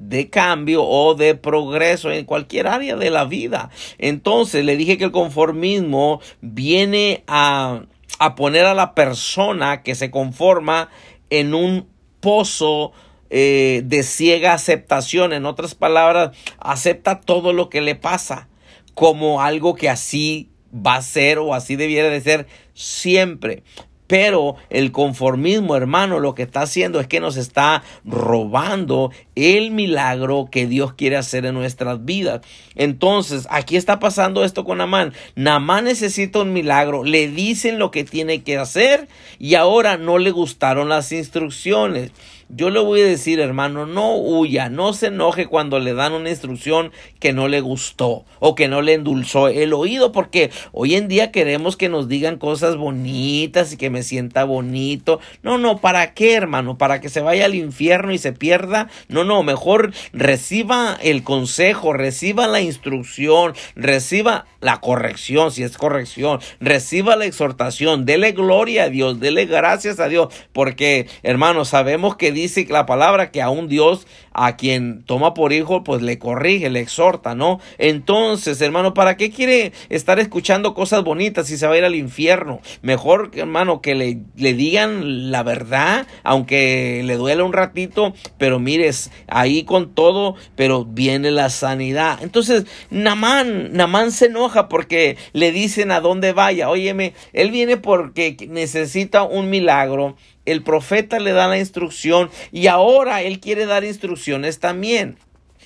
de 0.07 0.29
cambio 0.29 0.83
o 0.83 1.15
de 1.15 1.35
progreso 1.35 2.11
en 2.11 2.25
cualquier 2.25 2.67
área 2.67 2.95
de 2.95 3.09
la 3.09 3.25
vida. 3.25 3.69
Entonces 3.97 4.65
le 4.65 4.77
dije 4.77 4.97
que 4.97 5.05
el 5.05 5.11
conformismo 5.11 6.21
viene 6.41 7.23
a, 7.27 7.83
a 8.19 8.35
poner 8.35 8.65
a 8.65 8.73
la 8.73 8.93
persona 8.95 9.81
que 9.81 9.95
se 9.95 10.11
conforma 10.11 10.89
en 11.29 11.53
un 11.53 11.87
pozo 12.19 12.91
eh, 13.29 13.81
de 13.85 14.03
ciega 14.03 14.53
aceptación. 14.53 15.33
En 15.33 15.45
otras 15.45 15.73
palabras, 15.73 16.37
acepta 16.59 17.21
todo 17.21 17.53
lo 17.53 17.69
que 17.69 17.81
le 17.81 17.95
pasa 17.95 18.47
como 18.93 19.41
algo 19.41 19.73
que 19.73 19.89
así 19.89 20.49
va 20.73 20.95
a 20.95 21.01
ser 21.01 21.39
o 21.39 21.53
así 21.53 21.75
debiera 21.75 22.09
de 22.09 22.21
ser 22.21 22.47
siempre. 22.73 23.63
Pero 24.07 24.55
el 24.69 24.91
conformismo, 24.91 25.75
hermano, 25.75 26.19
lo 26.19 26.35
que 26.35 26.43
está 26.43 26.61
haciendo 26.61 26.99
es 26.99 27.07
que 27.07 27.19
nos 27.19 27.37
está 27.37 27.83
robando 28.03 29.11
el 29.35 29.71
milagro 29.71 30.49
que 30.51 30.67
Dios 30.67 30.93
quiere 30.93 31.15
hacer 31.15 31.45
en 31.45 31.55
nuestras 31.55 32.03
vidas. 32.03 32.41
Entonces, 32.75 33.47
aquí 33.49 33.77
está 33.77 33.99
pasando 33.99 34.43
esto 34.43 34.65
con 34.65 34.79
Namán. 34.79 35.13
Namán 35.35 35.85
necesita 35.85 36.39
un 36.39 36.53
milagro, 36.53 37.03
le 37.03 37.27
dicen 37.27 37.79
lo 37.79 37.91
que 37.91 38.03
tiene 38.03 38.43
que 38.43 38.57
hacer 38.57 39.07
y 39.39 39.55
ahora 39.55 39.97
no 39.97 40.17
le 40.17 40.31
gustaron 40.31 40.89
las 40.89 41.11
instrucciones. 41.11 42.11
Yo 42.49 42.69
le 42.69 42.79
voy 42.79 43.01
a 43.01 43.05
decir, 43.05 43.39
hermano, 43.39 43.85
no 43.85 44.15
huya, 44.15 44.69
no 44.69 44.93
se 44.93 45.07
enoje 45.07 45.47
cuando 45.47 45.79
le 45.79 45.93
dan 45.93 46.13
una 46.13 46.29
instrucción 46.29 46.91
que 47.19 47.33
no 47.33 47.47
le 47.47 47.61
gustó 47.61 48.25
o 48.39 48.55
que 48.55 48.67
no 48.67 48.81
le 48.81 48.93
endulzó 48.93 49.47
el 49.47 49.73
oído, 49.73 50.11
porque 50.11 50.51
hoy 50.71 50.95
en 50.95 51.07
día 51.07 51.31
queremos 51.31 51.77
que 51.77 51.89
nos 51.89 52.07
digan 52.07 52.37
cosas 52.37 52.75
bonitas 52.75 53.73
y 53.73 53.77
que 53.77 53.89
me 53.89 54.03
sienta 54.03 54.43
bonito. 54.43 55.19
No, 55.41 55.57
no, 55.57 55.79
¿para 55.79 56.13
qué, 56.13 56.33
hermano? 56.33 56.77
¿Para 56.77 57.01
que 57.01 57.09
se 57.09 57.21
vaya 57.21 57.45
al 57.45 57.55
infierno 57.55 58.11
y 58.11 58.17
se 58.17 58.33
pierda? 58.33 58.89
No, 59.07 59.23
no, 59.23 59.43
mejor 59.43 59.93
reciba 60.11 60.97
el 61.01 61.23
consejo, 61.23 61.93
reciba 61.93 62.47
la 62.47 62.61
instrucción, 62.61 63.53
reciba 63.75 64.45
la 64.59 64.79
corrección, 64.79 65.51
si 65.51 65.63
es 65.63 65.77
corrección, 65.77 66.39
reciba 66.59 67.15
la 67.15 67.25
exhortación, 67.25 68.05
dele 68.05 68.31
gloria 68.31 68.83
a 68.83 68.89
Dios, 68.89 69.19
dele 69.19 69.45
gracias 69.45 69.99
a 69.99 70.07
Dios, 70.07 70.33
porque, 70.53 71.07
hermano, 71.21 71.65
sabemos 71.65 72.15
que 72.15 72.31
dice 72.43 72.65
la 72.69 72.85
palabra 72.85 73.31
que 73.31 73.41
a 73.41 73.49
un 73.49 73.67
Dios 73.67 74.07
a 74.33 74.57
quien 74.57 75.03
toma 75.03 75.33
por 75.33 75.53
hijo, 75.53 75.83
pues 75.83 76.01
le 76.01 76.17
corrige, 76.19 76.69
le 76.69 76.79
exhorta, 76.79 77.35
¿no? 77.35 77.59
Entonces, 77.77 78.59
hermano, 78.61 78.93
¿para 78.93 79.15
qué 79.15 79.29
quiere 79.29 79.73
estar 79.89 80.19
escuchando 80.19 80.73
cosas 80.73 81.03
bonitas 81.03 81.47
si 81.47 81.57
se 81.57 81.67
va 81.67 81.73
a 81.73 81.77
ir 81.77 81.85
al 81.85 81.95
infierno? 81.95 82.59
Mejor, 82.81 83.31
hermano, 83.35 83.81
que 83.81 83.95
le, 83.95 84.19
le 84.35 84.53
digan 84.53 85.31
la 85.31 85.43
verdad, 85.43 86.07
aunque 86.23 87.01
le 87.05 87.15
duele 87.15 87.43
un 87.43 87.53
ratito, 87.53 88.13
pero 88.37 88.59
mires, 88.59 89.11
ahí 89.27 89.63
con 89.63 89.93
todo, 89.93 90.35
pero 90.55 90.83
viene 90.85 91.31
la 91.31 91.49
sanidad. 91.49 92.19
Entonces, 92.21 92.65
Namán, 92.89 93.73
Namán 93.73 94.11
se 94.11 94.25
enoja 94.25 94.67
porque 94.67 95.17
le 95.33 95.51
dicen 95.51 95.91
a 95.91 95.99
dónde 95.99 96.33
vaya. 96.33 96.69
Óyeme, 96.69 97.13
él 97.33 97.51
viene 97.51 97.77
porque 97.77 98.35
necesita 98.49 99.23
un 99.23 99.49
milagro 99.49 100.15
el 100.45 100.63
profeta 100.63 101.19
le 101.19 101.31
da 101.31 101.47
la 101.47 101.57
instrucción 101.57 102.29
y 102.51 102.67
ahora 102.67 103.21
él 103.21 103.39
quiere 103.39 103.65
dar 103.65 103.83
instrucciones 103.83 104.59
también. 104.59 105.17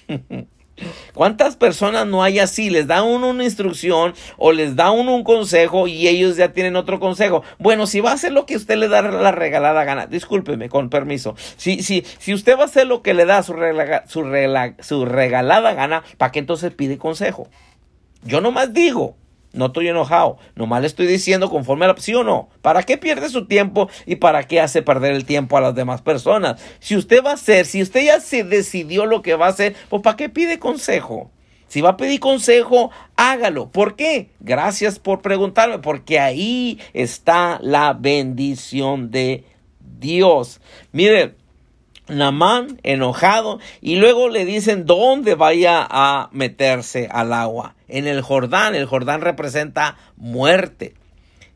¿Cuántas 1.14 1.56
personas 1.56 2.06
no 2.06 2.24
hay 2.24 2.40
así? 2.40 2.70
Les 2.70 2.88
da 2.88 3.02
uno 3.02 3.30
una 3.30 3.44
instrucción 3.44 4.14
o 4.38 4.52
les 4.52 4.76
da 4.76 4.92
uno 4.92 5.16
un 5.16 5.24
consejo 5.24 5.88
y 5.88 6.08
ellos 6.08 6.38
ya 6.38 6.54
tienen 6.54 6.76
otro 6.76 7.00
consejo. 7.00 7.44
Bueno, 7.58 7.88
si 7.88 8.00
va 8.00 8.12
a 8.12 8.14
hacer 8.14 8.32
lo 8.32 8.46
que 8.46 8.56
usted 8.56 8.78
le 8.78 8.88
da 8.88 9.02
la 9.02 9.32
regalada 9.32 9.84
gana, 9.84 10.06
discúlpeme, 10.06 10.70
con 10.70 10.90
permiso. 10.90 11.36
Si, 11.56 11.82
si, 11.82 12.04
si 12.20 12.34
usted 12.34 12.58
va 12.58 12.64
a 12.64 12.66
hacer 12.66 12.86
lo 12.86 13.02
que 13.02 13.14
le 13.14 13.26
da 13.26 13.42
su, 13.42 13.56
su, 14.08 14.24
su 14.82 15.06
regalada 15.06 15.74
gana, 15.74 16.04
¿para 16.18 16.32
qué 16.32 16.40
entonces 16.40 16.72
pide 16.74 16.98
consejo? 16.98 17.50
Yo 18.24 18.42
nomás 18.42 18.74
digo, 18.74 19.16
no 19.54 19.68
estoy 19.68 19.88
enojado, 19.88 20.38
nomás 20.56 20.82
le 20.82 20.88
estoy 20.88 21.08
diciendo 21.08 21.50
conforme 21.50 21.86
a 21.86 21.90
la 21.90 21.98
sí 21.98 22.14
o 22.14 22.24
no. 22.24 22.50
¿Para 22.62 22.84
qué 22.84 22.98
pierde 22.98 23.30
su 23.30 23.48
tiempo 23.48 23.90
y 24.06 24.18
para 24.18 24.44
qué 24.44 24.62
hace 24.62 24.82
perder 24.82 25.14
el 25.14 25.26
tiempo 25.26 25.58
a 25.58 25.62
las 25.62 25.76
demás 25.76 26.02
personas? 26.02 26.62
Si 26.80 26.96
usted 26.96 27.24
va 27.24 27.32
a 27.32 27.36
hacer, 27.36 27.66
si 27.66 27.82
usted 27.82 28.06
ya 28.06 28.20
se 28.20 28.44
decidió 28.44 29.06
lo 29.06 29.22
que 29.22 29.36
va 29.36 29.48
a 29.48 29.50
hacer, 29.50 29.76
pues 29.90 30.02
¿para 30.02 30.18
qué 30.18 30.30
pide 30.30 30.60
consejo? 30.60 31.32
Si 31.68 31.82
va 31.82 31.92
a 31.92 31.98
pedir 31.98 32.20
consejo, 32.20 32.92
hágalo. 33.18 33.70
¿Por 33.70 33.96
qué? 33.96 34.30
Gracias 34.40 35.00
por 35.00 35.22
preguntarme, 35.22 35.80
porque 35.80 36.20
ahí 36.20 36.80
está 36.94 37.60
la 37.62 37.94
bendición 37.94 39.12
de 39.12 39.44
Dios. 40.00 40.62
Mire, 40.94 41.36
Namán 42.08 42.80
enojado 42.84 43.60
y 43.82 43.98
luego 43.98 44.30
le 44.30 44.46
dicen 44.46 44.86
dónde 44.86 45.36
vaya 45.36 45.86
a 45.90 46.30
meterse 46.32 47.10
al 47.12 47.34
agua. 47.34 47.76
En 47.88 48.08
el 48.08 48.22
Jordán, 48.22 48.76
el 48.76 48.86
Jordán 48.86 49.22
representa 49.22 49.98
muerte. 50.16 50.94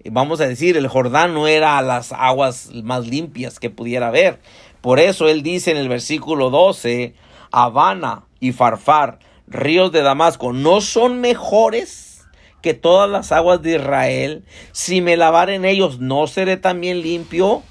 Vamos 0.09 0.41
a 0.41 0.47
decir, 0.47 0.77
el 0.77 0.87
Jordán 0.87 1.33
no 1.33 1.47
era 1.47 1.81
las 1.81 2.11
aguas 2.11 2.71
más 2.83 3.07
limpias 3.07 3.59
que 3.59 3.69
pudiera 3.69 4.07
haber. 4.07 4.39
Por 4.81 4.99
eso 4.99 5.29
él 5.29 5.43
dice 5.43 5.71
en 5.71 5.77
el 5.77 5.89
versículo 5.89 6.49
12, 6.49 7.13
Habana 7.51 8.23
y 8.39 8.51
Farfar, 8.51 9.19
ríos 9.47 9.91
de 9.91 10.01
Damasco, 10.01 10.53
¿no 10.53 10.81
son 10.81 11.21
mejores 11.21 12.25
que 12.61 12.73
todas 12.73 13.09
las 13.09 13.31
aguas 13.31 13.61
de 13.61 13.75
Israel? 13.75 14.43
Si 14.71 15.01
me 15.01 15.17
lavar 15.17 15.49
en 15.51 15.65
ellos, 15.65 15.99
¿no 15.99 16.25
seré 16.25 16.57
también 16.57 17.01
limpio? 17.01 17.61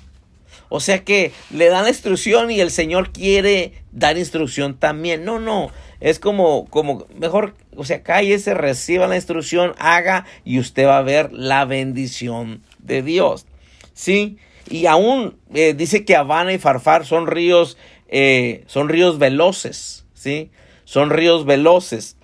O 0.71 0.79
sea 0.79 1.05
que 1.05 1.33
le 1.51 1.69
dan 1.69 1.83
la 1.83 1.91
instrucción 1.91 2.51
y 2.51 2.61
el 2.61 2.71
Señor 2.71 3.11
quiere 3.11 3.73
dar 3.91 4.17
instrucción 4.17 4.79
también. 4.79 5.25
No, 5.25 5.41
no. 5.41 5.71
Es 5.99 6.21
como, 6.21 6.67
como, 6.67 7.07
mejor, 7.19 7.55
o 7.77 7.85
sea, 7.85 8.03
cállese, 8.03 8.55
reciba 8.55 9.09
la 9.09 9.17
instrucción, 9.17 9.75
haga 9.79 10.25
y 10.45 10.61
usted 10.61 10.87
va 10.87 10.99
a 10.99 11.03
ver 11.03 11.33
la 11.33 11.65
bendición 11.65 12.63
de 12.79 13.03
Dios. 13.03 13.47
¿Sí? 13.93 14.39
Y 14.71 14.87
aún 14.87 15.37
eh, 15.53 15.75
dice 15.75 16.05
que 16.05 16.15
Habana 16.15 16.53
y 16.53 16.59
Farfar 16.59 17.05
son 17.05 17.27
ríos, 17.27 17.77
eh, 18.09 18.63
son 18.67 18.89
ríos 18.89 19.19
veloces. 19.19 20.07
¿Sí? 20.15 20.51
Son 20.85 21.11
ríos 21.11 21.47
veloces. 21.47 22.17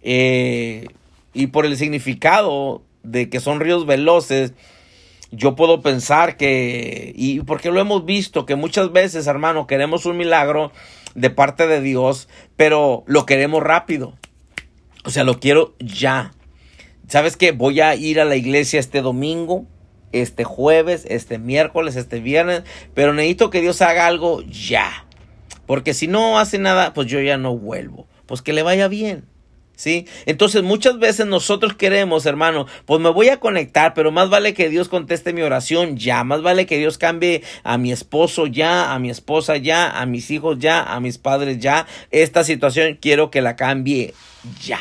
Eh, 0.00 0.86
y 1.34 1.48
por 1.48 1.66
el 1.66 1.76
significado 1.76 2.82
de 3.02 3.28
que 3.28 3.40
son 3.40 3.60
ríos 3.60 3.84
veloces, 3.84 4.54
yo 5.32 5.56
puedo 5.56 5.80
pensar 5.80 6.36
que, 6.36 7.12
y 7.16 7.40
porque 7.40 7.70
lo 7.70 7.80
hemos 7.80 8.04
visto, 8.04 8.44
que 8.44 8.54
muchas 8.54 8.92
veces, 8.92 9.26
hermano, 9.26 9.66
queremos 9.66 10.04
un 10.04 10.18
milagro 10.18 10.72
de 11.14 11.30
parte 11.30 11.66
de 11.66 11.80
Dios, 11.80 12.28
pero 12.56 13.02
lo 13.06 13.24
queremos 13.24 13.62
rápido. 13.62 14.14
O 15.04 15.10
sea, 15.10 15.24
lo 15.24 15.40
quiero 15.40 15.74
ya. 15.80 16.32
¿Sabes 17.08 17.36
qué? 17.36 17.52
Voy 17.52 17.80
a 17.80 17.94
ir 17.94 18.20
a 18.20 18.26
la 18.26 18.36
iglesia 18.36 18.78
este 18.78 19.00
domingo, 19.00 19.66
este 20.12 20.44
jueves, 20.44 21.06
este 21.08 21.38
miércoles, 21.38 21.96
este 21.96 22.20
viernes, 22.20 22.62
pero 22.94 23.14
necesito 23.14 23.48
que 23.48 23.62
Dios 23.62 23.80
haga 23.80 24.06
algo 24.06 24.42
ya. 24.42 25.06
Porque 25.66 25.94
si 25.94 26.08
no 26.08 26.38
hace 26.38 26.58
nada, 26.58 26.92
pues 26.92 27.08
yo 27.08 27.20
ya 27.20 27.38
no 27.38 27.56
vuelvo. 27.56 28.06
Pues 28.26 28.42
que 28.42 28.52
le 28.52 28.62
vaya 28.62 28.86
bien. 28.88 29.31
¿Sí? 29.74 30.06
Entonces 30.26 30.62
muchas 30.62 30.98
veces 30.98 31.26
nosotros 31.26 31.74
queremos, 31.74 32.26
hermano, 32.26 32.66
pues 32.86 33.00
me 33.00 33.10
voy 33.10 33.30
a 33.30 33.40
conectar, 33.40 33.94
pero 33.94 34.12
más 34.12 34.30
vale 34.30 34.54
que 34.54 34.68
Dios 34.68 34.88
conteste 34.88 35.32
mi 35.32 35.42
oración 35.42 35.96
ya, 35.96 36.22
más 36.22 36.42
vale 36.42 36.66
que 36.66 36.78
Dios 36.78 36.98
cambie 36.98 37.42
a 37.64 37.78
mi 37.78 37.90
esposo 37.90 38.46
ya, 38.46 38.92
a 38.92 38.98
mi 39.00 39.10
esposa 39.10 39.56
ya, 39.56 39.90
a 39.90 40.06
mis 40.06 40.30
hijos 40.30 40.58
ya, 40.60 40.82
a 40.82 41.00
mis 41.00 41.18
padres 41.18 41.58
ya. 41.58 41.86
Esta 42.10 42.44
situación 42.44 42.98
quiero 43.00 43.30
que 43.30 43.42
la 43.42 43.56
cambie 43.56 44.14
ya. 44.62 44.78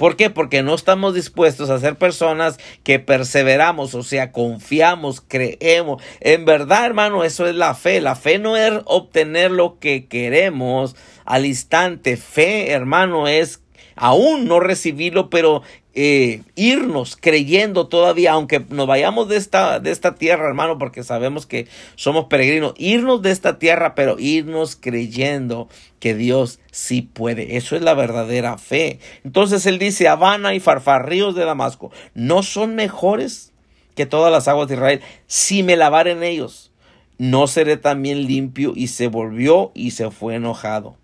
¿Por 0.00 0.16
qué? 0.16 0.30
Porque 0.30 0.62
no 0.62 0.74
estamos 0.74 1.14
dispuestos 1.14 1.68
a 1.68 1.78
ser 1.78 1.96
personas 1.96 2.58
que 2.84 3.00
perseveramos, 3.00 3.94
o 3.94 4.02
sea, 4.02 4.32
confiamos, 4.32 5.20
creemos. 5.20 6.02
En 6.20 6.46
verdad, 6.46 6.86
hermano, 6.86 7.22
eso 7.22 7.46
es 7.46 7.54
la 7.54 7.74
fe. 7.74 8.00
La 8.00 8.16
fe 8.16 8.38
no 8.38 8.56
es 8.56 8.72
obtener 8.86 9.50
lo 9.50 9.78
que 9.78 10.06
queremos 10.06 10.96
al 11.26 11.44
instante. 11.44 12.16
Fe, 12.16 12.70
hermano, 12.70 13.28
es 13.28 13.60
aún 13.96 14.46
no 14.46 14.60
recibirlo, 14.60 15.30
pero 15.30 15.62
eh, 15.92 16.42
irnos 16.54 17.16
creyendo 17.16 17.88
todavía, 17.88 18.32
aunque 18.32 18.64
nos 18.68 18.86
vayamos 18.86 19.28
de 19.28 19.36
esta, 19.36 19.80
de 19.80 19.90
esta 19.90 20.14
tierra, 20.14 20.46
hermano, 20.46 20.78
porque 20.78 21.02
sabemos 21.02 21.46
que 21.46 21.66
somos 21.96 22.26
peregrinos, 22.26 22.74
irnos 22.76 23.22
de 23.22 23.32
esta 23.32 23.58
tierra, 23.58 23.96
pero 23.96 24.16
irnos 24.18 24.76
creyendo 24.76 25.68
que 25.98 26.14
Dios 26.14 26.60
sí 26.70 27.02
puede. 27.02 27.56
Eso 27.56 27.74
es 27.74 27.82
la 27.82 27.94
verdadera 27.94 28.56
fe. 28.56 29.00
Entonces 29.24 29.66
él 29.66 29.80
dice, 29.80 30.06
Habana 30.06 30.54
y 30.54 30.60
Farfarríos 30.60 31.34
de 31.34 31.44
Damasco, 31.44 31.90
¿no 32.14 32.44
son 32.44 32.76
mejores 32.76 33.52
que 33.96 34.06
todas 34.06 34.30
las 34.30 34.46
aguas 34.46 34.68
de 34.68 34.74
Israel 34.74 35.00
si 35.26 35.64
me 35.64 35.76
lavar 35.76 36.06
en 36.06 36.22
ellos? 36.22 36.70
No 37.18 37.48
seré 37.48 37.76
también 37.76 38.26
limpio 38.26 38.72
y 38.76 38.86
se 38.86 39.08
volvió 39.08 39.72
y 39.74 39.90
se 39.90 40.10
fue 40.12 40.36
enojado. 40.36 40.96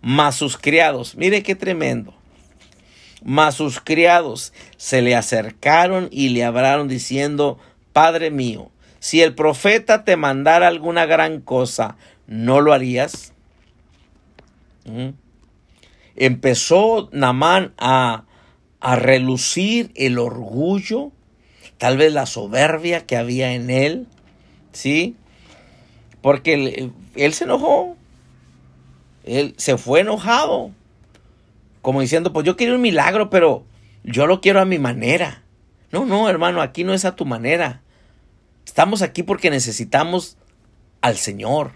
Mas 0.00 0.34
sus 0.34 0.56
criados, 0.56 1.14
mire 1.14 1.42
qué 1.42 1.54
tremendo 1.54 2.14
mas 3.22 3.54
sus 3.54 3.80
criados 3.80 4.52
se 4.76 5.02
le 5.02 5.14
acercaron 5.14 6.08
y 6.10 6.30
le 6.30 6.44
hablaron 6.44 6.88
diciendo, 6.88 7.58
Padre 7.92 8.30
mío, 8.30 8.70
si 8.98 9.22
el 9.22 9.34
profeta 9.34 10.04
te 10.04 10.16
mandara 10.16 10.68
alguna 10.68 11.06
gran 11.06 11.40
cosa, 11.40 11.96
¿no 12.26 12.60
lo 12.60 12.72
harías? 12.72 13.32
¿Mm? 14.84 15.10
Empezó 16.16 17.08
Namán 17.12 17.72
a, 17.78 18.24
a 18.80 18.96
relucir 18.96 19.90
el 19.94 20.18
orgullo, 20.18 21.12
tal 21.78 21.96
vez 21.96 22.12
la 22.12 22.26
soberbia 22.26 23.06
que 23.06 23.16
había 23.16 23.52
en 23.54 23.70
él, 23.70 24.06
¿sí? 24.72 25.16
Porque 26.20 26.54
él, 26.54 26.92
él 27.16 27.32
se 27.32 27.44
enojó, 27.44 27.96
él 29.24 29.54
se 29.56 29.78
fue 29.78 30.00
enojado 30.00 30.72
como 31.82 32.00
diciendo, 32.00 32.32
pues 32.32 32.46
yo 32.46 32.56
quiero 32.56 32.74
un 32.74 32.82
milagro, 32.82 33.30
pero 33.30 33.64
yo 34.04 34.26
lo 34.26 34.40
quiero 34.40 34.60
a 34.60 34.64
mi 34.64 34.78
manera. 34.78 35.44
No, 35.90 36.04
no, 36.04 36.28
hermano, 36.28 36.62
aquí 36.62 36.84
no 36.84 36.94
es 36.94 37.04
a 37.04 37.16
tu 37.16 37.24
manera. 37.24 37.82
Estamos 38.64 39.02
aquí 39.02 39.22
porque 39.22 39.50
necesitamos 39.50 40.36
al 41.00 41.16
Señor. 41.16 41.72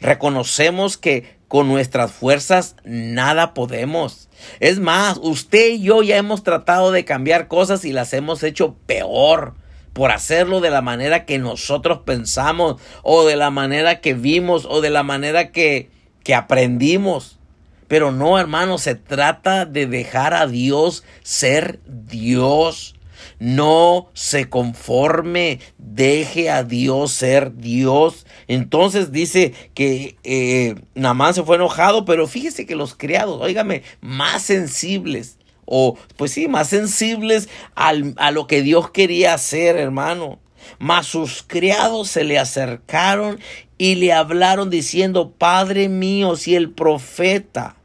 Reconocemos 0.00 0.96
que 0.96 1.36
con 1.48 1.68
nuestras 1.68 2.10
fuerzas 2.10 2.76
nada 2.84 3.54
podemos. 3.54 4.28
Es 4.58 4.80
más, 4.80 5.18
usted 5.22 5.74
y 5.74 5.82
yo 5.82 6.02
ya 6.02 6.16
hemos 6.16 6.42
tratado 6.42 6.90
de 6.90 7.04
cambiar 7.04 7.46
cosas 7.46 7.84
y 7.84 7.92
las 7.92 8.12
hemos 8.12 8.42
hecho 8.42 8.74
peor 8.86 9.54
por 9.92 10.10
hacerlo 10.10 10.60
de 10.60 10.70
la 10.70 10.82
manera 10.82 11.24
que 11.24 11.38
nosotros 11.38 12.00
pensamos 12.04 12.82
o 13.02 13.24
de 13.24 13.36
la 13.36 13.50
manera 13.50 14.00
que 14.00 14.14
vimos 14.14 14.66
o 14.68 14.80
de 14.80 14.90
la 14.90 15.04
manera 15.04 15.52
que, 15.52 15.90
que 16.24 16.34
aprendimos. 16.34 17.38
Pero 17.88 18.12
no, 18.12 18.38
hermano, 18.38 18.78
se 18.78 18.94
trata 18.94 19.66
de 19.66 19.86
dejar 19.86 20.34
a 20.34 20.46
Dios 20.46 21.04
ser 21.22 21.80
Dios. 21.86 22.94
No 23.38 24.10
se 24.14 24.48
conforme, 24.48 25.60
deje 25.78 26.50
a 26.50 26.62
Dios 26.62 27.12
ser 27.12 27.56
Dios. 27.56 28.26
Entonces 28.48 29.12
dice 29.12 29.54
que 29.74 30.16
eh, 30.24 30.74
Namán 30.94 31.34
se 31.34 31.42
fue 31.42 31.56
enojado, 31.56 32.04
pero 32.04 32.26
fíjese 32.26 32.66
que 32.66 32.76
los 32.76 32.94
criados, 32.94 33.40
óigame, 33.40 33.82
más 34.00 34.42
sensibles, 34.42 35.38
o 35.66 35.96
pues 36.16 36.32
sí, 36.32 36.48
más 36.48 36.68
sensibles 36.68 37.48
a 37.74 38.30
lo 38.30 38.46
que 38.46 38.62
Dios 38.62 38.90
quería 38.90 39.34
hacer, 39.34 39.76
hermano. 39.76 40.38
Mas 40.78 41.06
sus 41.06 41.42
criados 41.42 42.08
se 42.08 42.24
le 42.24 42.38
acercaron 42.38 43.40
y 43.78 43.96
le 43.96 44.12
hablaron 44.12 44.70
diciendo, 44.70 45.30
Padre 45.30 45.88
mío, 45.88 46.36
si 46.36 46.54
el 46.54 46.70
profeta 46.70 47.76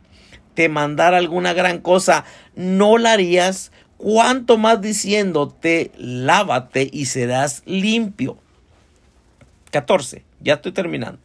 te 0.53 0.69
mandara 0.69 1.17
alguna 1.17 1.53
gran 1.53 1.79
cosa, 1.79 2.25
¿no 2.55 2.97
la 2.97 3.13
harías? 3.13 3.71
cuánto 3.99 4.57
más 4.57 4.81
diciéndote, 4.81 5.91
lávate 5.97 6.89
y 6.91 7.05
serás 7.05 7.61
limpio. 7.65 8.39
14, 9.71 10.23
ya 10.39 10.55
estoy 10.55 10.71
terminando. 10.71 11.19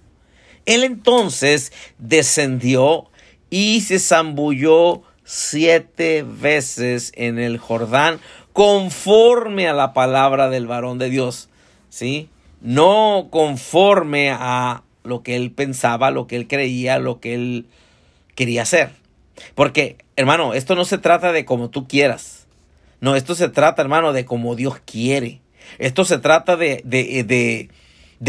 Él 0.67 0.83
entonces 0.83 1.73
descendió 1.99 3.11
y 3.49 3.81
se 3.83 4.01
zambulló 4.01 5.03
siete 5.23 6.25
veces 6.25 7.13
en 7.15 7.39
el 7.39 7.59
Jordán 7.59 8.21
conforme 8.55 9.69
a 9.69 9.75
la 9.75 9.93
palabra 9.93 10.49
del 10.49 10.67
varón 10.67 10.97
de 10.97 11.11
Dios. 11.11 11.51
¿Sí? 11.91 12.31
No 12.63 13.29
conforme 13.31 14.31
a 14.31 14.85
lo 15.03 15.23
que 15.23 15.37
él 15.37 15.51
pensaba, 15.51 16.11
lo 16.11 16.27
que 16.27 16.37
él 16.37 16.49
creía, 16.49 16.99
lo 16.99 17.21
que 17.21 17.35
él 17.35 17.67
quería 18.35 18.63
hacer. 18.63 18.93
Porque, 19.55 19.99
hermano, 20.17 20.55
esto 20.55 20.77
no 20.77 20.85
se 20.85 20.99
trata 20.99 21.33
de 21.33 21.45
como 21.45 21.69
tú 21.69 21.87
quieras. 21.87 22.47
No, 23.01 23.17
esto 23.17 23.35
se 23.35 23.49
trata, 23.49 23.83
hermano, 23.83 24.13
de 24.13 24.25
como 24.25 24.55
Dios 24.55 24.81
quiere. 24.85 25.41
Esto 25.79 26.05
se 26.05 26.19
trata 26.19 26.57
de, 26.57 26.81
de, 26.85 27.25
de, 27.25 27.69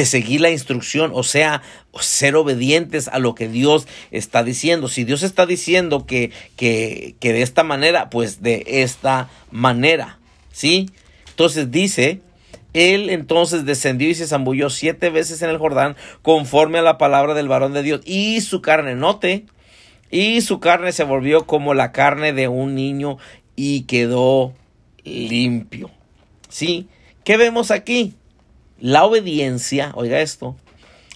seguir 0.05 0.41
la 0.41 0.49
instrucción, 0.49 1.11
o 1.13 1.23
sea, 1.23 1.61
ser 1.99 2.35
obedientes 2.35 3.07
a 3.07 3.19
lo 3.19 3.35
que 3.35 3.47
Dios 3.47 3.87
está 4.11 4.43
diciendo. 4.43 4.87
Si 4.87 5.03
Dios 5.03 5.23
está 5.23 5.45
diciendo 5.45 6.05
que, 6.05 6.31
que, 6.55 7.15
que 7.19 7.33
de 7.33 7.41
esta 7.41 7.63
manera, 7.63 8.09
pues 8.09 8.41
de 8.41 8.63
esta 8.67 9.29
manera, 9.51 10.19
¿sí? 10.51 10.89
Entonces 11.29 11.71
dice, 11.71 12.21
él 12.75 13.09
entonces 13.09 13.65
descendió 13.65 14.09
y 14.09 14.15
se 14.15 14.27
zambulló 14.27 14.69
siete 14.69 15.09
veces 15.09 15.41
en 15.41 15.49
el 15.49 15.57
Jordán 15.57 15.95
conforme 16.21 16.79
a 16.79 16.81
la 16.81 16.97
palabra 16.97 17.33
del 17.33 17.47
varón 17.47 17.73
de 17.73 17.83
Dios. 17.83 18.01
Y 18.05 18.41
su 18.41 18.61
carne, 18.61 18.95
note, 18.95 19.45
y 20.11 20.41
su 20.41 20.59
carne 20.59 20.91
se 20.91 21.03
volvió 21.03 21.45
como 21.45 21.73
la 21.73 21.91
carne 21.91 22.33
de 22.33 22.47
un 22.47 22.75
niño 22.75 23.17
y 23.55 23.83
quedó 23.83 24.53
limpio. 25.03 25.89
¿Sí? 26.49 26.87
¿Qué 27.23 27.37
vemos 27.37 27.71
aquí? 27.71 28.13
La 28.79 29.05
obediencia, 29.05 29.91
oiga 29.95 30.19
esto, 30.19 30.55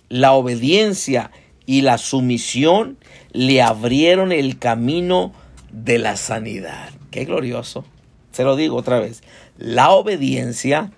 la 0.07 0.33
obediencia 0.33 1.31
y 1.65 1.81
la 1.81 1.97
sumisión 1.97 2.97
le 3.31 3.61
abrieron 3.61 4.31
el 4.31 4.57
camino 4.57 5.33
de 5.71 5.99
la 5.99 6.15
sanidad. 6.15 6.89
Qué 7.11 7.25
glorioso. 7.25 7.85
Se 8.31 8.43
lo 8.43 8.55
digo 8.55 8.75
otra 8.75 8.99
vez. 8.99 9.21
La 9.57 9.91
obediencia 9.91 10.91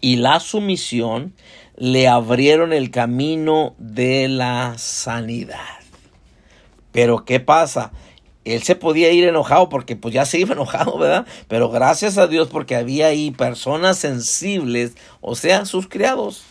y 0.00 0.16
la 0.16 0.40
sumisión 0.40 1.34
le 1.76 2.08
abrieron 2.08 2.72
el 2.72 2.90
camino 2.90 3.74
de 3.78 4.28
la 4.28 4.74
sanidad. 4.78 5.80
Pero 6.92 7.24
¿qué 7.24 7.40
pasa? 7.40 7.92
Él 8.46 8.62
se 8.62 8.76
podía 8.76 9.10
ir 9.10 9.24
enojado 9.24 9.68
porque 9.68 9.96
pues 9.96 10.14
ya 10.14 10.24
se 10.24 10.38
iba 10.38 10.52
enojado, 10.54 10.96
¿verdad? 10.98 11.26
Pero 11.48 11.68
gracias 11.68 12.16
a 12.16 12.28
Dios 12.28 12.48
porque 12.48 12.76
había 12.76 13.08
ahí 13.08 13.32
personas 13.32 13.98
sensibles, 13.98 14.92
o 15.20 15.34
sea, 15.34 15.66
sus 15.66 15.88
criados, 15.88 16.44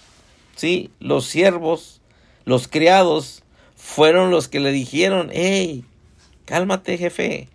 ¿sí? 0.56 0.92
Los 1.00 1.26
siervos, 1.26 2.02
los 2.44 2.68
criados, 2.68 3.44
fueron 3.78 4.30
los 4.30 4.48
que 4.48 4.60
le 4.60 4.72
dijeron, 4.72 5.30
hey, 5.32 5.86
cálmate 6.44 6.98
jefe, 6.98 7.48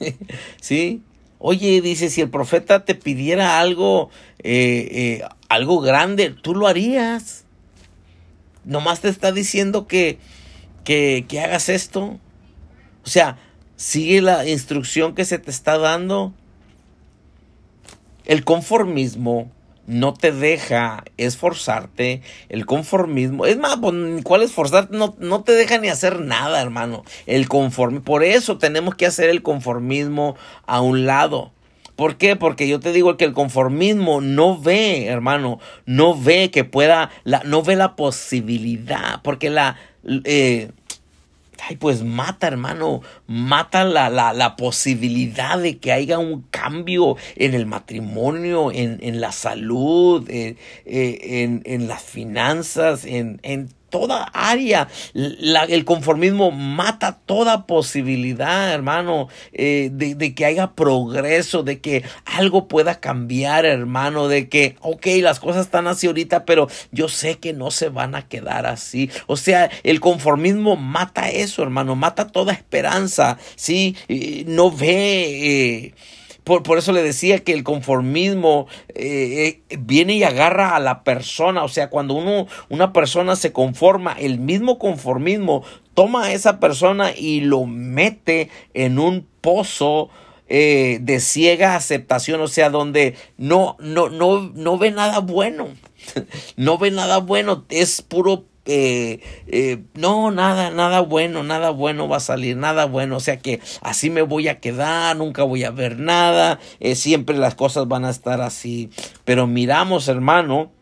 ¿sí? 0.60 1.02
Oye, 1.38 1.82
dice, 1.82 2.08
si 2.08 2.22
el 2.22 2.30
profeta 2.30 2.86
te 2.86 2.94
pidiera 2.94 3.60
algo, 3.60 4.08
eh, 4.38 4.88
eh, 4.90 5.28
algo 5.50 5.80
grande, 5.80 6.30
tú 6.30 6.54
lo 6.54 6.66
harías. 6.66 7.44
Nomás 8.64 9.00
te 9.00 9.10
está 9.10 9.32
diciendo 9.32 9.86
que, 9.86 10.18
que, 10.82 11.26
que 11.28 11.40
hagas 11.40 11.68
esto. 11.68 12.18
O 13.04 13.08
sea, 13.08 13.38
Sigue 13.76 14.22
la 14.22 14.46
instrucción 14.48 15.14
que 15.14 15.24
se 15.24 15.38
te 15.38 15.50
está 15.50 15.78
dando. 15.78 16.32
El 18.24 18.44
conformismo 18.44 19.50
no 19.86 20.14
te 20.14 20.32
deja 20.32 21.04
esforzarte. 21.16 22.22
El 22.48 22.66
conformismo, 22.66 23.46
es 23.46 23.56
más, 23.58 23.76
pues, 23.76 23.94
¿cuál 24.24 24.42
esforzarte? 24.42 24.96
No, 24.96 25.14
no 25.18 25.42
te 25.42 25.52
deja 25.52 25.78
ni 25.78 25.88
hacer 25.88 26.20
nada, 26.20 26.60
hermano. 26.60 27.04
El 27.26 27.48
conformismo, 27.48 28.04
por 28.04 28.24
eso 28.24 28.58
tenemos 28.58 28.94
que 28.94 29.06
hacer 29.06 29.30
el 29.30 29.42
conformismo 29.42 30.36
a 30.66 30.80
un 30.80 31.06
lado. 31.06 31.52
¿Por 31.94 32.16
qué? 32.16 32.36
Porque 32.36 32.68
yo 32.68 32.78
te 32.78 32.92
digo 32.92 33.16
que 33.16 33.24
el 33.24 33.32
conformismo 33.32 34.20
no 34.20 34.60
ve, 34.60 35.06
hermano, 35.06 35.60
no 35.86 36.18
ve 36.18 36.50
que 36.50 36.64
pueda, 36.64 37.10
la, 37.24 37.42
no 37.44 37.62
ve 37.62 37.74
la 37.74 37.96
posibilidad, 37.96 39.22
porque 39.22 39.48
la, 39.48 39.76
eh, 40.24 40.72
Ay, 41.68 41.76
pues 41.76 42.02
mata, 42.02 42.46
hermano, 42.46 43.02
mata 43.26 43.84
la, 43.84 44.10
la, 44.10 44.32
la, 44.32 44.56
posibilidad 44.56 45.58
de 45.58 45.78
que 45.78 45.92
haya 45.92 46.18
un 46.18 46.42
cambio 46.50 47.16
en 47.34 47.54
el 47.54 47.66
matrimonio, 47.66 48.70
en, 48.72 48.98
en 49.02 49.20
la 49.20 49.32
salud, 49.32 50.28
en, 50.28 50.56
eh, 50.84 51.42
en, 51.42 51.62
en 51.64 51.88
las 51.88 52.02
finanzas, 52.02 53.04
en, 53.04 53.40
en 53.42 53.68
toda 53.90 54.24
área. 54.32 54.88
el 55.14 55.84
conformismo 55.84 56.50
mata 56.50 57.18
toda 57.26 57.66
posibilidad, 57.66 58.72
hermano, 58.72 59.28
eh, 59.52 59.90
de, 59.92 60.34
que 60.34 60.44
haya 60.44 60.72
progreso, 60.72 61.62
de 61.62 61.80
que 61.80 62.04
algo 62.24 62.68
pueda 62.68 63.00
cambiar, 63.00 63.64
hermano, 63.64 64.28
de 64.28 64.48
que, 64.48 64.76
ok, 64.80 65.06
las 65.20 65.40
cosas 65.40 65.66
están 65.66 65.86
así 65.86 66.06
ahorita, 66.06 66.44
pero 66.44 66.68
yo 66.92 67.08
sé 67.08 67.38
que 67.38 67.52
no 67.52 67.70
se 67.70 67.88
van 67.88 68.14
a 68.14 68.28
quedar 68.28 68.66
así. 68.66 69.10
O 69.26 69.36
sea, 69.36 69.70
el 69.82 70.00
conformismo 70.00 70.76
mata 70.76 71.28
eso, 71.30 71.62
hermano, 71.62 71.96
mata 71.96 72.28
toda 72.28 72.52
esperanza, 72.52 73.38
¿sí? 73.56 73.96
no 74.46 74.70
ve... 74.70 75.86
Eh, 75.86 75.94
por, 76.46 76.78
eso 76.78 76.92
le 76.92 77.02
decía 77.02 77.40
que 77.40 77.52
el 77.52 77.64
conformismo 77.64 78.68
eh, 78.94 79.62
eh, 79.68 79.76
viene 79.80 80.14
y 80.14 80.22
agarra 80.22 80.76
a 80.76 80.80
la 80.80 81.02
persona. 81.02 81.64
O 81.64 81.68
sea, 81.68 81.90
cuando 81.90 82.14
uno, 82.14 82.46
una 82.68 82.92
persona 82.92 83.34
se 83.34 83.52
conforma, 83.52 84.12
el 84.12 84.38
mismo 84.38 84.78
conformismo 84.78 85.64
toma 85.94 86.26
a 86.26 86.32
esa 86.32 86.60
persona 86.60 87.10
y 87.10 87.40
lo 87.40 87.66
mete 87.66 88.48
en 88.74 89.00
un 89.00 89.26
pozo 89.40 90.08
eh, 90.48 90.98
de 91.00 91.18
ciega 91.18 91.74
aceptación. 91.74 92.40
O 92.40 92.46
sea, 92.46 92.70
donde 92.70 93.16
no, 93.36 93.76
no, 93.80 94.08
no, 94.08 94.42
no 94.54 94.78
ve 94.78 94.92
nada 94.92 95.18
bueno. 95.18 95.66
no 96.56 96.78
ve 96.78 96.92
nada 96.92 97.18
bueno. 97.18 97.64
Es 97.70 98.02
puro 98.02 98.44
eh, 98.66 99.84
no, 99.94 100.30
nada, 100.30 100.70
nada 100.70 101.00
bueno, 101.00 101.42
nada 101.42 101.70
bueno 101.70 102.08
va 102.08 102.18
a 102.18 102.20
salir, 102.20 102.56
nada 102.56 102.84
bueno, 102.86 103.16
o 103.16 103.20
sea 103.20 103.38
que 103.38 103.60
así 103.80 104.10
me 104.10 104.22
voy 104.22 104.48
a 104.48 104.60
quedar, 104.60 105.16
nunca 105.16 105.44
voy 105.44 105.64
a 105.64 105.70
ver 105.70 105.98
nada, 105.98 106.58
eh, 106.80 106.94
siempre 106.94 107.36
las 107.38 107.54
cosas 107.54 107.88
van 107.88 108.04
a 108.04 108.10
estar 108.10 108.40
así. 108.40 108.90
Pero 109.24 109.46
miramos, 109.46 110.08
hermano, 110.08 110.72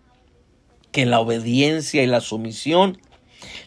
que 0.93 1.07
la 1.07 1.20
obediencia 1.20 2.03
y 2.03 2.07
la 2.07 2.20
sumisión 2.20 2.99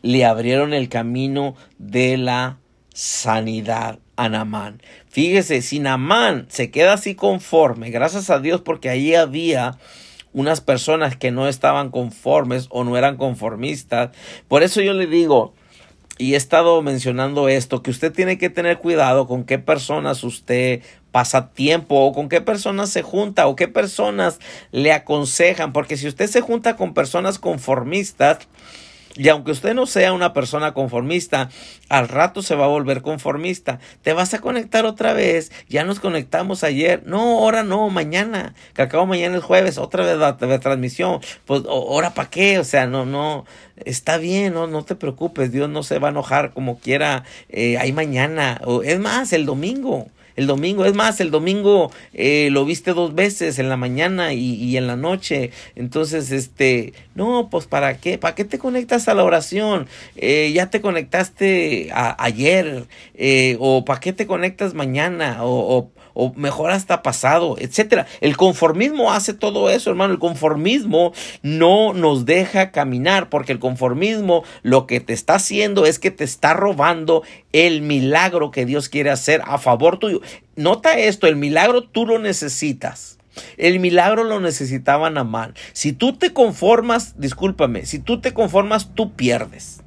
le 0.01 0.25
abrieron 0.25 0.73
el 0.73 0.89
camino 0.89 1.55
de 1.77 2.17
la 2.17 2.59
sanidad 2.93 3.99
a 4.15 4.29
Namán. 4.29 4.81
Fíjese, 5.09 5.61
si 5.61 5.79
Namán 5.79 6.47
se 6.49 6.71
queda 6.71 6.93
así 6.93 7.15
conforme, 7.15 7.91
gracias 7.91 8.29
a 8.29 8.39
Dios 8.39 8.61
porque 8.61 8.89
ahí 8.89 9.13
había 9.13 9.77
unas 10.37 10.61
personas 10.61 11.17
que 11.17 11.31
no 11.31 11.47
estaban 11.47 11.89
conformes 11.89 12.67
o 12.69 12.83
no 12.83 12.95
eran 12.95 13.17
conformistas. 13.17 14.11
Por 14.47 14.61
eso 14.61 14.81
yo 14.81 14.93
le 14.93 15.07
digo, 15.07 15.55
y 16.19 16.35
he 16.35 16.37
estado 16.37 16.79
mencionando 16.83 17.49
esto, 17.49 17.81
que 17.81 17.89
usted 17.89 18.13
tiene 18.13 18.37
que 18.37 18.51
tener 18.51 18.77
cuidado 18.77 19.25
con 19.25 19.45
qué 19.45 19.57
personas 19.57 20.23
usted 20.23 20.83
pasa 21.11 21.49
tiempo 21.49 21.95
o 21.95 22.13
con 22.13 22.29
qué 22.29 22.39
personas 22.39 22.91
se 22.91 23.01
junta 23.01 23.47
o 23.47 23.55
qué 23.55 23.67
personas 23.67 24.39
le 24.71 24.93
aconsejan. 24.93 25.73
Porque 25.73 25.97
si 25.97 26.07
usted 26.07 26.27
se 26.27 26.41
junta 26.41 26.75
con 26.75 26.93
personas 26.93 27.39
conformistas, 27.39 28.47
y 29.17 29.29
aunque 29.29 29.51
usted 29.51 29.73
no 29.73 29.87
sea 29.87 30.13
una 30.13 30.31
persona 30.31 30.73
conformista, 30.73 31.49
al 31.89 32.07
rato 32.07 32.41
se 32.43 32.55
va 32.55 32.65
a 32.65 32.69
volver 32.69 33.01
conformista. 33.01 33.79
Te 34.03 34.13
vas 34.13 34.33
a 34.33 34.39
conectar 34.39 34.85
otra 34.85 35.13
vez. 35.13 35.51
Ya 35.67 35.83
nos 35.83 35.99
conectamos 35.99 36.63
ayer. 36.63 37.01
No, 37.05 37.39
ahora 37.39 37.63
no, 37.63 37.89
mañana. 37.89 38.53
Que 38.75 38.83
acabo 38.83 39.05
mañana 39.07 39.37
es 39.37 39.43
jueves. 39.43 39.77
Otra 39.77 40.05
vez 40.05 40.17
la, 40.17 40.37
transmisión. 40.59 41.19
Pues, 41.45 41.63
¿ahora 41.67 42.13
para 42.13 42.29
qué? 42.29 42.59
O 42.59 42.63
sea, 42.63 42.85
no, 42.85 43.05
no. 43.05 43.45
Está 43.85 44.17
bien, 44.17 44.53
no, 44.53 44.67
no 44.67 44.83
te 44.83 44.95
preocupes. 44.95 45.51
Dios 45.51 45.69
no 45.69 45.81
se 45.81 45.97
va 45.97 46.09
a 46.09 46.11
enojar 46.11 46.53
como 46.53 46.79
quiera. 46.79 47.23
Eh, 47.49 47.77
hay 47.79 47.91
mañana. 47.93 48.61
O, 48.65 48.83
es 48.83 48.99
más, 48.99 49.33
el 49.33 49.45
domingo 49.45 50.07
el 50.37 50.47
domingo. 50.47 50.85
Es 50.85 50.93
más, 50.93 51.19
el 51.19 51.31
domingo 51.31 51.91
eh, 52.13 52.49
lo 52.51 52.63
viste 52.63 52.93
dos 52.93 53.13
veces, 53.13 53.59
en 53.59 53.67
la 53.67 53.75
mañana 53.75 54.33
y, 54.33 54.77
en 54.77 54.87
la 54.87 54.95
noche. 54.95 55.51
Entonces, 55.75 56.31
este, 56.31 56.93
no, 57.15 57.49
pues 57.49 57.65
¿para 57.65 57.97
qué? 57.97 58.17
¿Para 58.17 58.35
qué 58.35 58.45
te 58.45 58.59
conectas 58.59 59.09
a 59.09 59.13
la 59.13 59.23
oración? 59.23 59.87
Eh, 60.15 60.51
ya 60.53 60.69
te 60.69 60.79
conectaste 60.79 61.89
ayer. 61.93 62.85
Eh, 63.15 63.57
o 63.59 63.83
¿para 63.83 63.99
qué 63.99 64.13
te 64.13 64.27
conectas 64.27 64.73
mañana? 64.73 65.39
O 65.41 65.91
o 66.19 66.33
mejor 66.35 66.71
hasta 66.71 67.03
pasado, 67.03 67.57
etcétera. 67.59 68.07
El 68.21 68.37
conformismo 68.37 69.13
hace 69.13 69.35
todo 69.35 69.69
eso, 69.69 69.91
hermano. 69.91 70.13
El 70.13 70.19
conformismo 70.19 71.13
no 71.43 71.93
nos 71.93 72.25
deja 72.25 72.71
caminar 72.71 73.29
porque 73.29 73.51
el 73.51 73.59
conformismo 73.59 74.43
lo 74.63 74.87
que 74.87 74.99
te 74.99 75.13
está 75.13 75.35
haciendo 75.35 75.85
es 75.85 75.99
que 75.99 76.09
te 76.09 76.23
está 76.23 76.55
robando 76.55 77.21
el 77.53 77.83
milagro 77.83 78.49
que 78.49 78.65
Dios 78.65 78.89
quiere 78.89 79.11
hacer 79.11 79.43
a 79.45 79.59
favor 79.59 79.99
tuyo. 79.99 80.21
Nota 80.55 80.97
esto, 80.97 81.27
el 81.27 81.35
milagro 81.35 81.83
tú 81.83 82.07
lo 82.07 82.17
necesitas. 82.17 83.19
El 83.57 83.79
milagro 83.79 84.23
lo 84.23 84.39
necesitaba 84.39 85.11
Namán. 85.11 85.53
Si 85.73 85.93
tú 85.93 86.13
te 86.13 86.33
conformas, 86.33 87.13
discúlpame, 87.19 87.85
si 87.85 87.99
tú 87.99 88.21
te 88.21 88.33
conformas, 88.33 88.95
tú 88.95 89.13
pierdes. 89.13 89.83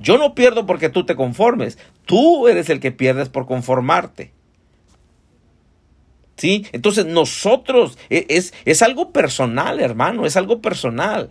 Yo 0.00 0.16
no 0.16 0.34
pierdo 0.34 0.64
porque 0.64 0.88
tú 0.88 1.04
te 1.04 1.14
conformes. 1.14 1.76
Tú 2.06 2.48
eres 2.48 2.70
el 2.70 2.80
que 2.80 2.90
pierdes 2.90 3.28
por 3.28 3.44
conformarte. 3.44 4.32
¿Sí? 6.36 6.66
Entonces 6.72 7.06
nosotros, 7.06 7.98
e, 8.10 8.26
es, 8.28 8.54
es 8.64 8.82
algo 8.82 9.12
personal, 9.12 9.80
hermano, 9.80 10.26
es 10.26 10.36
algo 10.36 10.60
personal. 10.60 11.30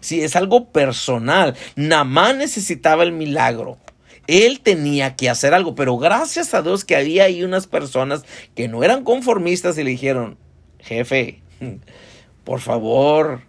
Sí, 0.00 0.22
es 0.22 0.34
algo 0.34 0.70
personal. 0.70 1.56
Namán 1.76 2.38
necesitaba 2.38 3.02
el 3.02 3.12
milagro. 3.12 3.78
Él 4.26 4.60
tenía 4.60 5.16
que 5.16 5.28
hacer 5.28 5.54
algo, 5.54 5.74
pero 5.74 5.98
gracias 5.98 6.54
a 6.54 6.62
Dios 6.62 6.84
que 6.84 6.96
había 6.96 7.24
ahí 7.24 7.42
unas 7.42 7.66
personas 7.66 8.24
que 8.54 8.68
no 8.68 8.84
eran 8.84 9.04
conformistas 9.04 9.76
y 9.76 9.84
le 9.84 9.90
dijeron, 9.90 10.38
jefe, 10.78 11.42
por 12.44 12.60
favor, 12.60 13.42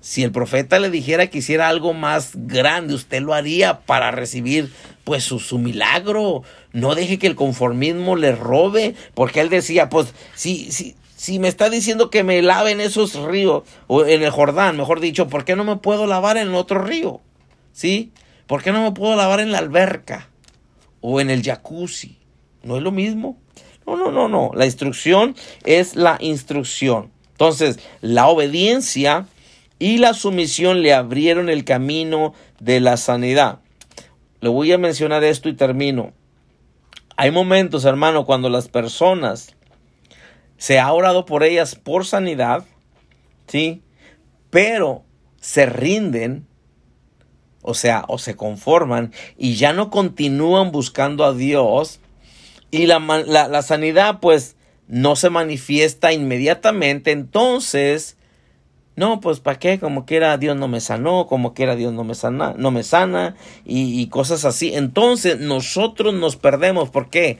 si 0.00 0.22
el 0.22 0.32
profeta 0.32 0.78
le 0.78 0.90
dijera 0.90 1.28
que 1.28 1.38
hiciera 1.38 1.68
algo 1.68 1.92
más 1.92 2.32
grande, 2.34 2.94
usted 2.94 3.22
lo 3.22 3.34
haría 3.34 3.80
para 3.80 4.10
recibir 4.10 4.72
pues 5.04 5.24
su, 5.24 5.38
su, 5.38 5.58
milagro. 5.58 6.42
No 6.76 6.94
deje 6.94 7.18
que 7.18 7.26
el 7.26 7.36
conformismo 7.36 8.16
le 8.16 8.32
robe, 8.32 8.94
porque 9.14 9.40
él 9.40 9.48
decía, 9.48 9.88
pues 9.88 10.12
si, 10.34 10.70
si, 10.70 10.94
si 11.16 11.38
me 11.38 11.48
está 11.48 11.70
diciendo 11.70 12.10
que 12.10 12.22
me 12.22 12.42
lave 12.42 12.72
en 12.72 12.82
esos 12.82 13.14
ríos, 13.14 13.62
o 13.86 14.04
en 14.04 14.22
el 14.22 14.28
Jordán, 14.28 14.76
mejor 14.76 15.00
dicho, 15.00 15.26
¿por 15.26 15.46
qué 15.46 15.56
no 15.56 15.64
me 15.64 15.76
puedo 15.76 16.06
lavar 16.06 16.36
en 16.36 16.54
otro 16.54 16.82
río? 16.82 17.22
¿Sí? 17.72 18.12
¿Por 18.46 18.62
qué 18.62 18.72
no 18.72 18.82
me 18.82 18.92
puedo 18.92 19.16
lavar 19.16 19.40
en 19.40 19.52
la 19.52 19.58
alberca 19.58 20.28
o 21.00 21.18
en 21.18 21.30
el 21.30 21.42
jacuzzi? 21.42 22.18
¿No 22.62 22.76
es 22.76 22.82
lo 22.82 22.92
mismo? 22.92 23.38
No, 23.86 23.96
no, 23.96 24.12
no, 24.12 24.28
no. 24.28 24.50
La 24.52 24.66
instrucción 24.66 25.34
es 25.64 25.96
la 25.96 26.18
instrucción. 26.20 27.10
Entonces, 27.30 27.78
la 28.02 28.26
obediencia 28.26 29.26
y 29.78 29.96
la 29.96 30.12
sumisión 30.12 30.82
le 30.82 30.92
abrieron 30.92 31.48
el 31.48 31.64
camino 31.64 32.34
de 32.60 32.80
la 32.80 32.98
sanidad. 32.98 33.60
Le 34.42 34.50
voy 34.50 34.72
a 34.72 34.78
mencionar 34.78 35.24
esto 35.24 35.48
y 35.48 35.54
termino. 35.54 36.12
Hay 37.16 37.30
momentos, 37.30 37.84
hermano, 37.86 38.26
cuando 38.26 38.50
las 38.50 38.68
personas 38.68 39.54
se 40.58 40.78
ha 40.78 40.92
orado 40.92 41.24
por 41.24 41.44
ellas 41.44 41.74
por 41.74 42.04
sanidad, 42.04 42.64
¿sí? 43.46 43.82
Pero 44.50 45.04
se 45.40 45.66
rinden, 45.66 46.46
o 47.62 47.72
sea, 47.74 48.04
o 48.08 48.18
se 48.18 48.36
conforman 48.36 49.12
y 49.38 49.54
ya 49.56 49.72
no 49.72 49.90
continúan 49.90 50.72
buscando 50.72 51.24
a 51.24 51.32
Dios 51.32 52.00
y 52.70 52.86
la, 52.86 52.98
la, 53.26 53.48
la 53.48 53.62
sanidad 53.62 54.20
pues 54.20 54.56
no 54.86 55.16
se 55.16 55.30
manifiesta 55.30 56.12
inmediatamente, 56.12 57.12
entonces 57.12 58.15
no, 58.96 59.20
pues 59.20 59.40
¿para 59.40 59.58
qué? 59.58 59.78
Como 59.78 60.06
quiera 60.06 60.38
Dios 60.38 60.56
no 60.56 60.68
me 60.68 60.80
sanó, 60.80 61.26
como 61.26 61.52
quiera 61.52 61.76
Dios 61.76 61.92
no 61.92 62.02
me 62.02 62.14
sana, 62.14 62.54
no 62.56 62.70
me 62.70 62.82
sana 62.82 63.36
y, 63.66 64.06
cosas 64.06 64.46
así. 64.46 64.74
Entonces 64.74 65.38
nosotros 65.38 66.14
nos 66.14 66.36
perdemos. 66.36 66.88
¿Por 66.88 67.10
qué? 67.10 67.38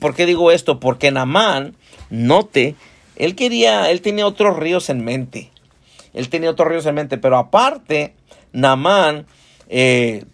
¿Por 0.00 0.16
qué 0.16 0.26
digo 0.26 0.50
esto? 0.50 0.80
Porque 0.80 1.12
Namán, 1.12 1.76
note, 2.10 2.74
él 3.14 3.36
quería, 3.36 3.88
él 3.92 4.00
tenía 4.00 4.26
otros 4.26 4.56
ríos 4.56 4.90
en 4.90 5.04
mente. 5.04 5.52
Él 6.12 6.28
tenía 6.28 6.50
otros 6.50 6.68
ríos 6.68 6.86
en 6.86 6.96
mente, 6.96 7.18
pero 7.18 7.38
aparte, 7.38 8.16
Namán 8.52 9.26
eh, 9.68 10.24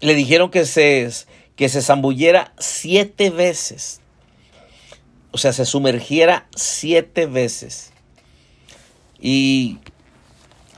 le 0.00 0.14
dijeron 0.14 0.50
que 0.50 0.64
se, 0.64 1.08
que 1.54 1.68
se 1.68 1.80
zambullera 1.80 2.52
siete 2.58 3.30
veces. 3.30 4.00
O 5.30 5.38
sea, 5.38 5.52
se 5.52 5.64
sumergiera 5.64 6.48
siete 6.56 7.26
veces. 7.26 7.93
Y 9.26 9.78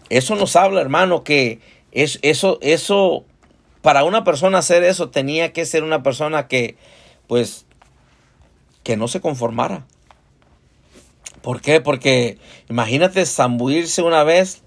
eso 0.09 0.36
nos 0.36 0.55
habla, 0.55 0.80
hermano, 0.80 1.24
que 1.24 1.59
es, 1.90 2.20
eso, 2.22 2.61
eso, 2.62 3.24
para 3.82 4.05
una 4.05 4.22
persona 4.22 4.59
hacer 4.59 4.84
eso 4.84 5.11
tenía 5.11 5.53
que 5.53 5.66
ser 5.66 5.82
una 5.82 6.05
persona 6.05 6.47
que, 6.47 6.76
pues, 7.26 7.66
que 8.84 8.97
no 8.97 9.09
se 9.09 9.20
conformara. 9.20 9.84
¿Por 11.42 11.61
qué? 11.61 11.80
Porque 11.80 12.38
imagínate 12.70 13.26
zambuirse 13.26 14.01
una 14.03 14.22
vez 14.22 14.62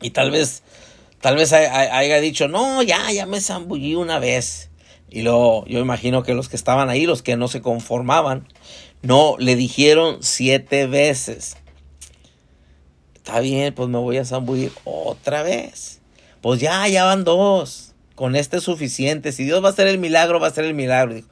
y 0.00 0.12
tal 0.12 0.30
vez, 0.30 0.62
tal 1.20 1.36
vez 1.36 1.52
haya 1.52 2.20
dicho, 2.22 2.48
no, 2.48 2.82
ya, 2.82 3.12
ya 3.12 3.26
me 3.26 3.42
zambullí 3.42 3.94
una 3.94 4.18
vez. 4.18 4.70
Y 5.10 5.20
luego 5.20 5.66
yo 5.66 5.80
imagino 5.80 6.22
que 6.22 6.32
los 6.32 6.48
que 6.48 6.56
estaban 6.56 6.88
ahí, 6.88 7.04
los 7.04 7.22
que 7.22 7.36
no 7.36 7.48
se 7.48 7.60
conformaban, 7.60 8.48
no, 9.02 9.36
le 9.38 9.54
dijeron 9.54 10.22
siete 10.22 10.86
veces. 10.86 11.58
Está 13.26 13.40
bien, 13.40 13.74
pues 13.74 13.88
me 13.88 13.98
voy 13.98 14.18
a 14.18 14.24
zambullir 14.24 14.70
otra 14.84 15.42
vez. 15.42 16.00
Pues 16.42 16.60
ya, 16.60 16.86
ya 16.86 17.02
van 17.02 17.24
dos. 17.24 17.92
Con 18.14 18.36
este 18.36 18.58
es 18.58 18.62
suficiente. 18.62 19.32
Si 19.32 19.42
Dios 19.42 19.64
va 19.64 19.70
a 19.70 19.72
hacer 19.72 19.88
el 19.88 19.98
milagro, 19.98 20.38
va 20.38 20.46
a 20.46 20.50
hacer 20.50 20.64
el 20.64 20.74
milagro. 20.74 21.12
Dijo, 21.12 21.28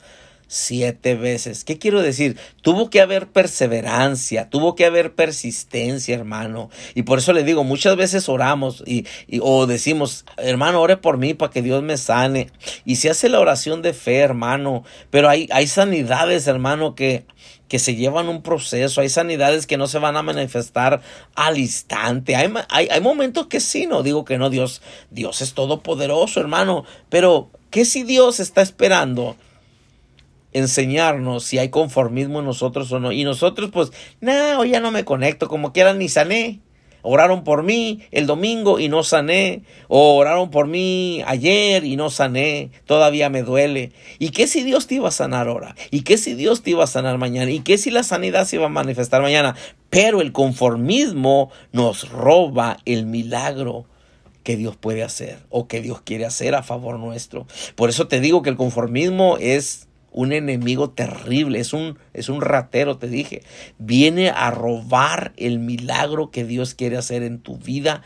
siete 0.49 1.15
veces. 1.15 1.63
¿Qué 1.63 1.79
quiero 1.79 2.03
decir? 2.03 2.37
Tuvo 2.63 2.91
que 2.91 3.01
haber 3.01 3.29
perseverancia, 3.29 4.51
tuvo 4.51 4.75
que 4.75 4.87
haber 4.87 5.15
persistencia, 5.15 6.17
hermano. 6.17 6.69
Y 6.97 7.05
por 7.05 7.21
eso 7.21 7.33
le 7.33 7.45
digo, 7.45 7.63
muchas 7.63 7.97
veces 7.97 8.29
oramos 8.29 8.83
y, 8.85 9.07
o 9.41 9.69
decimos, 9.69 10.25
hermano, 10.37 10.81
ore 10.81 10.97
por 10.97 11.17
mí 11.17 11.33
para 11.33 11.53
que 11.53 11.63
Dios 11.63 11.81
me 11.85 11.97
sane. 11.97 12.51
Y 12.85 12.97
se 12.97 13.09
hace 13.09 13.29
la 13.29 13.39
oración 13.39 13.83
de 13.83 13.95
fe, 13.95 14.19
hermano. 14.19 14.83
Pero 15.11 15.29
hay, 15.29 15.49
hay 15.53 15.69
sanidades, 15.69 16.49
hermano, 16.49 16.97
que 16.97 17.25
que 17.75 17.81
se 17.81 17.97
llevan 17.97 18.29
un 18.29 18.41
proceso, 18.41 19.01
hay 19.01 19.09
sanidades 19.09 19.67
que 19.67 19.77
no 19.77 19.89
se 19.89 19.99
van 19.99 20.17
a 20.17 20.23
manifestar 20.23 21.03
al 21.35 21.59
instante, 21.59 22.37
hay, 22.37 22.53
hay, 22.69 23.01
momentos 23.01 23.49
que 23.49 23.59
sí, 23.59 23.89
no 23.89 24.05
digo 24.05 24.25
que 24.25 24.39
no, 24.39 24.49
Dios, 24.49 24.81
Dios 25.11 25.43
es 25.43 25.55
todopoderoso, 25.55 26.39
hermano, 26.39 26.85
pero 27.09 27.51
¿qué 27.71 27.85
si 27.85 28.05
Dios 28.05 28.39
está 28.39 28.63
esperando? 28.63 29.35
enseñarnos 30.53 31.43
si 31.43 31.59
hay 31.59 31.69
conformismo 31.69 32.39
en 32.39 32.45
nosotros 32.45 32.93
o 32.93 33.01
no. 33.01 33.11
Y 33.11 33.25
nosotros, 33.25 33.71
pues, 33.73 33.91
no, 34.21 34.65
ya 34.65 34.79
no 34.79 34.93
me 34.93 35.05
conecto, 35.05 35.49
como 35.49 35.73
quieran 35.73 35.99
ni 35.99 36.09
sané. 36.09 36.61
Oraron 37.07 37.45
por 37.45 37.63
mí 37.63 38.01
el 38.11 38.27
domingo 38.27 38.81
y 38.81 38.89
no 38.89 39.05
sané. 39.05 39.63
O 39.89 40.17
oraron 40.17 40.51
por 40.51 40.67
mí 40.67 41.23
ayer 41.27 41.85
y 41.85 41.97
no 41.97 42.09
sané. 42.09 42.71
Todavía 42.87 43.29
me 43.29 43.43
duele. 43.43 43.93
¿Y 44.19 44.31
qué 44.31 44.47
si 44.47 44.65
Dios 44.65 44.87
te 44.87 44.97
iba 44.97 45.09
a 45.09 45.13
sanar 45.13 45.49
ahora? 45.49 45.77
¿Y 45.91 46.01
qué 46.01 46.17
si 46.17 46.35
Dios 46.35 46.63
te 46.63 46.71
iba 46.71 46.83
a 46.83 46.89
sanar 46.89 47.19
mañana? 47.19 47.51
¿Y 47.51 47.61
qué 47.61 47.77
si 47.77 47.91
la 47.91 48.03
sanidad 48.03 48.47
se 48.47 48.57
iba 48.57 48.67
a 48.67 48.71
manifestar 48.71 49.21
mañana? 49.21 49.55
Pero 49.91 50.23
el 50.23 50.33
conformismo 50.33 51.51
nos 51.73 52.09
roba 52.09 52.79
el 52.87 53.05
milagro 53.05 53.85
que 54.43 54.57
Dios 54.57 54.77
puede 54.77 55.03
hacer 55.03 55.39
o 55.51 55.69
que 55.69 55.81
Dios 55.83 56.01
quiere 56.03 56.25
hacer 56.27 56.55
a 56.55 56.63
favor 56.63 56.99
nuestro. 56.99 57.47
Por 57.75 57.91
eso 57.91 58.09
te 58.09 58.21
digo 58.21 58.43
que 58.43 58.51
el 58.51 58.57
conformismo 58.57 59.37
es 59.39 59.89
un 60.15 60.33
enemigo 60.33 60.91
terrible, 60.91 61.61
es 61.61 61.75
un, 61.75 61.99
es 62.15 62.31
un 62.31 62.41
ratero, 62.41 62.97
te 62.97 63.09
dije. 63.09 63.43
Viene 63.79 64.31
a 64.31 64.51
robar 64.51 65.35
el 65.37 65.59
milagro 65.59 66.31
que 66.31 66.45
Dios 66.45 66.75
quiere 66.75 66.97
hacer 66.97 67.23
en 67.23 67.41
tu 67.41 67.59
vida, 67.59 68.03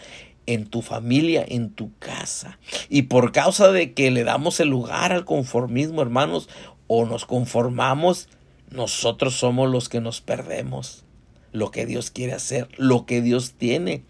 en 0.47 0.67
tu 0.67 0.83
familia, 0.83 1.45
en 1.47 1.71
tu 1.71 1.97
casa. 1.99 2.59
Y 2.89 3.03
por 3.03 3.31
causa 3.31 3.71
de 3.71 3.93
que 3.93 4.11
le 4.11 4.25
damos 4.25 4.59
el 4.59 4.69
lugar 4.69 5.13
al 5.13 5.25
conformismo, 5.25 6.03
hermanos, 6.03 6.49
o 6.87 7.05
nos 7.05 7.27
conformamos, 7.27 8.29
nosotros 8.71 9.35
somos 9.35 9.71
los 9.71 9.89
que 9.89 10.01
nos 10.01 10.21
perdemos 10.21 11.05
lo 11.53 11.71
que 11.71 11.87
Dios 11.87 12.11
quiere 12.11 12.33
hacer, 12.33 12.69
lo 12.77 13.07
que 13.07 13.21
Dios 13.23 13.53
tiene 13.53 14.05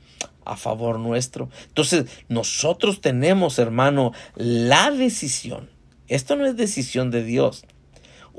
a 0.45 0.57
favor 0.57 0.99
nuestro. 0.99 1.51
Entonces, 1.67 2.07
nosotros 2.29 3.01
tenemos, 3.01 3.59
hermano, 3.59 4.13
la 4.35 4.91
decisión. 4.91 5.71
Esto 6.09 6.37
no 6.37 6.47
es 6.47 6.57
decisión 6.57 7.11
de 7.11 7.23
Dios. 7.23 7.65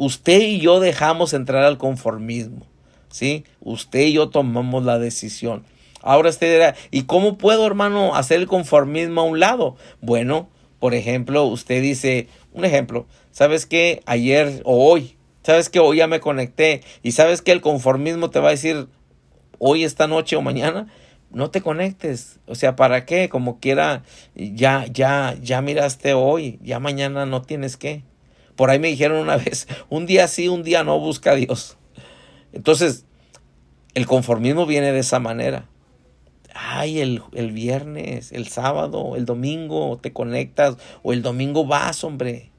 Usted 0.02 0.40
y 0.40 0.62
yo 0.62 0.80
dejamos 0.80 1.34
entrar 1.34 1.66
al 1.66 1.78
conformismo. 1.78 2.66
¿Sí? 3.12 3.44
Usted 3.60 4.00
y 4.00 4.14
yo 4.14 4.30
tomamos 4.30 4.86
la 4.86 4.98
decisión. 4.98 5.66
Ahora 6.02 6.30
usted 6.30 6.54
dirá, 6.54 6.76
¿y 6.90 7.04
cómo 7.04 7.38
puedo, 7.38 7.68
hermano, 7.68 8.16
hacer 8.16 8.40
el 8.40 8.48
conformismo 8.48 9.20
a 9.20 9.24
un 9.26 9.42
lado? 9.42 9.76
Bueno, 10.00 10.48
por 10.80 10.94
ejemplo, 10.94 11.44
usted 11.44 11.82
dice, 11.82 12.30
un 12.54 12.64
ejemplo, 12.64 13.08
¿sabes 13.32 13.66
qué? 13.66 14.02
Ayer 14.06 14.62
o 14.64 14.90
hoy, 14.90 15.18
¿sabes 15.44 15.70
qué? 15.70 15.80
Hoy 15.80 15.98
ya 15.98 16.08
me 16.08 16.22
conecté 16.22 16.80
y 17.04 17.12
¿sabes 17.12 17.42
que 17.42 17.52
El 17.52 17.60
conformismo 17.60 18.30
te 18.30 18.40
va 18.40 18.48
a 18.48 18.52
decir, 18.52 18.88
hoy, 19.58 19.84
esta 19.84 20.08
noche 20.08 20.38
o 20.38 20.42
mañana, 20.42 20.88
no 21.30 21.52
te 21.52 21.60
conectes. 21.60 22.40
O 22.46 22.56
sea, 22.56 22.78
¿para 22.78 23.06
qué? 23.06 23.28
Como 23.28 23.60
quiera, 23.60 24.04
ya, 24.34 24.86
ya, 24.90 25.36
ya 25.42 25.62
miraste 25.62 26.14
hoy, 26.14 26.58
ya 26.64 26.80
mañana 26.80 27.26
no 27.26 27.42
tienes 27.42 27.76
que. 27.76 28.04
Por 28.60 28.72
ahí 28.72 28.78
me 28.78 28.90
dijeron 28.90 29.20
una 29.20 29.38
vez, 29.46 29.70
un 29.88 30.06
día 30.06 30.28
sí, 30.28 30.50
un 30.50 30.64
día 30.64 30.84
no, 30.84 31.00
busca 31.00 31.32
a 31.32 31.36
Dios. 31.36 31.78
Entonces, 32.52 33.06
el 33.94 34.06
conformismo 34.06 34.66
viene 34.66 34.92
de 34.92 35.00
esa 35.00 35.22
manera 35.22 35.70
ay, 36.54 37.00
el, 37.00 37.22
el, 37.32 37.54
viernes, 37.54 38.34
el 38.34 38.50
sábado, 38.50 39.16
el 39.16 39.24
domingo 39.26 39.98
te 40.02 40.12
conectas 40.12 40.76
o 41.04 41.14
el 41.14 41.22
domingo 41.22 41.66
vas, 41.66 42.04
hombre. 42.04 42.52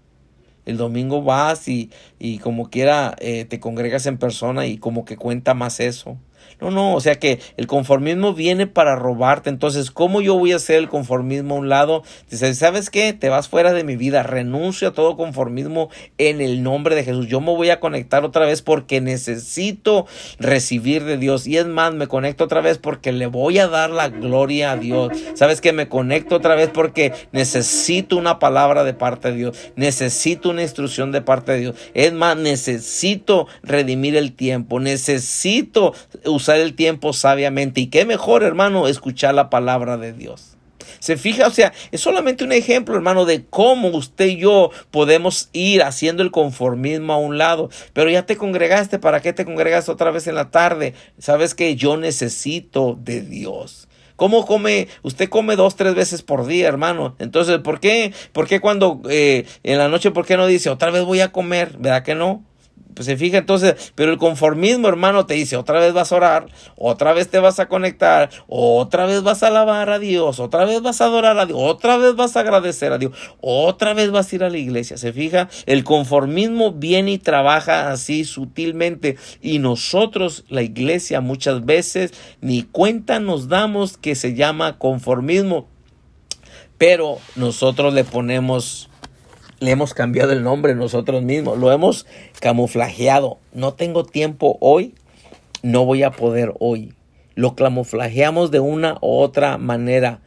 El 0.64 0.78
domingo 0.78 1.22
vas 1.22 1.68
y, 1.68 1.90
y 2.18 2.38
como 2.38 2.70
quiera 2.70 3.14
eh, 3.20 3.44
te 3.44 3.60
congregas 3.60 4.06
en 4.06 4.16
persona 4.16 4.66
y 4.66 4.78
como 4.78 5.04
que 5.04 5.18
cuenta 5.18 5.52
más 5.52 5.80
eso. 5.80 6.16
No, 6.60 6.70
no, 6.70 6.94
o 6.94 7.00
sea 7.00 7.18
que 7.18 7.40
el 7.56 7.66
conformismo 7.66 8.34
viene 8.34 8.66
para 8.66 8.96
robarte. 8.96 9.50
Entonces, 9.50 9.90
¿cómo 9.90 10.20
yo 10.20 10.36
voy 10.36 10.52
a 10.52 10.56
hacer 10.56 10.76
el 10.76 10.88
conformismo 10.88 11.54
a 11.54 11.58
un 11.58 11.68
lado? 11.68 12.02
Dice, 12.30 12.54
¿sabes 12.54 12.90
qué? 12.90 13.12
Te 13.12 13.28
vas 13.28 13.48
fuera 13.48 13.72
de 13.72 13.84
mi 13.84 13.96
vida. 13.96 14.22
Renuncio 14.22 14.88
a 14.88 14.92
todo 14.92 15.16
conformismo 15.16 15.88
en 16.18 16.40
el 16.40 16.62
nombre 16.62 16.94
de 16.94 17.04
Jesús. 17.04 17.28
Yo 17.28 17.40
me 17.40 17.54
voy 17.54 17.70
a 17.70 17.80
conectar 17.80 18.24
otra 18.24 18.46
vez 18.46 18.62
porque 18.62 19.00
necesito 19.00 20.06
recibir 20.38 21.04
de 21.04 21.16
Dios. 21.16 21.46
Y 21.46 21.56
es 21.56 21.66
más, 21.66 21.94
me 21.94 22.08
conecto 22.08 22.44
otra 22.44 22.60
vez 22.60 22.78
porque 22.78 23.12
le 23.12 23.26
voy 23.26 23.58
a 23.58 23.68
dar 23.68 23.90
la 23.90 24.08
gloria 24.08 24.72
a 24.72 24.76
Dios. 24.76 25.12
¿Sabes 25.34 25.60
qué? 25.60 25.72
Me 25.72 25.88
conecto 25.88 26.36
otra 26.36 26.54
vez 26.54 26.68
porque 26.68 27.12
necesito 27.32 28.16
una 28.16 28.38
palabra 28.38 28.84
de 28.84 28.94
parte 28.94 29.30
de 29.30 29.36
Dios. 29.36 29.58
Necesito 29.76 30.50
una 30.50 30.62
instrucción 30.62 31.12
de 31.12 31.22
parte 31.22 31.52
de 31.52 31.58
Dios. 31.58 31.76
Es 31.94 32.12
más, 32.12 32.36
necesito 32.36 33.46
redimir 33.62 34.16
el 34.16 34.32
tiempo. 34.32 34.80
Necesito 34.80 35.94
usar 36.30 36.58
el 36.58 36.74
tiempo 36.74 37.12
sabiamente. 37.12 37.80
Y 37.80 37.86
qué 37.88 38.04
mejor, 38.04 38.42
hermano, 38.42 38.88
escuchar 38.88 39.34
la 39.34 39.50
palabra 39.50 39.96
de 39.96 40.12
Dios. 40.12 40.56
Se 40.98 41.16
fija, 41.16 41.46
o 41.46 41.50
sea, 41.50 41.72
es 41.92 42.00
solamente 42.00 42.44
un 42.44 42.52
ejemplo, 42.52 42.94
hermano, 42.94 43.24
de 43.24 43.44
cómo 43.48 43.88
usted 43.88 44.26
y 44.26 44.36
yo 44.38 44.70
podemos 44.90 45.48
ir 45.52 45.82
haciendo 45.82 46.22
el 46.22 46.30
conformismo 46.30 47.12
a 47.12 47.18
un 47.18 47.38
lado. 47.38 47.70
Pero 47.92 48.10
ya 48.10 48.26
te 48.26 48.36
congregaste, 48.36 48.98
¿para 48.98 49.20
qué 49.20 49.32
te 49.32 49.44
congregas 49.44 49.88
otra 49.88 50.10
vez 50.10 50.26
en 50.26 50.34
la 50.34 50.50
tarde? 50.50 50.94
Sabes 51.18 51.54
que 51.54 51.76
yo 51.76 51.96
necesito 51.96 52.98
de 53.00 53.22
Dios. 53.22 53.88
¿Cómo 54.16 54.44
come? 54.44 54.88
Usted 55.02 55.30
come 55.30 55.56
dos, 55.56 55.76
tres 55.76 55.94
veces 55.94 56.20
por 56.20 56.46
día, 56.46 56.68
hermano. 56.68 57.16
Entonces, 57.18 57.58
¿por 57.60 57.80
qué? 57.80 58.12
¿Por 58.32 58.46
qué 58.46 58.60
cuando 58.60 59.00
eh, 59.08 59.46
en 59.62 59.78
la 59.78 59.88
noche, 59.88 60.10
por 60.10 60.26
qué 60.26 60.36
no 60.36 60.46
dice 60.46 60.68
otra 60.68 60.90
vez 60.90 61.04
voy 61.04 61.20
a 61.20 61.32
comer? 61.32 61.76
¿Verdad 61.78 62.02
que 62.02 62.14
no? 62.14 62.44
Pues 62.94 63.06
se 63.06 63.16
fija 63.16 63.38
entonces, 63.38 63.92
pero 63.94 64.12
el 64.12 64.18
conformismo, 64.18 64.88
hermano, 64.88 65.26
te 65.26 65.34
dice, 65.34 65.56
otra 65.56 65.78
vez 65.78 65.92
vas 65.92 66.12
a 66.12 66.16
orar, 66.16 66.46
otra 66.76 67.12
vez 67.12 67.28
te 67.28 67.38
vas 67.38 67.60
a 67.60 67.68
conectar, 67.68 68.30
otra 68.48 69.06
vez 69.06 69.22
vas 69.22 69.42
a 69.42 69.46
alabar 69.46 69.90
a 69.90 69.98
Dios, 69.98 70.40
otra 70.40 70.64
vez 70.64 70.82
vas 70.82 71.00
a 71.00 71.06
adorar 71.06 71.38
a 71.38 71.46
Dios, 71.46 71.58
otra 71.60 71.96
vez 71.96 72.16
vas 72.16 72.36
a 72.36 72.40
agradecer 72.40 72.92
a 72.92 72.98
Dios, 72.98 73.12
otra 73.40 73.94
vez 73.94 74.10
vas 74.10 74.32
a 74.32 74.36
ir 74.36 74.44
a 74.44 74.50
la 74.50 74.58
iglesia. 74.58 74.96
Se 74.96 75.12
fija, 75.12 75.48
el 75.66 75.84
conformismo 75.84 76.72
viene 76.72 77.12
y 77.12 77.18
trabaja 77.18 77.92
así 77.92 78.24
sutilmente 78.24 79.16
y 79.40 79.60
nosotros, 79.60 80.44
la 80.48 80.62
iglesia, 80.62 81.20
muchas 81.20 81.64
veces 81.64 82.12
ni 82.40 82.62
cuenta 82.62 83.20
nos 83.20 83.48
damos 83.48 83.96
que 83.96 84.14
se 84.14 84.34
llama 84.34 84.78
conformismo, 84.78 85.68
pero 86.76 87.18
nosotros 87.36 87.94
le 87.94 88.04
ponemos 88.04 88.89
le 89.60 89.70
hemos 89.70 89.94
cambiado 89.94 90.32
el 90.32 90.42
nombre 90.42 90.74
nosotros 90.74 91.22
mismos, 91.22 91.58
lo 91.58 91.70
hemos 91.70 92.06
camuflajeado. 92.40 93.38
No 93.52 93.74
tengo 93.74 94.04
tiempo 94.04 94.56
hoy, 94.60 94.94
no 95.62 95.84
voy 95.84 96.02
a 96.02 96.10
poder 96.10 96.54
hoy. 96.58 96.94
Lo 97.34 97.54
camuflajeamos 97.54 98.50
de 98.50 98.60
una 98.60 98.98
u 99.02 99.18
otra 99.18 99.58
manera, 99.58 100.20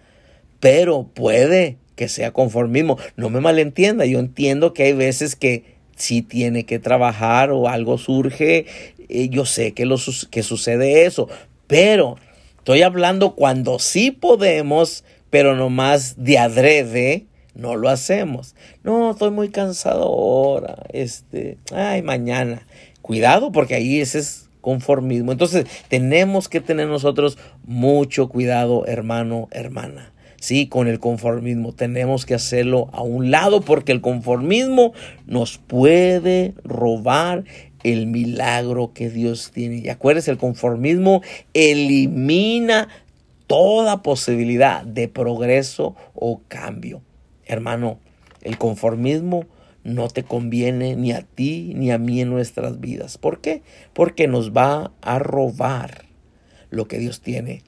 pero 0.60 1.10
puede 1.14 1.78
que 1.96 2.08
sea 2.08 2.32
conformismo. 2.32 2.98
No 3.18 3.30
me 3.30 3.42
malentienda, 3.42 4.06
yo 4.06 4.20
entiendo 4.20 4.74
que 4.74 4.84
hay 4.84 4.94
veces 4.94 5.36
que 5.36 5.74
sí 5.96 6.22
tiene 6.22 6.66
que 6.66 6.80
trabajar 6.80 7.52
o 7.52 7.68
algo 7.68 7.98
surge, 7.98 8.66
eh, 9.10 9.30
yo 9.30 9.46
sé 9.46 9.74
que, 9.74 9.86
lo, 9.86 9.98
que 10.32 10.44
sucede 10.44 11.06
eso, 11.06 11.28
pero 11.68 12.18
estoy 12.58 12.82
hablando 12.82 13.36
cuando 13.36 13.80
sí 13.80 14.12
podemos, 14.12 15.04
pero 15.30 15.56
nomás 15.56 16.24
de 16.24 16.38
adrede, 16.38 17.26
no 17.56 17.76
lo 17.76 17.89
hacemos. 17.89 18.56
No, 18.84 19.12
estoy 19.12 19.32
muy 19.32 19.49
cansado 19.49 20.04
ahora. 20.04 20.84
Este, 20.91 21.58
ay, 21.74 22.01
mañana. 22.01 22.66
Cuidado 23.01 23.51
porque 23.51 23.76
ahí 23.76 23.99
ese 23.99 24.20
es 24.20 24.49
conformismo. 24.62 25.32
Entonces, 25.32 25.66
tenemos 25.89 26.49
que 26.49 26.62
tener 26.62 26.88
nosotros 26.88 27.38
mucho 27.66 28.30
cuidado, 28.30 28.86
hermano, 28.86 29.49
hermana. 29.51 30.14
Sí, 30.39 30.68
con 30.68 30.88
el 30.88 30.99
conformismo 30.99 31.74
tenemos 31.74 32.26
que 32.26 32.34
hacerlo 32.34 32.89
a 32.91 33.01
un 33.01 33.32
lado 33.32 33.62
porque 33.62 33.93
el 33.93 34.01
conformismo 34.01 34.93
nos 35.26 35.58
puede 35.58 36.54
robar 36.66 37.45
el 37.84 38.08
milagro 38.08 38.91
que 38.93 39.10
Dios 39.10 39.51
tiene. 39.54 39.78
Y 39.78 39.89
acuérdense, 39.89 40.32
el 40.32 40.38
conformismo 40.38 41.22
elimina 41.54 42.89
toda 43.47 44.01
posibilidad 44.01 44.84
de 44.84 45.08
progreso 45.08 45.95
o 46.14 46.41
cambio. 46.47 47.01
Hermano, 47.54 47.99
el 48.41 48.58
conformismo 48.58 49.45
no 49.84 50.08
te 50.08 50.24
conviene 50.24 50.95
ni 50.95 51.12
a 51.12 51.22
ti 51.22 51.74
ni 51.76 51.91
a 51.91 51.97
mí 51.97 52.22
en 52.22 52.30
nuestras 52.30 52.80
vidas. 52.80 53.18
¿Por 53.18 53.41
qué? 53.41 53.62
Porque 53.93 54.28
nos 54.28 54.51
va 54.51 54.91
a 55.01 55.20
robar 55.20 56.06
lo 56.70 56.88
que 56.88 56.99
Dios 56.99 57.22
tiene 57.22 57.64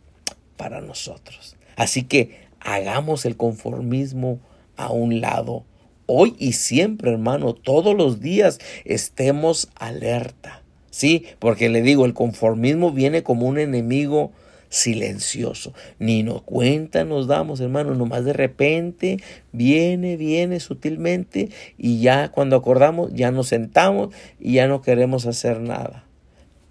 para 0.58 0.82
nosotros. 0.82 1.56
Así 1.76 2.04
que 2.04 2.46
hagamos 2.60 3.26
el 3.26 3.38
conformismo 3.38 4.40
a 4.78 4.92
un 4.92 5.22
lado. 5.22 5.66
Hoy 6.08 6.36
y 6.40 6.54
siempre, 6.54 7.12
hermano, 7.12 7.54
todos 7.54 7.96
los 7.96 8.20
días 8.20 8.60
estemos 8.84 9.70
alerta. 9.76 10.62
Sí, 10.90 11.26
porque 11.40 11.68
le 11.70 11.82
digo, 11.82 12.06
el 12.06 12.14
conformismo 12.14 12.92
viene 12.92 13.24
como 13.24 13.48
un 13.48 13.58
enemigo 13.58 14.32
silencioso. 14.76 15.74
Ni 16.00 16.24
nos 16.24 16.42
cuenta 16.42 17.06
nos 17.06 17.28
damos, 17.28 17.62
hermano, 17.62 17.96
nomás 17.96 18.26
de 18.26 18.34
repente 18.34 19.18
viene, 19.52 20.18
viene 20.18 20.60
sutilmente 20.60 21.50
y 21.78 22.02
ya 22.02 22.30
cuando 22.30 22.58
acordamos 22.58 23.14
ya 23.14 23.32
nos 23.32 23.48
sentamos 23.48 24.14
y 24.40 24.54
ya 24.54 24.68
no 24.68 24.82
queremos 24.82 25.26
hacer 25.26 25.62
nada. 25.62 26.06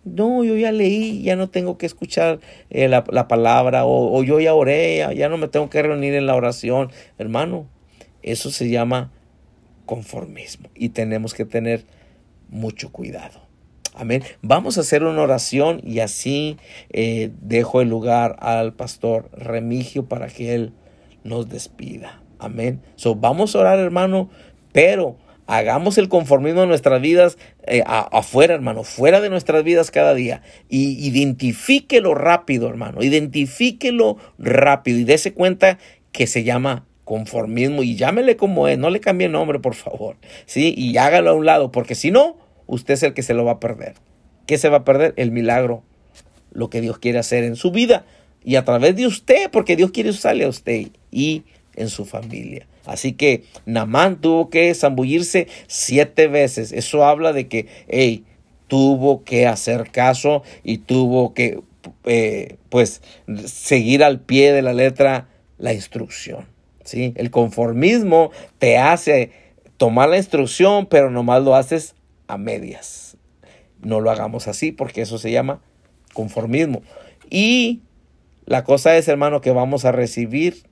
No, 0.05 0.44
yo 0.44 0.55
ya 0.59 0.70
leí, 0.70 1.22
ya 1.22 1.34
no 1.34 1.48
tengo 1.48 1.78
que 1.78 1.86
escuchar 1.86 2.40
eh, 2.68 2.88
la, 2.88 3.05
palabra 3.26 3.86
o, 3.86 4.22
yo 4.22 4.38
ya 4.38 4.52
oré, 4.52 4.98
ya 5.16 5.30
no 5.30 5.38
me 5.38 5.48
tengo 5.48 5.70
que 5.70 5.82
reunir 5.82 6.12
en 6.14 6.26
la 6.26 6.34
oración. 6.34 6.90
Hermano, 7.16 7.66
eso 8.22 8.50
se 8.50 8.68
llama 8.68 9.12
conformismo 9.86 10.68
y 10.74 10.90
tenemos 10.90 11.32
que 11.32 11.46
tener 11.46 11.84
mucho 12.50 12.92
cuidado. 12.92 13.43
Amén. 13.95 14.24
Vamos 14.42 14.76
a 14.76 14.80
hacer 14.80 15.05
una 15.05 15.22
oración 15.22 15.80
y 15.84 16.01
así 16.01 16.57
eh, 16.90 17.30
dejo 17.40 17.80
el 17.80 17.88
lugar 17.88 18.36
al 18.40 18.74
pastor 18.74 19.30
Remigio 19.32 20.07
para 20.07 20.26
que 20.26 20.55
él 20.55 20.72
nos 21.22 21.49
despida. 21.49 22.20
Amén. 22.40 22.82
So, 22.97 23.14
vamos 23.14 23.55
a 23.55 23.61
orar, 23.61 23.78
hermano, 23.78 24.30
pero 24.72 25.16
hagamos 25.47 25.97
el 25.97 26.09
conformismo 26.09 26.62
de 26.62 26.66
nuestras 26.66 27.01
vidas 27.01 27.38
eh, 27.66 27.84
afuera, 27.86 28.55
hermano, 28.55 28.82
fuera 28.82 29.20
de 29.20 29.30
nuestras 29.30 29.62
vidas 29.62 29.92
cada 29.92 30.14
día. 30.14 30.42
Y 30.68 31.07
identifíquelo 31.07 32.14
rápido, 32.14 32.68
hermano. 32.68 33.01
Identifíquelo 33.01 34.16
rápido 34.38 34.99
y 34.99 35.05
dése 35.05 35.32
cuenta 35.34 35.78
que 36.11 36.26
se 36.26 36.42
llama 36.42 36.86
conformismo 37.05 37.82
y 37.82 37.97
llámele 37.97 38.36
como 38.36 38.66
es, 38.66 38.78
no 38.78 38.90
le 38.90 39.01
cambie 39.01 39.28
nombre, 39.28 39.61
por 39.61 39.74
favor. 39.74 40.16
Sí, 40.47 40.74
y 40.76 40.97
hágalo 40.97 41.30
a 41.30 41.34
un 41.34 41.47
lado, 41.47 41.70
porque 41.70 41.95
si 41.95 42.11
no, 42.11 42.43
usted 42.66 42.94
es 42.94 43.02
el 43.02 43.14
que 43.14 43.22
se 43.22 43.34
lo 43.34 43.44
va 43.44 43.52
a 43.52 43.60
perder. 43.60 43.94
¿Qué 44.46 44.58
se 44.58 44.68
va 44.68 44.78
a 44.78 44.84
perder? 44.84 45.14
El 45.16 45.30
milagro, 45.30 45.82
lo 46.52 46.70
que 46.70 46.80
Dios 46.80 46.98
quiere 46.98 47.18
hacer 47.18 47.44
en 47.44 47.56
su 47.56 47.70
vida 47.70 48.04
y 48.44 48.56
a 48.56 48.64
través 48.64 48.94
de 48.96 49.06
usted, 49.06 49.50
porque 49.50 49.76
Dios 49.76 49.90
quiere 49.90 50.10
usarle 50.10 50.44
a 50.44 50.48
usted 50.48 50.88
y 51.10 51.44
en 51.76 51.88
su 51.88 52.04
familia. 52.04 52.66
Así 52.84 53.12
que 53.12 53.44
Namán 53.64 54.20
tuvo 54.20 54.50
que 54.50 54.74
zambullirse 54.74 55.48
siete 55.66 56.28
veces. 56.28 56.72
Eso 56.72 57.04
habla 57.04 57.32
de 57.32 57.48
que, 57.48 57.66
hey, 57.88 58.24
tuvo 58.68 59.24
que 59.24 59.46
hacer 59.46 59.90
caso 59.90 60.42
y 60.62 60.78
tuvo 60.78 61.32
que 61.32 61.60
eh, 62.04 62.56
pues 62.68 63.02
seguir 63.46 64.04
al 64.04 64.20
pie 64.20 64.52
de 64.52 64.62
la 64.62 64.74
letra 64.74 65.28
la 65.58 65.72
instrucción. 65.72 66.46
¿sí? 66.84 67.12
El 67.16 67.30
conformismo 67.30 68.30
te 68.58 68.78
hace 68.78 69.30
tomar 69.76 70.08
la 70.08 70.18
instrucción, 70.18 70.86
pero 70.86 71.10
nomás 71.10 71.42
lo 71.42 71.54
haces 71.54 71.93
a 72.26 72.38
medias. 72.38 73.16
No 73.80 74.00
lo 74.00 74.10
hagamos 74.10 74.48
así 74.48 74.72
porque 74.72 75.02
eso 75.02 75.18
se 75.18 75.30
llama 75.30 75.60
conformismo. 76.12 76.82
Y 77.30 77.82
la 78.46 78.64
cosa 78.64 78.96
es, 78.96 79.08
hermano, 79.08 79.40
que 79.40 79.50
vamos 79.50 79.84
a 79.84 79.92
recibir 79.92 80.64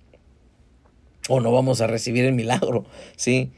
o 1.28 1.40
no 1.40 1.52
vamos 1.52 1.80
a 1.80 1.86
recibir 1.86 2.24
el 2.24 2.32
milagro, 2.32 2.84
¿sí? 3.16 3.52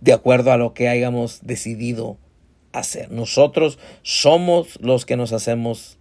De 0.00 0.12
acuerdo 0.12 0.52
a 0.52 0.56
lo 0.56 0.74
que 0.74 0.88
hayamos 0.88 1.40
decidido 1.42 2.18
hacer. 2.72 3.10
Nosotros 3.10 3.78
somos 4.02 4.78
los 4.80 5.06
que 5.06 5.16
nos 5.16 5.32
hacemos 5.32 5.98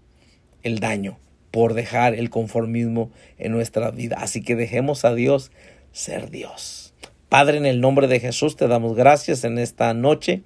el 0.63 0.80
daño 0.80 1.17
por 1.51 1.74
dejar 1.74 2.13
el 2.13 2.30
conformismo 2.30 3.11
en 3.38 3.51
nuestra 3.51 3.91
vida. 3.91 4.17
Así 4.20 4.41
que 4.41 4.55
dejemos 4.55 5.05
a 5.05 5.13
Dios 5.13 5.51
ser 5.91 6.30
Dios. 6.30 6.89
Padre, 7.30 7.58
en 7.58 7.68
el 7.68 7.80
nombre 7.80 8.08
de 8.08 8.20
Jesús 8.20 8.56
te 8.56 8.68
damos 8.68 8.96
gracias 8.96 9.44
en 9.44 9.60
esta 9.60 9.94
noche. 9.94 10.42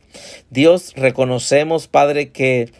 Dios, 0.49 0.93
reconocemos, 0.97 1.87
Padre, 1.87 2.31
que 2.31 2.71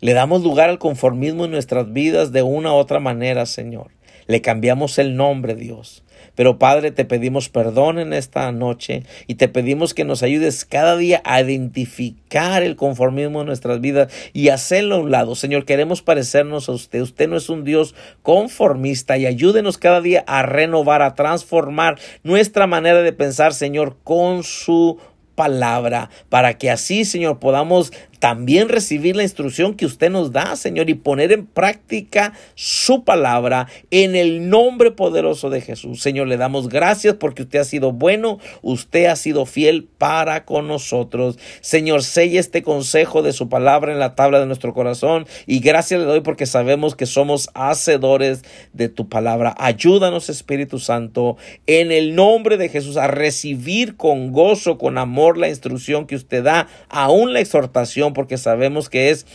le 0.00 0.12
damos 0.12 0.42
lugar 0.42 0.68
al 0.68 0.78
conformismo 0.78 1.46
en 1.46 1.52
nuestras 1.52 1.90
vidas 1.90 2.32
de 2.32 2.42
una 2.42 2.72
u 2.72 2.76
otra 2.76 3.00
manera, 3.00 3.46
Señor. 3.46 3.92
Le 4.26 4.42
cambiamos 4.42 4.98
el 4.98 5.16
nombre, 5.16 5.54
Dios. 5.54 6.04
Pero 6.36 6.58
Padre, 6.58 6.92
te 6.92 7.04
pedimos 7.04 7.48
perdón 7.48 7.98
en 7.98 8.12
esta 8.12 8.52
noche 8.52 9.02
y 9.26 9.34
te 9.34 9.48
pedimos 9.48 9.94
que 9.94 10.04
nos 10.04 10.22
ayudes 10.22 10.64
cada 10.64 10.96
día 10.96 11.20
a 11.24 11.40
identificar 11.40 12.62
el 12.62 12.76
conformismo 12.76 13.40
en 13.40 13.46
nuestras 13.46 13.80
vidas 13.80 14.12
y 14.32 14.50
hacerlo 14.50 14.96
a 14.96 15.00
un 15.00 15.10
lado. 15.10 15.34
Señor, 15.34 15.64
queremos 15.64 16.02
parecernos 16.02 16.68
a 16.68 16.72
usted. 16.72 17.00
Usted 17.00 17.28
no 17.28 17.36
es 17.36 17.48
un 17.48 17.64
Dios 17.64 17.94
conformista 18.22 19.18
y 19.18 19.26
ayúdenos 19.26 19.78
cada 19.78 20.00
día 20.00 20.22
a 20.28 20.42
renovar, 20.42 21.02
a 21.02 21.14
transformar 21.14 21.98
nuestra 22.22 22.66
manera 22.68 23.02
de 23.02 23.12
pensar, 23.12 23.54
Señor, 23.54 23.96
con 24.04 24.44
su 24.44 24.98
palabra, 25.34 26.10
para 26.28 26.58
que 26.58 26.70
así, 26.70 27.04
Señor, 27.04 27.38
podamos 27.38 27.92
también 28.18 28.68
recibir 28.68 29.16
la 29.16 29.22
instrucción 29.22 29.74
que 29.74 29.86
usted 29.86 30.10
nos 30.10 30.32
da, 30.32 30.56
Señor, 30.56 30.90
y 30.90 30.94
poner 30.94 31.32
en 31.32 31.46
práctica 31.46 32.32
su 32.54 33.04
palabra 33.04 33.68
en 33.90 34.16
el 34.16 34.48
nombre 34.48 34.90
poderoso 34.90 35.50
de 35.50 35.60
Jesús. 35.60 36.00
Señor, 36.00 36.28
le 36.28 36.36
damos 36.36 36.68
gracias 36.68 37.14
porque 37.14 37.42
usted 37.42 37.60
ha 37.60 37.64
sido 37.64 37.92
bueno, 37.92 38.38
usted 38.62 39.06
ha 39.06 39.16
sido 39.16 39.46
fiel 39.46 39.84
para 39.84 40.44
con 40.44 40.68
nosotros. 40.68 41.38
Señor, 41.60 42.02
sella 42.02 42.40
este 42.40 42.62
consejo 42.62 43.22
de 43.22 43.32
su 43.32 43.48
palabra 43.48 43.92
en 43.92 43.98
la 43.98 44.14
tabla 44.14 44.40
de 44.40 44.46
nuestro 44.46 44.74
corazón 44.74 45.26
y 45.46 45.60
gracias 45.60 46.00
le 46.00 46.06
doy 46.06 46.20
porque 46.20 46.46
sabemos 46.46 46.94
que 46.94 47.06
somos 47.06 47.50
hacedores 47.54 48.42
de 48.72 48.88
tu 48.88 49.08
palabra. 49.08 49.54
Ayúdanos, 49.58 50.28
Espíritu 50.28 50.78
Santo, 50.78 51.36
en 51.66 51.92
el 51.92 52.14
nombre 52.14 52.56
de 52.56 52.68
Jesús 52.68 52.96
a 52.96 53.06
recibir 53.06 53.96
con 53.96 54.32
gozo, 54.32 54.78
con 54.78 54.98
amor, 54.98 55.38
la 55.38 55.48
instrucción 55.48 56.06
que 56.06 56.16
usted 56.16 56.44
da, 56.44 56.68
aún 56.88 57.32
la 57.32 57.40
exhortación, 57.40 58.05
porque 58.12 58.38
sabemos 58.38 58.88
que 58.88 59.10
es 59.10 59.26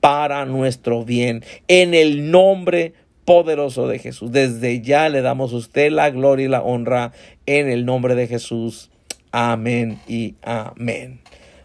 para 0.00 0.44
nuestro 0.44 1.04
bien. 1.04 1.44
En 1.68 1.94
el 1.94 2.30
nombre 2.30 2.94
poderoso 3.24 3.88
de 3.88 3.98
Jesús. 3.98 4.32
Desde 4.32 4.80
ya 4.80 5.08
le 5.08 5.20
damos 5.20 5.52
a 5.52 5.56
usted 5.56 5.90
la 5.90 6.10
gloria 6.10 6.46
y 6.46 6.48
la 6.48 6.62
honra 6.62 7.12
en 7.46 7.68
el 7.68 7.84
nombre 7.84 8.14
de 8.14 8.26
Jesús. 8.26 8.90
Amén 9.32 10.00
y 10.08 10.36
amén. 10.42 11.20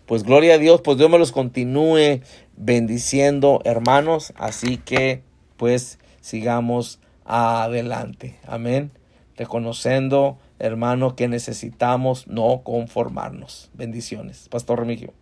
Pues 0.06 0.24
gloria 0.24 0.56
a 0.56 0.58
Dios, 0.58 0.82
pues 0.82 0.98
Dios 0.98 1.10
me 1.10 1.18
los 1.18 1.32
continúe 1.32 2.22
bendiciendo, 2.58 3.62
hermanos. 3.64 4.34
Así 4.36 4.78
que, 4.78 5.22
pues, 5.56 5.98
sigamos 6.20 7.00
adelante. 7.26 8.38
Amén. 8.46 8.92
Reconociendo 9.38 10.38
hermano, 10.64 11.16
que 11.18 11.28
necesitamos 11.28 12.26
no 12.28 12.62
conformarnos. 12.64 13.70
Bendiciones. 13.74 14.48
Pastor 14.48 14.80
Remigio. 14.80 15.14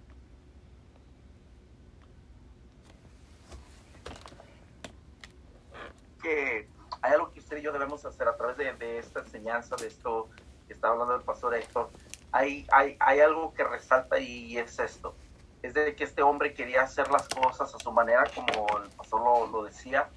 Que 6.22 6.68
hay 7.02 7.14
algo 7.14 7.32
que 7.32 7.40
usted 7.40 7.51
yo 7.62 7.72
debemos 7.72 8.06
hacer 8.06 8.28
a 8.28 8.36
través 8.36 8.58
de, 8.58 8.98
esta 8.98 9.20
enseñanza, 9.20 9.76
de 9.76 9.88
esto 9.88 10.30
que 10.68 10.74
está 10.74 10.90
hablando 10.90 11.16
el 11.16 11.22
pastor 11.22 11.56
Héctor. 11.56 11.90
Hay, 12.32 12.66
hay, 12.72 12.98
hay 13.00 13.20
algo 13.20 13.54
que 13.54 13.64
resalta 13.64 14.20
y 14.20 14.58
es 14.58 14.80
esto. 14.80 15.16
Es 15.62 15.74
de 15.74 15.96
que 15.96 16.04
este 16.04 16.22
hombre 16.24 16.54
quería 16.54 16.84
hacer 16.84 17.10
las 17.12 17.28
cosas 17.30 17.74
a 17.74 17.80
su 17.80 17.92
manera, 17.92 18.24
como 18.34 18.80
el 18.80 18.90
pastor 18.90 19.22
lo, 19.22 19.48
lo 19.48 19.64
decía, 19.64 20.10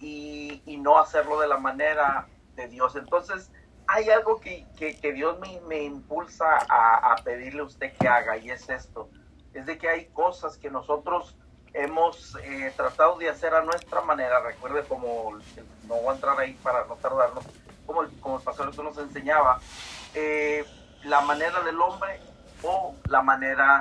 y, 0.00 0.62
y 0.64 0.76
no 0.78 0.98
hacerlo 0.98 1.40
de 1.40 1.48
la 1.48 1.58
manera 1.58 2.26
de 2.56 2.68
Dios. 2.68 2.96
Entonces, 2.96 3.50
hay 3.88 4.10
algo 4.10 4.38
que, 4.38 4.66
Dios 5.14 5.38
me, 5.66 5.82
impulsa 5.82 6.44
a, 6.68 7.16
pedirle 7.24 7.60
a 7.60 7.64
usted 7.64 7.92
que 7.98 8.06
haga 8.06 8.36
y 8.36 8.50
es 8.50 8.68
esto. 8.68 9.08
Es 9.54 9.64
de 9.64 9.78
que 9.78 9.88
hay 9.88 10.04
cosas 10.06 10.58
que 10.58 10.70
nosotros 10.70 11.34
hemos 11.74 12.36
eh, 12.42 12.72
tratado 12.76 13.18
de 13.18 13.28
hacer 13.28 13.54
a 13.54 13.62
nuestra 13.62 14.00
manera. 14.02 14.40
Recuerde 14.40 14.82
como, 14.84 15.38
no 15.86 15.94
voy 15.94 16.08
a 16.08 16.14
entrar 16.14 16.38
ahí 16.38 16.54
para 16.62 16.84
no 16.86 16.96
tardarnos, 16.96 17.44
como 17.86 18.02
el, 18.02 18.10
como 18.20 18.38
el 18.38 18.42
pastor 18.42 18.76
nos 18.82 18.98
enseñaba, 18.98 19.60
eh, 20.14 20.64
la 21.04 21.20
manera 21.20 21.60
del 21.62 21.80
hombre 21.80 22.20
o 22.62 22.94
la 23.08 23.22
manera 23.22 23.76